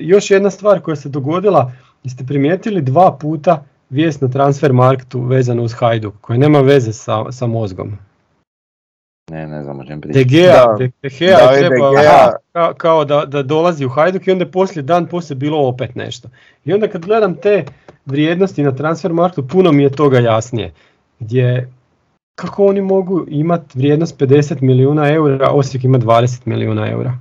[0.00, 1.72] još jedna stvar koja se dogodila,
[2.04, 7.32] jeste primijetili dva puta vijest na transfer marketu vezano uz Hajduk, koja nema veze sa,
[7.32, 7.98] sa mozgom.
[9.30, 10.24] Ne, ne znam o čem pričati.
[10.24, 15.06] De Gea, De, Gea treba, kao, da, da dolazi u Hajduk i onda poslije dan
[15.06, 16.28] poslije bilo opet nešto.
[16.64, 17.64] I onda kad gledam te
[18.04, 20.72] vrijednosti na transfer marketu, puno mi je toga jasnije.
[21.18, 21.72] Gdje
[22.34, 27.18] kako oni mogu imati vrijednost 50 milijuna eura, Osijek ima 20 milijuna eura.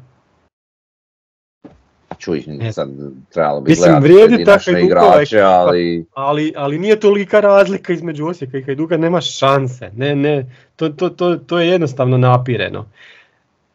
[2.26, 2.89] Čuj, sad
[3.30, 6.06] trebalo bi Mislim, vrijedi naše igrače, ali...
[6.14, 6.53] ali...
[6.56, 6.80] ali...
[6.80, 9.91] nije tolika razlika između Osijeka i Hajduka, nema šanse.
[9.95, 12.85] Ne, ne, to, to, to, to je jednostavno napireno.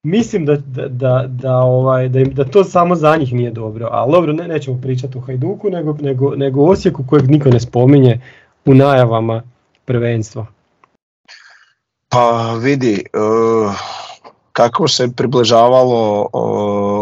[0.02, 0.56] Mislim da,
[0.89, 4.81] da, da, ovaj, da, da to samo za njih nije dobro, ali dobro, ne, nećemo
[4.82, 8.20] pričati o Hajduku, nego, nego, nego Osijeku kojeg niko ne spominje
[8.64, 9.43] u najavama
[9.85, 10.47] prvenstva.
[12.09, 13.74] Pa vidi, uh,
[14.52, 16.99] kako se približavalo uh,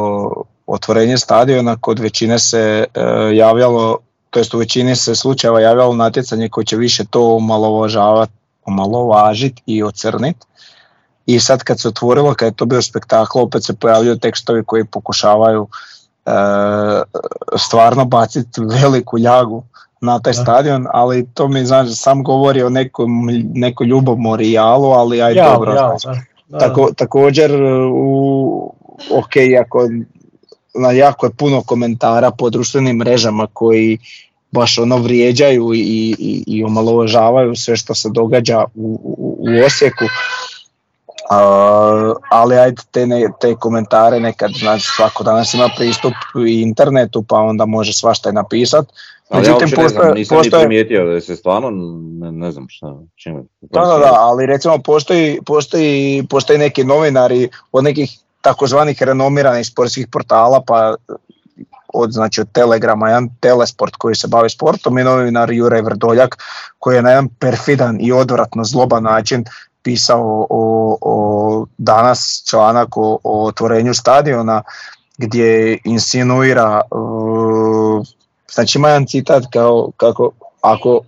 [0.68, 3.02] otvorenje stadiona, kod većine se uh,
[3.36, 3.98] javljalo,
[4.30, 8.32] to jest u većini se slučajeva javljalo natjecanje koje će više to omalovažavati,
[8.64, 10.46] omalovažiti i ocrniti.
[11.26, 14.84] I sad kad se otvorilo, kad je to bio spektakl, opet se pojavljaju tekstovi koji
[14.84, 15.68] pokušavaju
[17.56, 19.64] stvarno baciti veliku ljagu
[20.00, 25.34] na taj stadion, ali to mi znači, sam govori o nekom, nekoj ljubomori ali aj
[25.34, 25.96] dobro.
[26.58, 27.50] Tako, također,
[27.92, 28.74] u,
[29.10, 29.32] ok,
[29.64, 29.88] ako
[30.74, 33.98] na jako je puno komentara po društvenim mrežama koji
[34.50, 35.78] baš ono vrijeđaju i,
[36.18, 40.04] i, i omalovažavaju sve što se događa u, u, u Osijeku.
[41.30, 46.12] Uh, ali ajde te, ne, te komentare nekad, znači svako danas ima pristup
[46.48, 48.92] internetu pa onda može svašta i napisati
[49.28, 50.60] ali ja uopće ne znam, nisam postoje...
[50.60, 51.70] primijetio da se stvarno,
[52.20, 53.42] ne, ne znam šta, čime.
[53.60, 60.08] Da, da, da, ali recimo postoji, postoji, postoji neki novinari od nekih takozvanih renomiranih sportskih
[60.12, 60.94] portala, pa
[61.92, 66.36] od, znači, od Telegrama, jedan telesport koji se bavi sportom i novinar Juraj Vrdoljak
[66.78, 69.44] koji je na jedan perfidan i odvratno zloban način
[69.82, 74.62] pisao o, o danas članak o, o otvorenju stadiona
[75.18, 78.06] gdje insinuira uh,
[78.52, 80.30] Znači ima jedan citat kao kako
[80.62, 81.00] ako,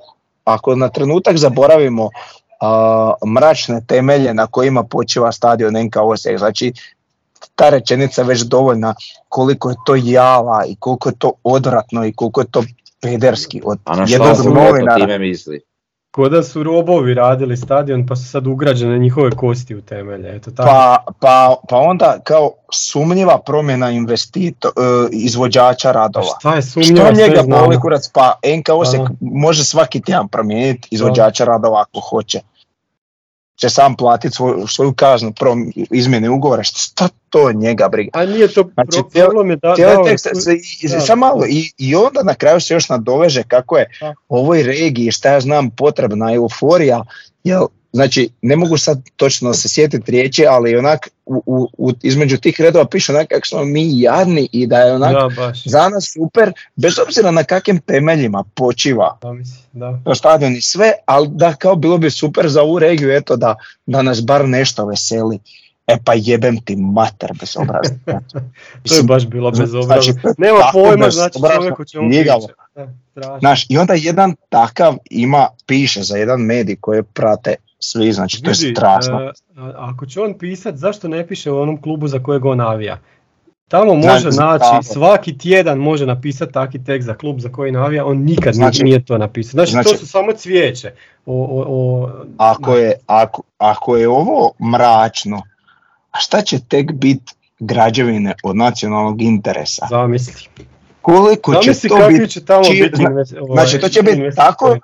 [0.45, 6.73] ako na trenutak zaboravimo uh, mračne temelje na kojima počiva stadion NK Osijek, znači
[7.55, 8.95] ta rečenica već dovoljna
[9.29, 12.63] koliko je to java i koliko je to odvratno i koliko je to
[13.01, 14.97] pederski od A na jednog novinara.
[14.97, 15.61] Time misli?
[16.11, 20.37] Ko da su robovi radili stadion pa su sad ugrađene njihove kosti u temelje.
[20.37, 20.69] Eto, tako.
[20.69, 26.27] Pa, pa, pa onda kao sumnjiva promjena investito, uh, izvođača radova.
[26.27, 27.15] A šta je sumnjiva?
[27.15, 28.11] Što njega boli kurac?
[28.13, 32.41] Pa NK Osijek može svaki tjedan promijeniti izvođača radova ako hoće
[33.61, 38.11] će sam platiti svoju, svoju kaznu prom, izmjene ugovora, šta to njega briga.
[38.13, 39.75] A nije to znači, problem je da...
[40.05, 43.91] tekst, se, i, malo, i, i onda na kraju se još nadoveže kako je
[44.29, 47.05] ovoj regiji, šta ja znam, potrebna euforija,
[47.45, 52.61] jel Znači, ne mogu sad točno se sjetiti riječi, ali onak u, u, između tih
[52.61, 55.17] redova piše onak kako smo mi jadni i da je onak
[55.65, 59.19] za nas super, bez obzira na kakvim temeljima počiva
[59.73, 60.15] da, da.
[60.15, 63.57] stadion i sve, ali da kao bilo bi super za ovu regiju, eto da,
[63.87, 65.39] da nas bar nešto veseli.
[65.87, 67.99] E pa jebem ti mater bezobrazno.
[68.89, 70.13] to je baš bilo bezobrazno.
[70.13, 72.09] Znači, Nema pojma, znači čovjeku ćemo
[73.41, 78.51] Znaš, i onda jedan takav ima, piše za jedan medij koji prate svi, znači to
[78.51, 79.21] je strašno.
[79.21, 79.31] E,
[79.77, 82.99] ako će on pisat, zašto ne piše u onom klubu za kojeg on navija?
[83.69, 88.19] Tamo može znači, svaki tjedan može napisati taki tekst za klub za koji navija, on
[88.19, 89.51] nikad znači, nije to napisao.
[89.51, 90.93] Znači, znači, to su samo cvijeće.
[91.27, 95.43] O, o, o, ako, je, ako, ako je ovo mračno,
[96.11, 99.87] a šta će tek biti građevine od nacionalnog interesa?
[99.91, 100.49] Zamisli
[101.03, 103.05] koliko će to biti, će tamo biti
[103.41, 104.77] ovaj, znači to će biti tako,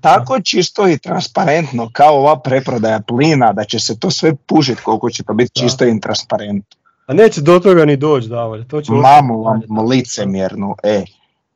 [0.00, 5.10] tako čisto i transparentno kao ova preprodaja plina, da će se to sve pušiti koliko
[5.10, 6.76] će to biti čisto i transparentno.
[7.06, 8.64] A neće do toga ni doći davalje.
[8.68, 11.04] To će Mamu vam licemjernu, e.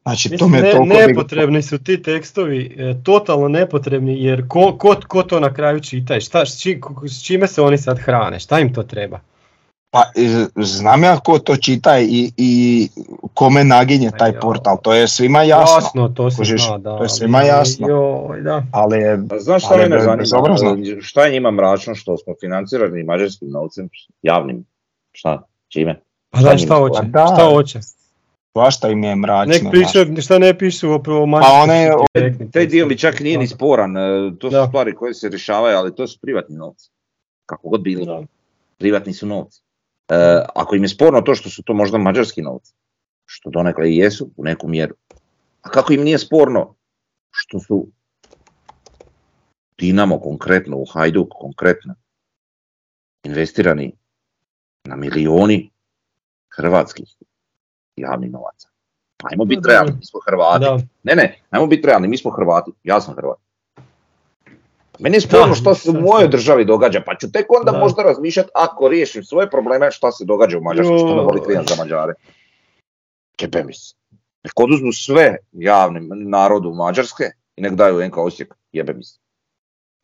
[0.02, 5.40] Znači, to ne, nepotrebni su ti tekstovi, e, totalno nepotrebni jer ko, ko, ko to
[5.40, 9.20] na kraju čita šta, s čime se oni sad hrane, šta im to treba?
[9.90, 10.02] Pa
[10.56, 12.88] znam ja ko to čita i, i
[13.34, 15.76] kome naginje taj portal, to je svima jasno.
[15.76, 16.96] Jasno, to se zna, da.
[16.96, 17.88] To je svima jasno.
[17.88, 18.62] Joj, da.
[18.72, 21.00] Ali je, Znaš šta me zanima?
[21.00, 23.88] Šta je njima mračno što smo financirani mađarskim novcem,
[24.22, 24.64] javnim?
[25.12, 25.42] Šta?
[25.68, 26.00] Čime?
[26.30, 27.00] Pa da, šta hoće?
[27.02, 27.26] Da.
[27.34, 27.78] Šta hoće?
[28.52, 29.52] Svašta im je mračno.
[29.52, 31.90] Nek piše, šta ne pišu o Pa one,
[32.52, 35.94] taj dio mi čak nije ni sporan, e, to su stvari koje se rješavaju, ali
[35.94, 36.90] to su privatni novci.
[37.46, 38.24] Kako god bilo.
[38.78, 39.62] Privatni su novci.
[40.10, 42.74] E, ako im je sporno to što su to možda mađarski novci,
[43.24, 44.94] što donekle i jesu u neku mjeru,
[45.62, 46.74] a kako im nije sporno
[47.30, 47.86] što su
[49.78, 51.94] Dinamo konkretno, u Hajduk konkretno,
[53.24, 53.92] investirani
[54.84, 55.70] na milioni
[56.56, 57.08] hrvatskih
[57.96, 58.68] javnih novaca.
[59.24, 60.86] Ajmo biti realni, mi smo Hrvati.
[61.02, 63.38] Ne, ne, ajmo biti realni, mi smo Hrvati, ja sam Hrvat.
[65.00, 68.48] Meni je sporno što se u mojoj državi događa, pa ću tek onda možda razmišljati
[68.54, 72.12] ako riješim svoje probleme šta se događa u Mađarskoj, što me voli za Mađare.
[73.36, 73.94] Kepe mi se.
[74.44, 77.24] Nek oduzmu sve javnim narodu Mađarske
[77.56, 79.18] i nek daju NK Osijek, jebe mi se.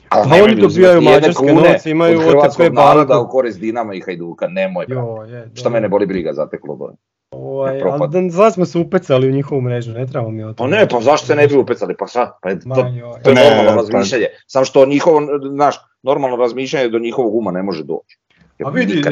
[0.09, 4.85] A oni dobijaju mađarske novce, imaju od hrvatskog naroda u korist Dinama i Hajduka, nemoj.
[4.89, 6.95] Jo, je, Šta mene boli briga za te klubove.
[7.31, 10.89] Ovaj, ali da, smo se upecali u njihovu mrežu, ne trebamo mi o Pa ne,
[10.89, 12.83] pa zašto se ne bi upecali, pa sad, pa to,
[13.25, 14.27] to je normalno razmišljanje.
[14.47, 15.21] Samo što njihovo,
[15.51, 18.19] naš, normalno razmišljanje do njihovog uma ne može doći.
[18.65, 19.03] A vidi,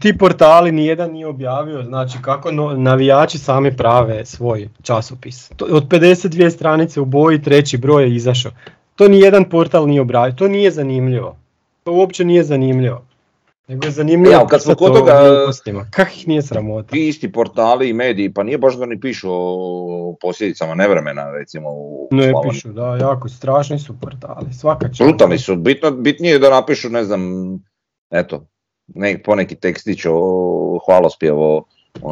[0.00, 5.50] ti portali nijedan nije objavio, znači kako navijači sami prave svoj časopis.
[5.70, 8.52] od 52 stranice u boji treći broj je izašao.
[8.94, 11.36] To nijedan portal nije objavio, to nije zanimljivo.
[11.84, 13.09] To uopće nije zanimljivo.
[13.70, 15.20] Nego je zanimljivo ja, kad smo kod toga,
[15.90, 16.88] Kak ih nije sramota?
[16.88, 21.68] Ti isti portali i mediji, pa nije baš da ni pišu o posljedicama nevremena, recimo
[21.70, 25.02] u Ne pišu, da, jako strašni su portali, svaka čast.
[25.02, 27.20] Brutali su, bitno, bitnije je da napišu, ne znam,
[28.10, 28.46] eto,
[28.86, 31.64] ne, poneki tekstić o hvalospjev o,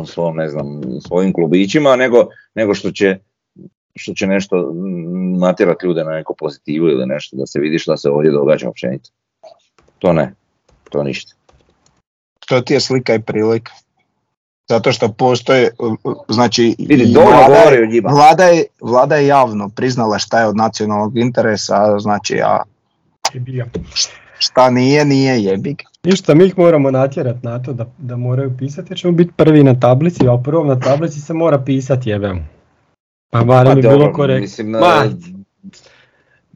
[0.06, 3.18] svom, ne znam, svojim klubićima, nego, nego što će
[3.97, 4.72] što će nešto
[5.39, 9.10] natjerati ljude na neko pozitivu ili nešto, da se vidi šta se ovdje događa općenito.
[9.98, 10.35] To ne,
[10.90, 11.38] to ništa
[12.49, 13.73] to ti je slika i prilika.
[14.69, 15.70] Zato što postoje,
[16.29, 21.99] znači Vidi, vlada, je, vlada, je, vlada je javno priznala šta je od nacionalnog interesa,
[21.99, 22.62] znači a
[24.39, 25.83] šta nije, nije jebik.
[26.05, 29.65] Ništa, mi ih moramo natjerati na to da, da moraju pisati jer ćemo biti prvi
[29.65, 32.49] na tablici, a prvo na tablici se mora pisati jebem.
[33.31, 34.81] Pa barem bi bilo korektno.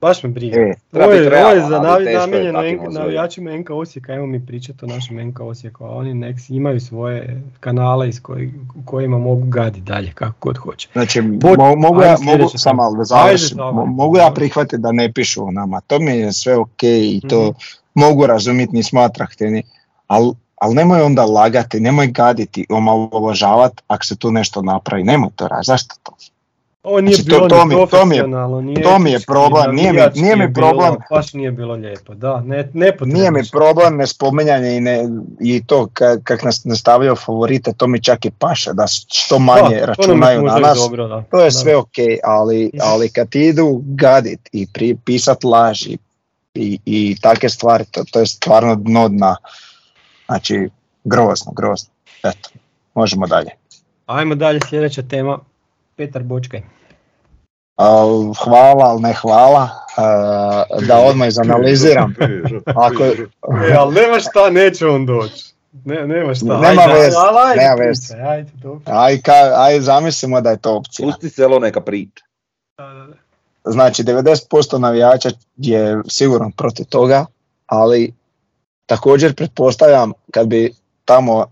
[0.02, 0.56] Baš me briga.
[0.60, 5.28] E, ovo, je, ovo je za namijenjeno navijačima NK Osijeka, evo mi pričati o našem
[5.28, 10.12] NK Osijeku, a oni nek imaju svoje kanale iz koji, u kojima mogu gadi dalje
[10.14, 10.88] kako god hoće.
[10.92, 12.82] Znači, mo, mogu, ja, mogu, samo
[13.86, 17.50] mogu ja prihvatiti da ne pišu o nama, to mi je sve ok i to
[17.50, 17.54] mm
[17.94, 19.62] mogu razumjeti, ni smatrahteni,
[20.06, 25.48] ali al nemoj onda lagati, nemoj gaditi, omalovažavati ako se tu nešto napravi, nemoj to
[25.48, 26.12] raditi, zašto to?
[26.82, 28.26] Ovo nije znači, bilo to, mi, to, mi je,
[28.62, 30.90] nije to mi je problem, nije mi, nije mi problem.
[30.90, 35.08] Bilo, baš nije bilo lijepo, da, ne, ne Nije mi problem ne spominjanje i, ne,
[35.40, 35.88] i to
[36.24, 40.58] kak nas nastavljaju favorite, to mi čak i paše, da što manje da, računaju na
[40.58, 41.24] nas, dobro, da.
[41.30, 41.50] to je da.
[41.50, 45.98] sve ok, ali, ali kad idu gadit i pri, pisat laži
[46.54, 49.36] i, i takve stvari, to, to je stvarno dno dna,
[50.26, 50.68] znači
[51.04, 51.90] grozno, grozno,
[52.24, 52.50] eto,
[52.94, 53.50] možemo dalje.
[54.06, 55.38] Ajmo dalje, sljedeća tema,
[56.02, 56.62] Petar Bočkaj.
[58.44, 59.68] hvala, ali ne hvala,
[60.88, 62.14] da odmah izanaliziram.
[62.86, 63.04] Ako...
[63.04, 65.54] E, ali nema šta, neće on doći.
[65.84, 66.60] Ne, nema šta.
[66.60, 67.16] Nema veze,
[67.56, 68.14] nema veze.
[68.14, 68.50] Ajde,
[68.84, 69.22] Ajde,
[69.56, 71.06] ajde, zamislimo da je to opcija.
[71.06, 72.24] Pusti selo neka priča.
[73.64, 77.26] Znači, 90% navijača je sigurno protiv toga,
[77.66, 78.12] ali
[78.86, 80.74] također pretpostavljam kad bi
[81.04, 81.46] tamo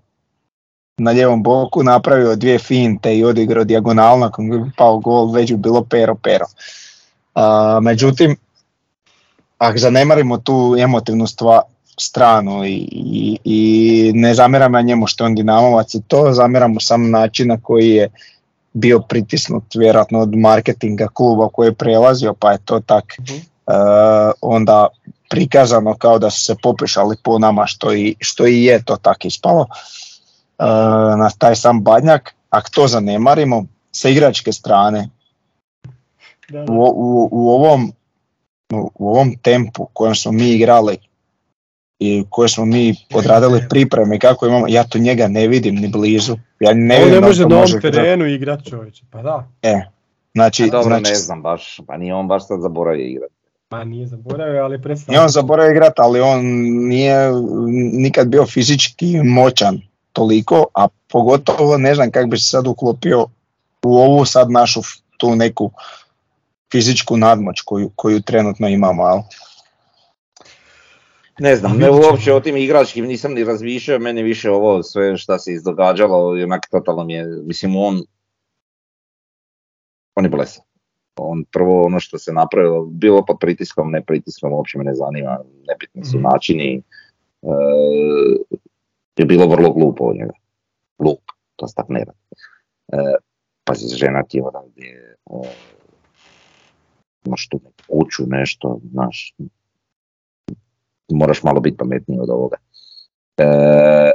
[1.01, 5.56] na ljevom boku napravio dvije finte i odigrao dijagonalno, ako bi pao gol, već bi
[5.56, 6.47] bilo pero pero.
[7.35, 8.36] A, međutim,
[9.59, 11.62] ako zanemarimo tu emotivnu stva,
[12.01, 17.10] stranu i, i, i ne zamjeram ja njemu što on dinamovac i to, zamjeramo sam
[17.10, 18.09] način na koji je
[18.72, 23.51] bio pritisnut vjerojatno od marketinga kluba koji je prelazio pa je to tak uh
[24.40, 24.89] onda
[25.28, 29.24] prikazano kao da su se popišali po nama što i, što i je to tak
[29.24, 29.66] ispalo.
[30.61, 30.65] E,
[31.16, 35.09] na taj sam badnjak, ako to zanemarimo, sa igračke strane,
[36.69, 37.93] U, u, u, ovom,
[38.73, 40.97] u ovom tempu kojem smo mi igrali
[41.99, 46.37] i koje smo mi odradili pripreme kako imamo, ja to njega ne vidim ni blizu.
[46.61, 49.49] Ja ne On ne može na ovom terenu igrati čovječe, pa da.
[49.62, 49.81] E,
[50.35, 53.35] znači, dobro, znači, ne znam baš, pa nije on baš sad zaboravio igrati.
[53.69, 55.12] Pa nije zaboravio, ali predstavljamo.
[55.12, 56.41] Nije on zaboravio igrati, ali on
[56.89, 57.31] nije
[57.93, 59.81] nikad bio fizički moćan
[60.12, 63.27] toliko, a pogotovo ne znam kako bi se sad uklopio
[63.85, 64.81] u ovu sad našu
[65.16, 65.70] tu neku
[66.73, 69.03] fizičku nadmoć koju, koju trenutno imamo.
[69.03, 69.23] Ali.
[71.39, 75.39] Ne znam, ne uopće o tim igračkim nisam ni razmišljao, meni više ovo sve šta
[75.39, 78.03] se izdogađalo, onak totalno mi je, mislim on,
[80.15, 80.65] on je blesan.
[81.16, 85.39] On prvo ono što se napravilo, bilo pod pritiskom, ne pritiskom, uopće me ne zanima,
[85.69, 86.27] nebitni su mhm.
[86.27, 86.82] načini.
[87.43, 87.49] E,
[89.16, 90.32] je bilo vrlo glupo od njega.
[90.99, 91.20] Glup,
[91.57, 92.19] to se tak ne radi.
[92.93, 93.15] E,
[93.65, 95.51] pa se žena ti odavdje, e,
[97.24, 99.35] imaš tu kuću, nešto, znaš,
[101.12, 102.57] moraš malo biti pametniji od ovoga.
[103.37, 104.11] E,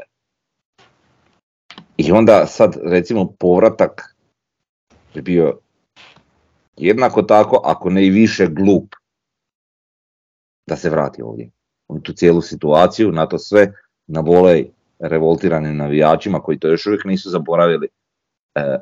[1.98, 4.16] I onda sad recimo povratak
[5.14, 5.60] bi bio
[6.78, 8.96] jednako tako, ako ne i više glup,
[10.68, 11.52] da se vrati ovdje.
[11.88, 13.74] U tu cijelu situaciju, na to sve,
[14.08, 17.88] na volej revoltiranim navijačima koji to još uvijek nisu zaboravili.
[18.56, 18.78] E,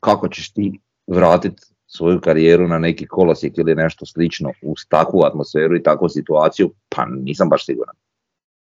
[0.00, 5.76] kako ćeš ti vratiti svoju karijeru na neki kolosijek ili nešto slično uz takvu atmosferu
[5.76, 7.94] i takvu situaciju, pa nisam baš siguran.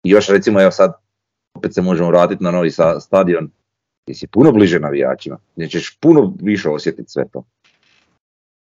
[0.04, 0.94] I još recimo evo sad
[1.54, 3.50] opet se možemo vratiti na novi stadion
[4.06, 7.44] gdje si puno bliže navijačima, gdje ćeš puno više osjetiti sve to.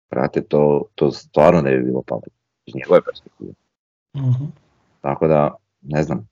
[0.10, 2.34] Prate, to, to stvarno ne bi bilo pametno
[2.65, 3.52] iz njegove perspektive.
[4.14, 4.49] uh
[5.02, 6.27] Tako da, ne znam.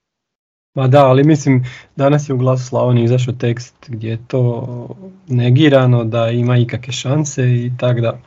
[0.75, 1.65] Ma da, ali mislim,
[1.95, 4.87] danas je u glasu Slavonije izašao tekst gdje je to
[5.27, 8.19] negirano, da ima ikakve šanse i tak da.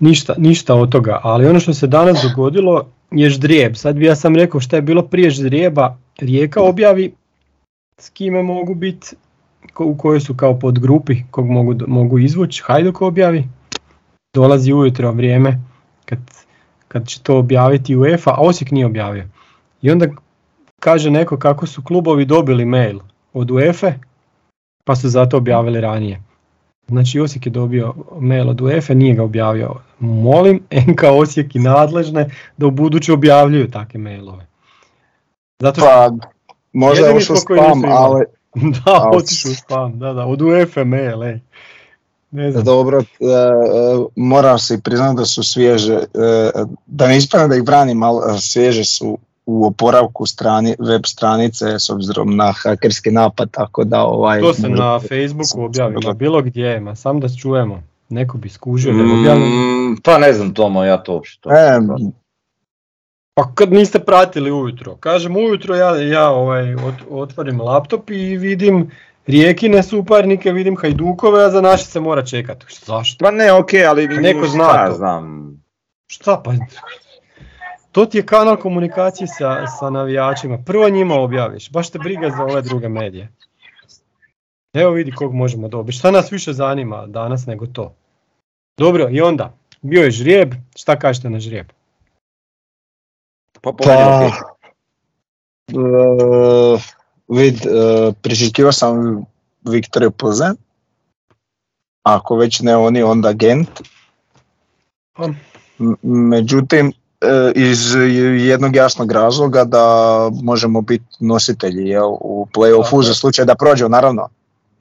[0.00, 3.76] Ništa, ništa od toga, ali ono što se danas dogodilo je ždrijeb.
[3.76, 7.12] Sad bi ja sam rekao šta je bilo prije ždrijeba, Rijeka objavi
[8.00, 9.16] s kime mogu biti,
[9.78, 13.44] u kojoj su kao podgrupi kog mogu, mogu izvući, Hajduk objavi,
[14.34, 15.60] dolazi ujutro vrijeme
[16.04, 16.18] kad,
[16.88, 19.24] kad će to objaviti UEFA, a Osijek nije objavio.
[19.82, 20.06] I onda
[20.80, 22.98] kaže neko kako su klubovi dobili mail
[23.32, 23.92] od UEFA
[24.84, 26.22] pa su zato objavili ranije.
[26.88, 29.74] Znači Osijek je dobio mail od UEFA, nije ga objavio.
[29.98, 34.46] Molim NK Osijek i nadležne da u buduće objavljuju takve mailove.
[35.58, 36.10] Zato što pa,
[36.72, 38.24] možda je ušao spam, ali...
[38.84, 41.40] da, otišao spam, da, da, od UEFA mail, ej.
[42.30, 42.64] Ne znam.
[42.64, 43.04] Dobro, e, e,
[44.16, 46.50] moram se priznati da su svježe, e,
[46.86, 49.18] da ne ispravim da ih branim, ali svježe su
[49.50, 54.40] u oporavku strani, web stranice s obzirom na hakerski napad, tako da ovaj...
[54.40, 59.34] To se na Facebooku objavilo, bilo gdje, ma sam da čujemo, neko bi skužio da
[59.34, 61.78] mm, Pa ne znam Tomo, ja to uopšte e,
[63.34, 66.76] Pa kad niste pratili ujutro, kažem ujutro ja, ja ovaj,
[67.10, 68.90] otvorim laptop i vidim
[69.26, 72.66] Rijekine suparnike, vidim Hajdukove, a za naše se mora čekati.
[72.86, 73.24] Zašto?
[73.24, 74.94] Pa ne, okej, ali neko zna to.
[74.94, 75.56] znam.
[76.06, 76.52] Šta pa?
[77.98, 80.58] To ti je kanal komunikacije sa, sa navijačima.
[80.66, 83.32] Prvo njima objaviš, baš te briga za ove druge medije.
[84.72, 85.98] Evo vidi kog možemo dobiti.
[85.98, 87.94] Šta nas više zanima danas nego to?
[88.76, 89.52] Dobro, i onda,
[89.82, 91.66] bio je žrijeb, šta kažete na žrijeb?
[93.60, 94.30] Pa, pa
[95.72, 96.82] uh,
[97.28, 99.24] vid, uh, priželjkivao sam
[99.64, 100.56] Viktoriju Plzen,
[102.02, 103.80] ako već ne oni, onda Gent.
[105.12, 105.28] Pa.
[106.02, 107.07] Međutim, E,
[107.54, 107.94] iz
[108.38, 109.84] jednog jasnog razloga da
[110.42, 114.28] možemo biti nositelji jel, u play-offu za slučaj da prođe, naravno.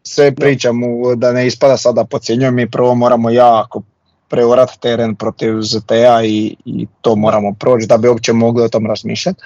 [0.04, 0.76] Sve pričam
[1.16, 3.82] da ne ispada sada podcjenjujem, mi prvo moramo jako
[4.30, 8.86] preorati teren protiv ZTA i, i to moramo proći da bi uopće mogli o tom
[8.86, 9.40] razmišljati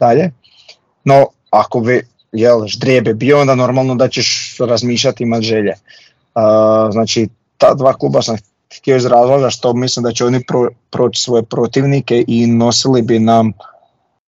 [0.00, 0.30] dalje.
[1.04, 5.72] No, ako bi jel, ždrijebe bio, onda normalno da ćeš razmišljati imati želje.
[6.34, 7.28] Uh, znači,
[7.58, 8.36] ta dva kluba sam
[8.76, 13.18] htio iz razloga što mislim da će oni pro, proći svoje protivnike i nosili bi
[13.18, 13.52] nam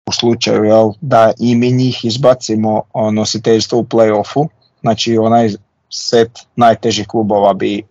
[0.06, 2.82] u slučaju jel, da i mi njih izbacimo
[3.12, 4.48] nositeljstvo u play-offu,
[4.82, 5.50] znači onaj
[5.90, 7.84] set najtežih klubova bi e,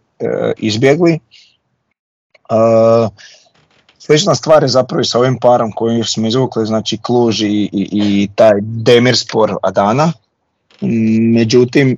[0.59, 1.13] izbjegli.
[1.13, 1.19] E,
[3.99, 7.89] slična stvar je zapravo i sa ovim parom koji smo izvukli, znači Kluž i, i,
[7.93, 10.13] i taj Demirspor Adana.
[11.35, 11.97] Međutim,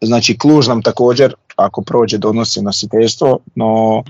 [0.00, 4.02] znači Kluž nam također ako prođe donosi nositeljstvo, no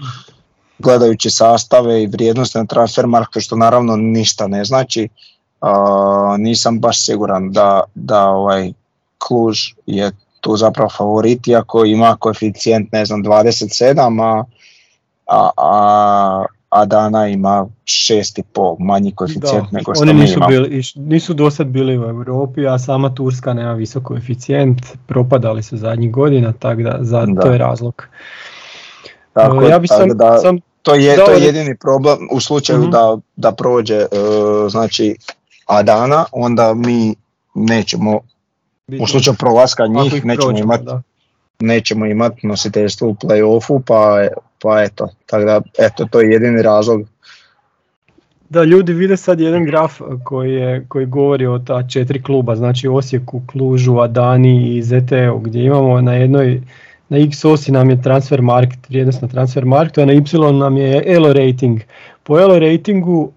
[0.78, 5.08] gledajući sastave i vrijednosti na transfer marketu što naravno ništa ne znači,
[6.38, 8.72] nisam baš siguran da, da ovaj
[9.18, 14.44] Kluž je tu zapravo favorit, iako ima koeficijent ne znam 27, a,
[15.26, 20.82] a, a a Dana ima šest i pol manji koeficijent nego što oni nisu, bili,
[20.96, 26.12] nisu do sad bili u Europi, a sama Turska nema visok koeficijent, propadali su zadnjih
[26.12, 28.06] godina, tako da za, to je razlog.
[29.32, 32.90] Tako, ja bi sam, da, sam to je, to je jedini problem u slučaju uh
[32.90, 35.16] da, da prođe uh, znači
[35.66, 37.14] Adana, onda mi
[37.54, 38.20] nećemo
[39.00, 40.84] u slučaju prolaska njih nećemo imati
[41.62, 44.28] nećemo imati nositeljstvo u play-offu, pa,
[44.62, 47.02] pa eto, tako da, eto, to je jedini razlog.
[48.48, 52.88] Da, ljudi vide sad jedan graf koji, je, koji govori o ta četiri kluba, znači
[52.88, 56.62] Osijeku, Klužu, Adani i ZTE-u, gdje imamo na jednoj,
[57.08, 60.76] na X osi nam je transfer market, vrijednost na transfer marketu, a na Y nam
[60.76, 61.80] je ELO rating.
[62.22, 63.32] Po ELO ratingu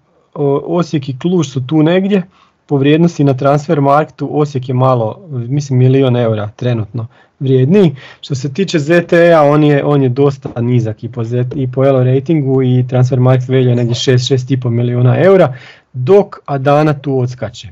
[0.64, 2.22] Osijek i Kluž su tu negdje,
[2.66, 7.06] po vrijednosti na transfer marketu Osijek je malo, mislim milion eura trenutno
[7.40, 7.96] vrijedniji.
[8.20, 11.84] Što se tiče ZTE-a on je, on je dosta nizak i po, Z, i po
[11.84, 15.54] Elo ratingu i transfer market je negdje 6-6,5 milijuna eura,
[15.92, 17.68] dok Adana tu odskače.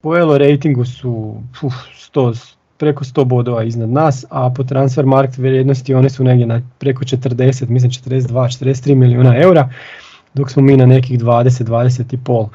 [0.00, 1.74] po elo ratingu su uf,
[2.14, 6.62] 100, preko 100 bodova iznad nas, a po transfer market vrijednosti one su negdje na
[6.78, 9.68] preko 40, mislim 42, 43 milijuna eura,
[10.34, 12.48] dok smo mi na nekih 20, 20 i.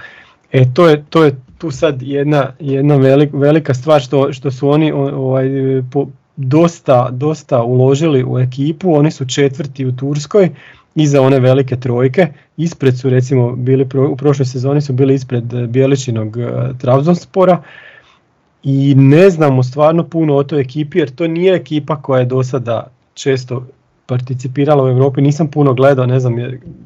[0.51, 2.95] E to je, to je tu sad jedna, jedna
[3.33, 5.49] velika stvar što, što su oni ovaj,
[5.91, 10.49] po, dosta, dosta uložili u ekipu, oni su četvrti u Turskoj,
[10.95, 12.27] iza one velike trojke,
[12.57, 17.61] ispred su recimo bili, u prošloj sezoni su bili ispred Bijeličinog uh, Trabzonspora,
[18.63, 22.43] i ne znamo stvarno puno o toj ekipi jer to nije ekipa koja je do
[22.43, 23.67] sada često
[24.07, 26.35] participirala u Europi, nisam puno gledao, ne znam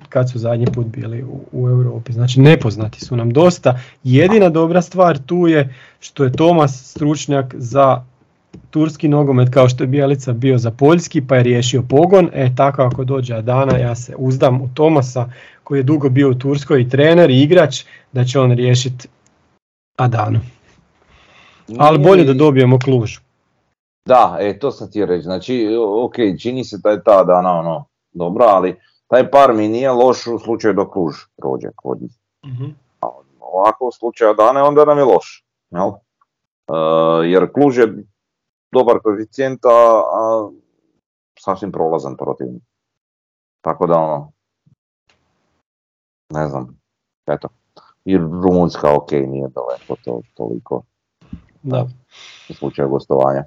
[0.10, 3.80] kad su zadnji put bili u, u Europi, znači nepoznati su nam dosta.
[4.04, 8.04] Jedina dobra stvar tu je što je Tomas stručnjak za
[8.70, 12.82] turski nogomet kao što je Bijelica bio za poljski pa je riješio pogon, e tako
[12.82, 15.30] ako dođe Adana ja se uzdam u Tomasa
[15.64, 19.08] koji je dugo bio u Turskoj i trener i igrač da će on riješiti
[19.98, 20.40] Adanu.
[21.78, 23.18] Ali bolje da dobijemo kluž.
[24.06, 25.24] Da, e, to sam ti reći.
[25.24, 29.92] Znači, ok, čini se da je ta dana ono, dobro, ali taj par mi nije
[29.92, 32.12] loš u slučaju da kluž prođe kod njih.
[32.46, 32.76] Mm-hmm.
[33.40, 35.46] Ovako u slučaju dane onda nam je loš.
[35.70, 35.88] Jel?
[35.88, 38.06] Uh, jer kluž je
[38.72, 39.70] dobar koeficijent, a,
[40.14, 40.50] a
[41.40, 42.48] sasvim prolazan protiv.
[43.62, 44.32] Tako da ono,
[46.30, 46.80] ne znam,
[47.28, 47.48] eto.
[48.06, 50.84] I Rumunjska ok, nije daleko to toliko
[51.64, 51.86] da.
[52.50, 53.44] u slučaju gostovanja.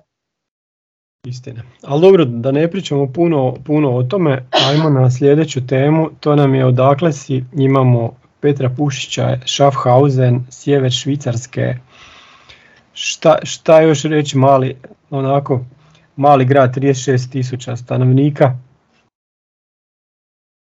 [1.24, 1.62] Istina.
[1.82, 6.54] Ali dobro, da ne pričamo puno, puno o tome, ajmo na sljedeću temu, to nam
[6.54, 11.76] je odakle si, imamo Petra Pušića, Schaffhausen, sjever Švicarske,
[12.92, 14.76] šta, šta još reći mali,
[15.10, 15.60] onako,
[16.16, 18.58] mali grad, 36 tisuća stanovnika.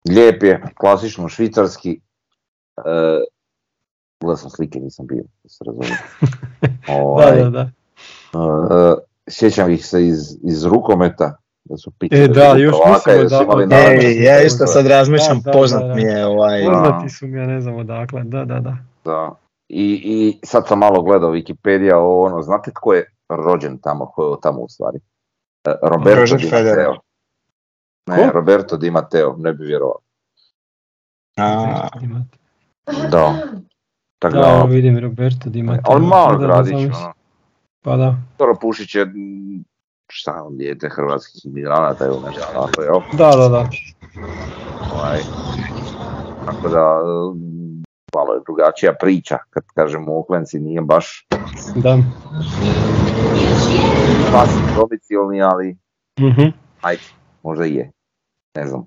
[0.09, 2.01] Lijep je, klasično švicarski,
[2.77, 5.97] e, sam slike, nisam bio, da se razumijem.
[7.03, 7.71] ovaj, da, da, da.
[8.39, 8.99] Uh,
[9.31, 12.23] sjećam ih se iz, iz rukometa, da su pitali.
[12.23, 12.77] E, da, još
[13.23, 13.77] mislimo da.
[13.77, 16.65] E, ja isto sad razmišljam, poznat mi je ovaj.
[16.65, 18.77] Poznati su mi, ja ne znam odakle, da, da, da.
[19.05, 19.35] Da.
[19.69, 24.37] I, I sad sam malo gledao Wikipedia, ono, znate tko je rođen tamo, ko je
[24.43, 24.99] tamo u stvari?
[25.65, 26.95] E, Roberto Di Matteo.
[28.07, 29.99] Ne, Roberto Di Matteo, ne bi vjerovao.
[31.37, 31.89] A,
[33.11, 33.35] da.
[34.19, 35.97] Tak da, da, vidim Roberto Di Matteo.
[35.97, 37.13] On malo gradić, ono.
[37.87, 38.17] Pa da.
[38.37, 39.07] Toro Pušić je,
[40.09, 43.01] šta on, dijete hrvatskih imigranata ili nešto tako, jel?
[43.13, 43.69] Da, da, da.
[44.95, 45.19] Ovaj,
[46.47, 47.01] tako da,
[48.15, 51.27] malo je drugačija priča, kad kažemo Oklenci nije baš...
[51.75, 51.99] Da.
[54.33, 55.77] Pasni domicilni, ali...
[56.21, 56.53] Mm-hmm.
[56.81, 57.03] Ajde,
[57.43, 57.91] možda i je.
[58.57, 58.87] Ne znam.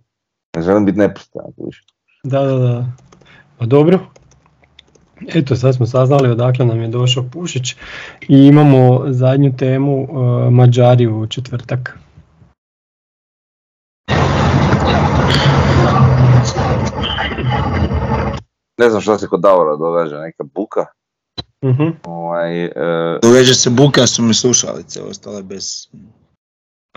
[0.56, 1.84] Ne želim biti nepostojan više.
[2.24, 2.86] Da, da, da.
[3.58, 4.00] Pa dobro,
[5.28, 7.76] Eto, sad smo saznali odakle nam je došao Pušić
[8.28, 12.00] i imamo zadnju temu uh, Mađari u četvrtak.
[18.78, 20.86] Ne znam što se kod Davora događa, neka buka.
[21.62, 21.94] Uh-huh.
[22.04, 22.72] Ovaj, uh...
[23.22, 25.88] Događa se buka, su mi slušalice ostale bez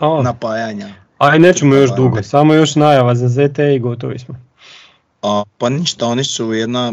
[0.00, 0.22] A.
[0.22, 0.88] napajanja.
[1.18, 4.34] Aj, nećemo još dugo, samo još najava za ZT i gotovi smo.
[5.22, 6.92] A, pa ništa, oni su jedna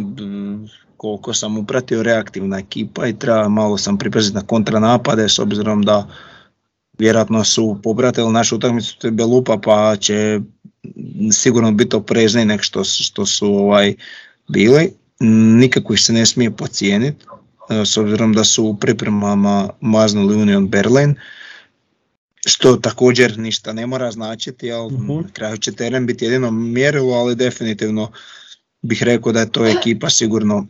[1.00, 6.08] koliko sam upratio reaktivna ekipa i treba malo sam pripaziti na kontranapade s obzirom da
[6.98, 10.40] vjerojatno su pobratili našu utakmicu Belupa pa će
[11.32, 13.94] sigurno biti oprezniji nek što, što su ovaj
[14.48, 14.92] bili.
[15.60, 17.26] Nikako ih se ne smije pocijeniti
[17.70, 21.16] e, s obzirom da su u pripremama maznuli Union Berlin
[22.46, 27.14] što također ništa ne mora značiti, ali uh na kraju će teren biti jedino mjerilo,
[27.14, 28.12] ali definitivno
[28.82, 30.68] bih rekao da je to ekipa sigurno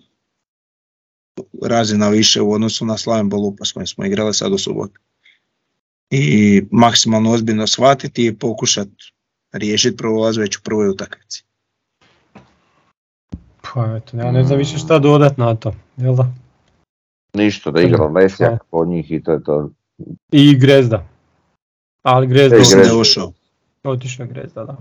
[1.61, 4.99] razina više u odnosu na Slaven Bolupa s kojim smo igrali sad u subotu.
[6.09, 9.13] I maksimalno ozbiljno shvatiti i pokušati
[9.51, 11.43] riješiti prolaz već u prvoj utakmici.
[13.61, 16.31] Pa eto, ja ne znam više šta dodat na to, jel da?
[17.33, 19.69] Ništa, da igra Lesjak po njih i to je to.
[20.31, 21.05] I Grezda.
[22.03, 23.31] Ali Grezda je ušao.
[23.83, 24.77] Otišao Grezda, da.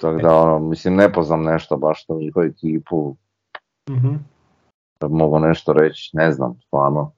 [0.00, 3.16] Tako da, ono, mislim, ne poznam nešto baš to njihovu ekipu.
[3.90, 4.14] Mhm
[5.08, 7.12] mogu nešto reći, ne znam, stvarno.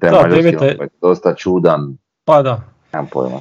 [0.00, 0.64] Taj da, deveta...
[0.64, 1.96] je dosta čudan.
[2.24, 2.60] Pa da.
[2.92, 3.40] Nemam pojma.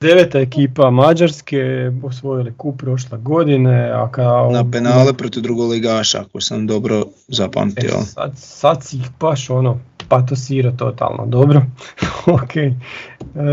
[0.00, 4.50] Deveta ekipa Mađarske osvojili kup prošle godine, a kao...
[4.50, 7.90] Na penale protiv drugoligaša, ako sam dobro zapamtio.
[8.00, 9.78] E, sad, sad si ih baš ono
[10.08, 11.62] patosira totalno, dobro.
[12.42, 12.56] ok.
[12.56, 12.72] E,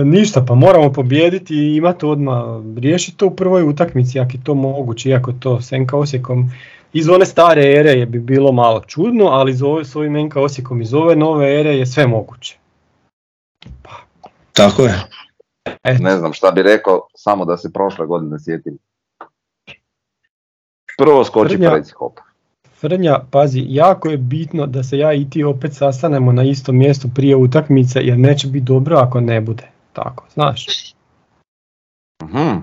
[0.06, 2.44] ništa, pa moramo pobijediti i imati odmah,
[2.78, 6.52] riješiti to u prvoj utakmici, ako je to moguće, iako to Senka Osijekom
[6.94, 10.36] iz one stare ere je bi bilo malo čudno, ali iz ove, s ovim NK
[10.36, 12.58] Osijekom iz ove nove ere je sve moguće.
[13.82, 13.92] Pa.
[14.54, 14.94] Tako je.
[16.00, 18.78] Ne znam šta bi rekao, samo da se prošle godine sjetim.
[20.98, 22.20] Prvo skoči Frnja, hop.
[22.80, 27.08] Frnja, pazi, jako je bitno da se ja i ti opet sastanemo na istom mjestu
[27.16, 29.68] prije utakmice, jer neće biti dobro ako ne bude.
[29.94, 30.66] Tako, znaš.
[32.24, 32.58] Mhm.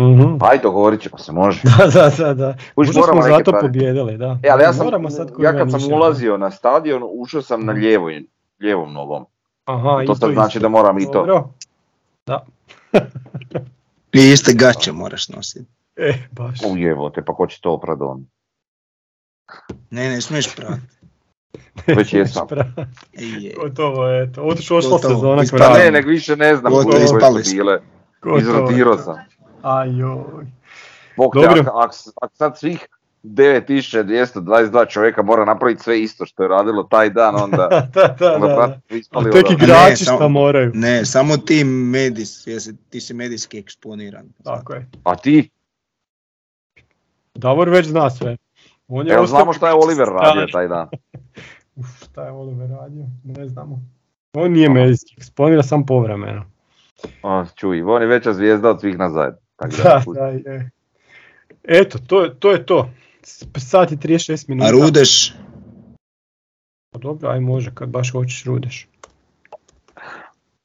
[0.00, 0.38] Mm-hmm.
[0.38, 1.60] Pa ajde, dogovorit ćemo se, može.
[1.78, 2.34] da, da, da.
[2.34, 2.56] da.
[2.76, 4.38] Uš, smo zato pobjedili, da.
[4.42, 8.22] E, ali ja sam, sad ja kad sam ulazio na stadion, ušao sam na lijevoj,
[8.60, 9.26] lijevom nogom.
[9.64, 11.50] Aha, to sad znači da moram i to.
[12.26, 12.44] Da.
[14.12, 15.70] I iste gaće moraš nositi.
[15.96, 16.58] E, baš.
[16.70, 18.26] Ujevo te, pa ko će to oprat on?
[19.90, 20.78] Ne, ne smiješ prat.
[21.86, 22.46] Već jesam.
[23.60, 24.42] Gotovo je to.
[24.42, 25.42] Otišao ošla sezona.
[25.58, 27.80] Pa ne, nek više ne znam koliko su bile.
[28.38, 29.16] Izrotirao sam.
[29.66, 30.46] Ajoj.
[31.16, 31.60] Bog Dobro.
[31.60, 31.90] Ako ak,
[32.22, 32.88] ak sad svih
[33.22, 37.68] 9222 čovjeka mora napraviti sve isto što je radilo taj dan, onda...
[37.94, 38.80] da, da, onda da.
[39.22, 39.30] da.
[39.30, 40.70] Tek igrači što moraju.
[40.74, 44.26] Ne, samo ti, medis, jesi, ti si medijski eksponiran.
[44.44, 44.88] Tako je.
[45.04, 45.50] A ti?
[47.34, 48.36] Davor već zna sve.
[48.88, 50.88] On je Evo znamo šta je Oliver radio taj dan.
[51.76, 53.80] Uf, šta je Oliver radio, ne znamo.
[54.32, 56.44] On nije medijski eksponiran, sam povremeno.
[57.22, 58.98] O, čuj, on je veća zvijezda od svih
[59.58, 60.70] da, da, je.
[61.64, 62.90] Eto, to, to je to.
[63.58, 64.68] Sat i 36 minuta.
[64.68, 65.34] A Rudeš?
[66.90, 68.88] Pa dobro, aj može, kad baš hoćeš Rudeš.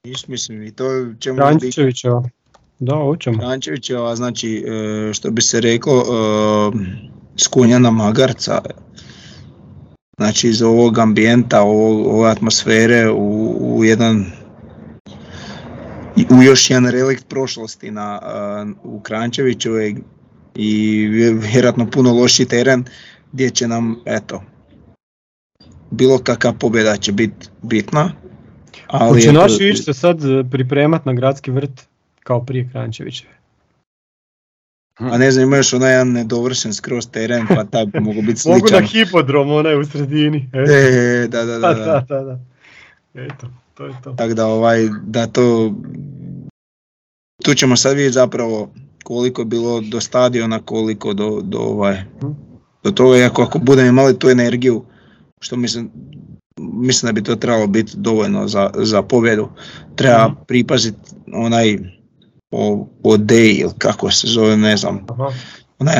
[0.03, 0.83] Niš mislim, i to
[1.19, 1.39] ćemo...
[1.39, 2.23] Rančevićeva.
[2.79, 3.41] Da, hoćemo.
[3.41, 6.05] Rančevićeva, znači, e, što bi se reklo, e,
[7.37, 8.61] skunjana magarca.
[10.17, 14.25] Znači, iz ovog ambijenta, ove atmosfere u, u jedan
[16.15, 18.21] u još jedan relikt prošlosti na,
[18.83, 19.95] u Krančevićevoj
[20.55, 22.85] i vjerojatno puno loši teren
[23.31, 24.43] gdje će nam, eto,
[25.91, 28.11] bilo kakva pobjeda će biti bitna.
[28.87, 30.17] Ali Hoće naši ići se sad
[30.51, 31.87] pripremat na gradski vrt
[32.23, 33.41] kao prije Krančevićeve?
[34.99, 38.59] A ne znam, imaš onaj jedan nedovršen skroz teren, pa taj bi mogu biti sličan.
[38.61, 40.49] Mogu na hipodrom, onaj u sredini.
[40.53, 41.73] E, e da, da, da.
[41.73, 42.39] da, da, da.
[43.13, 44.13] Eto, to je to.
[44.13, 45.73] Tako da, ovaj, da to,
[47.43, 48.73] tu ćemo sad vidjeti zapravo
[49.03, 52.03] koliko je bilo do stadiona, koliko do, do, ovaj,
[52.83, 54.85] do toga, iako ako budemo imali tu energiju,
[55.39, 55.91] što mislim,
[56.59, 59.49] mislim da bi to trebalo biti dovoljno za, za pobjedu,
[59.95, 60.35] treba mhm.
[60.47, 60.99] pripaziti
[61.33, 61.77] onaj
[62.51, 65.05] o, o Day ili kako se zove, ne znam,
[65.79, 65.95] onaj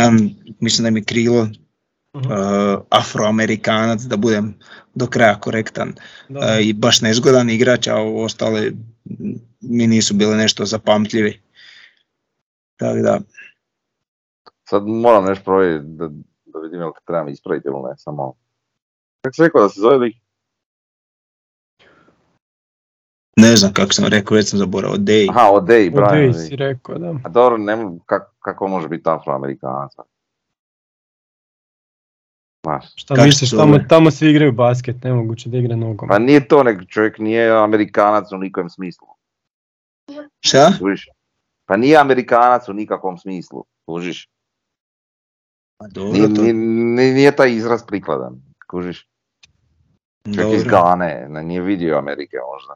[0.60, 1.52] mislim da mi krilo uh
[2.89, 4.53] afroamerikanac, da budem
[4.93, 5.93] do kraja korektan
[6.30, 8.72] uh, i baš nezgodan igrač, a ostale
[9.61, 11.41] mi nisu bile nešto zapamtljivi.
[12.77, 13.19] Tako da.
[14.69, 16.07] Sad moram nešto provjeriti da,
[16.45, 18.34] da vidim jel trebam ispraviti ili ne, samo...
[19.22, 20.15] Kako se rekao da se zove lik?
[23.38, 25.30] Ne znam kako sam rekao, već sam zaboravio, Day.
[25.30, 26.30] Aha, o Day, Brian.
[26.30, 27.15] O Day si rekao, da.
[27.23, 29.91] A dobro, ne, kako, kako može biti afroamerikanac?
[32.65, 32.85] Znaš.
[32.95, 36.09] Šta misliš, tamo, tamo svi igraju basket, nemoguće da igra nogom.
[36.09, 39.07] Pa nije to, nek čovjek nije amerikanac u nikom smislu.
[40.39, 40.71] Šta?
[41.65, 44.29] Pa nije amerikanac u nikakvom smislu, kužiš.
[45.77, 46.41] Pa dobro, nije, to...
[46.41, 46.53] nije,
[47.13, 49.07] nije, taj izraz prikladan, kužiš.
[50.35, 52.75] Čovjek iz Gane, nije vidio Amerike možda.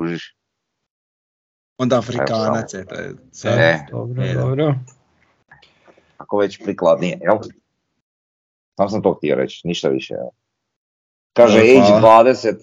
[0.00, 0.36] Kužiš.
[1.78, 3.58] Onda Afrikanac je, to je sad.
[3.58, 4.74] E, dobro, e, dobro.
[6.18, 7.38] Ako već prikladnije, jel?
[8.80, 10.14] Sam sam to htio reći, ništa više.
[10.14, 10.28] Jel?
[11.32, 12.54] Kaže age 20.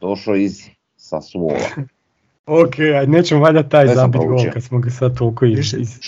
[0.00, 1.58] Došao iz Sassuola.
[2.62, 6.00] ok, ajde nećemo valjda taj zabit gol kad smo ga sad toliko iz, iz,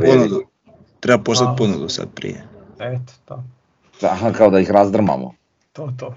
[0.00, 0.42] ponudu.
[1.00, 2.44] Treba poslati ponudu sad prije.
[2.80, 3.44] Eto, to.
[4.00, 5.34] Da, kao da ih razdrmamo.
[5.72, 6.14] To, to.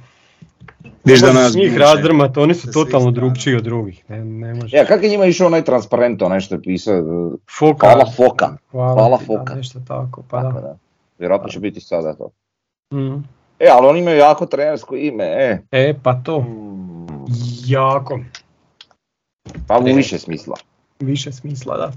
[1.05, 4.09] Viš da nas njih razdrmat, oni su totalno drugčiji od drugih.
[4.09, 4.77] Ne, ne može.
[4.77, 7.31] Ja, kak je njima išao onaj transparent, onaj što je pisao?
[7.59, 7.87] Foka.
[7.87, 8.57] Hvala Foka.
[8.71, 9.53] Hvala, Hvala Foka.
[9.53, 10.61] Da, nešto tako, pa tako, da.
[10.61, 10.77] da.
[11.19, 12.29] Vjerojatno će biti sada to.
[12.93, 13.23] Mm.
[13.59, 15.61] E, ali oni imaju jako trenersko ime, e.
[15.71, 16.39] E, pa to.
[16.39, 17.25] Mm.
[17.65, 18.19] Jako.
[19.67, 20.55] Pa u više smisla.
[20.99, 21.91] Više smisla, da.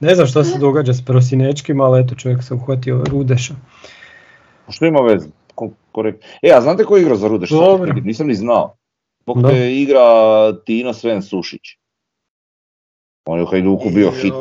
[0.00, 3.54] Ne znam što se događa s prosinečkim, ali eto čovjek se uhvatio Rudeša.
[4.68, 5.28] Što ima veze?
[5.94, 6.24] Korekt.
[6.42, 7.50] E, a znate ko igra za Rudeš?
[8.02, 8.76] Nisam ni znao.
[9.26, 10.02] Bog te igra
[10.64, 11.62] Tino Sven Sušić.
[13.24, 14.34] On je u Hajduku bio hit.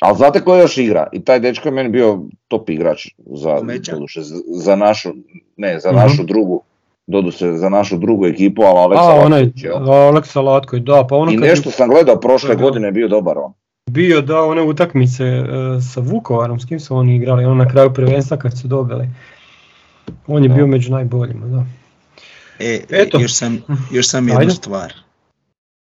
[0.00, 1.06] Ali znate ko još igra?
[1.12, 3.60] I taj dečko je meni bio top igrač za,
[3.92, 5.12] doduše, za našu,
[5.56, 5.98] ne, za mhm.
[5.98, 6.62] našu drugu,
[7.06, 9.50] doduše za našu drugu ekipu, ali Aleksa A, onaj,
[9.88, 13.52] Aleksa Latković, da, pa ono I nešto sam gledao prošle godine je bio dobar on.
[13.90, 15.44] Bio da one utakmice e,
[15.94, 19.08] sa Vukovarom, s kim su oni igrali, ono na kraju prvenstva kad su dobili.
[20.26, 21.66] On je bio među najboljima, da.
[22.58, 23.20] E, Eto.
[23.20, 23.62] još sam,
[23.92, 24.92] još sam jednu stvar.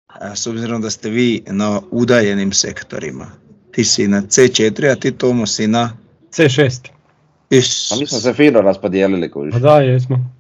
[0.08, 3.32] A, s obzirom da ste vi na udaljenim sektorima,
[3.72, 5.98] ti si na C4, a ti Tomo si na...
[6.32, 6.90] C6.
[7.50, 7.90] Is...
[7.90, 10.34] Pa mi smo se fino raspodijelili Pa da, jesmo.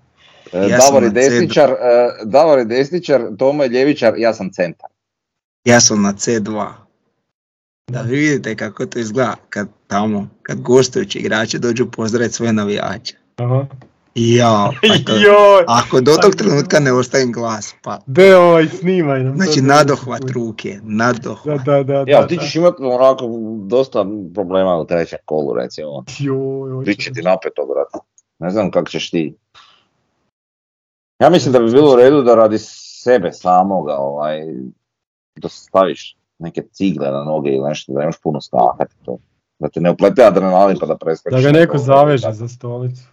[0.53, 2.25] E, ja Davor, je desničar, C...
[2.25, 4.89] Davor je desničar, Tomo je ljevičar, ja sam centar.
[5.65, 6.71] Ja sam na C2.
[7.87, 13.20] Da vi vidite kako to izgleda kad tamo, kad gostujući igrači dođu pozdraviti svoje navijače.
[13.43, 13.65] Aha.
[14.15, 14.71] Ja,
[15.67, 17.99] pa ako do tog trenutka ne ostavim glas, pa...
[18.05, 19.35] De, ovaj, snimaj nam.
[19.35, 21.61] Znači, nadohvat ruke, nadohvat.
[21.65, 22.11] Da, da, da.
[22.11, 23.29] Ja, ti ćeš imati onako
[23.67, 26.03] dosta problema u trećem kolu, recimo.
[26.19, 28.05] Joj, Biće ti napeto, brate.
[28.39, 29.35] Ne znam kako ćeš ti.
[31.19, 32.57] Ja mislim da bi bilo u redu da radi
[33.03, 34.41] sebe samoga, ovaj,
[35.35, 39.17] da staviš neke cigle na noge ili nešto, da imaš puno skakati to.
[39.61, 41.43] Da te ne uplete adrenalin pa da preskačiš.
[41.43, 43.03] Da ga neko zaveže za stolicu.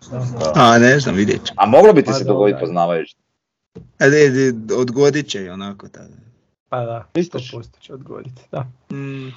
[0.55, 1.53] A ne znam, vidjet ću.
[1.57, 3.17] A moglo bi ti pa se dogoditi poznavajući?
[3.75, 6.15] A ne, odgodit će i onako tada.
[6.69, 7.39] Pa da, isto
[7.81, 8.67] će odgoditi, da.
[8.97, 9.29] Mm.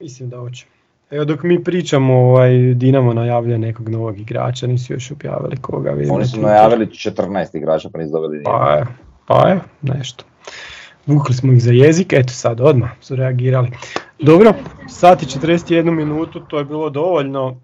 [0.00, 0.66] Mislim da hoće.
[1.10, 5.90] Evo dok mi pričamo, ovaj, Dinamo najavlja nekog novog igrača, nisu još objavili koga.
[5.90, 8.86] Vidim Oni su najavili 14 igrača pa nisu dobili Pa je,
[9.26, 10.24] pa je, nešto.
[11.06, 13.70] Vukli smo ih za jezik, eto sad odmah su reagirali.
[14.22, 14.54] Dobro,
[14.88, 17.56] sati 41 minutu, to je bilo dovoljno.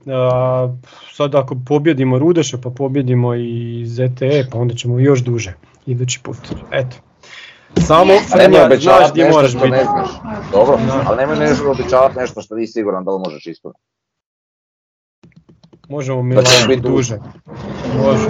[1.13, 5.55] sad ako pobjedimo Rudeša pa pobjedimo i ZTE, pa onda ćemo još duže
[5.87, 6.37] idući put.
[6.73, 6.97] Eto.
[7.87, 9.69] Samo Frenja, znaš gdje moraš biti.
[9.69, 10.09] Ne znaš.
[10.53, 13.81] Dobro, ali nemoj nešto obećavati nešto što nisi siguran da li možeš ispuniti.
[15.89, 17.19] Možemo Milan biti duže.
[17.97, 18.29] Može.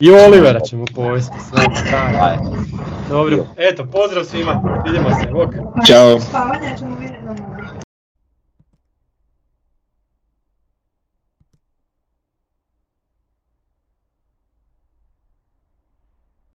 [0.00, 1.62] I Olivera ćemo povesti sve.
[3.08, 5.54] Dobro, eto, pozdrav svima, vidimo se, bok.
[5.86, 6.18] Ćao.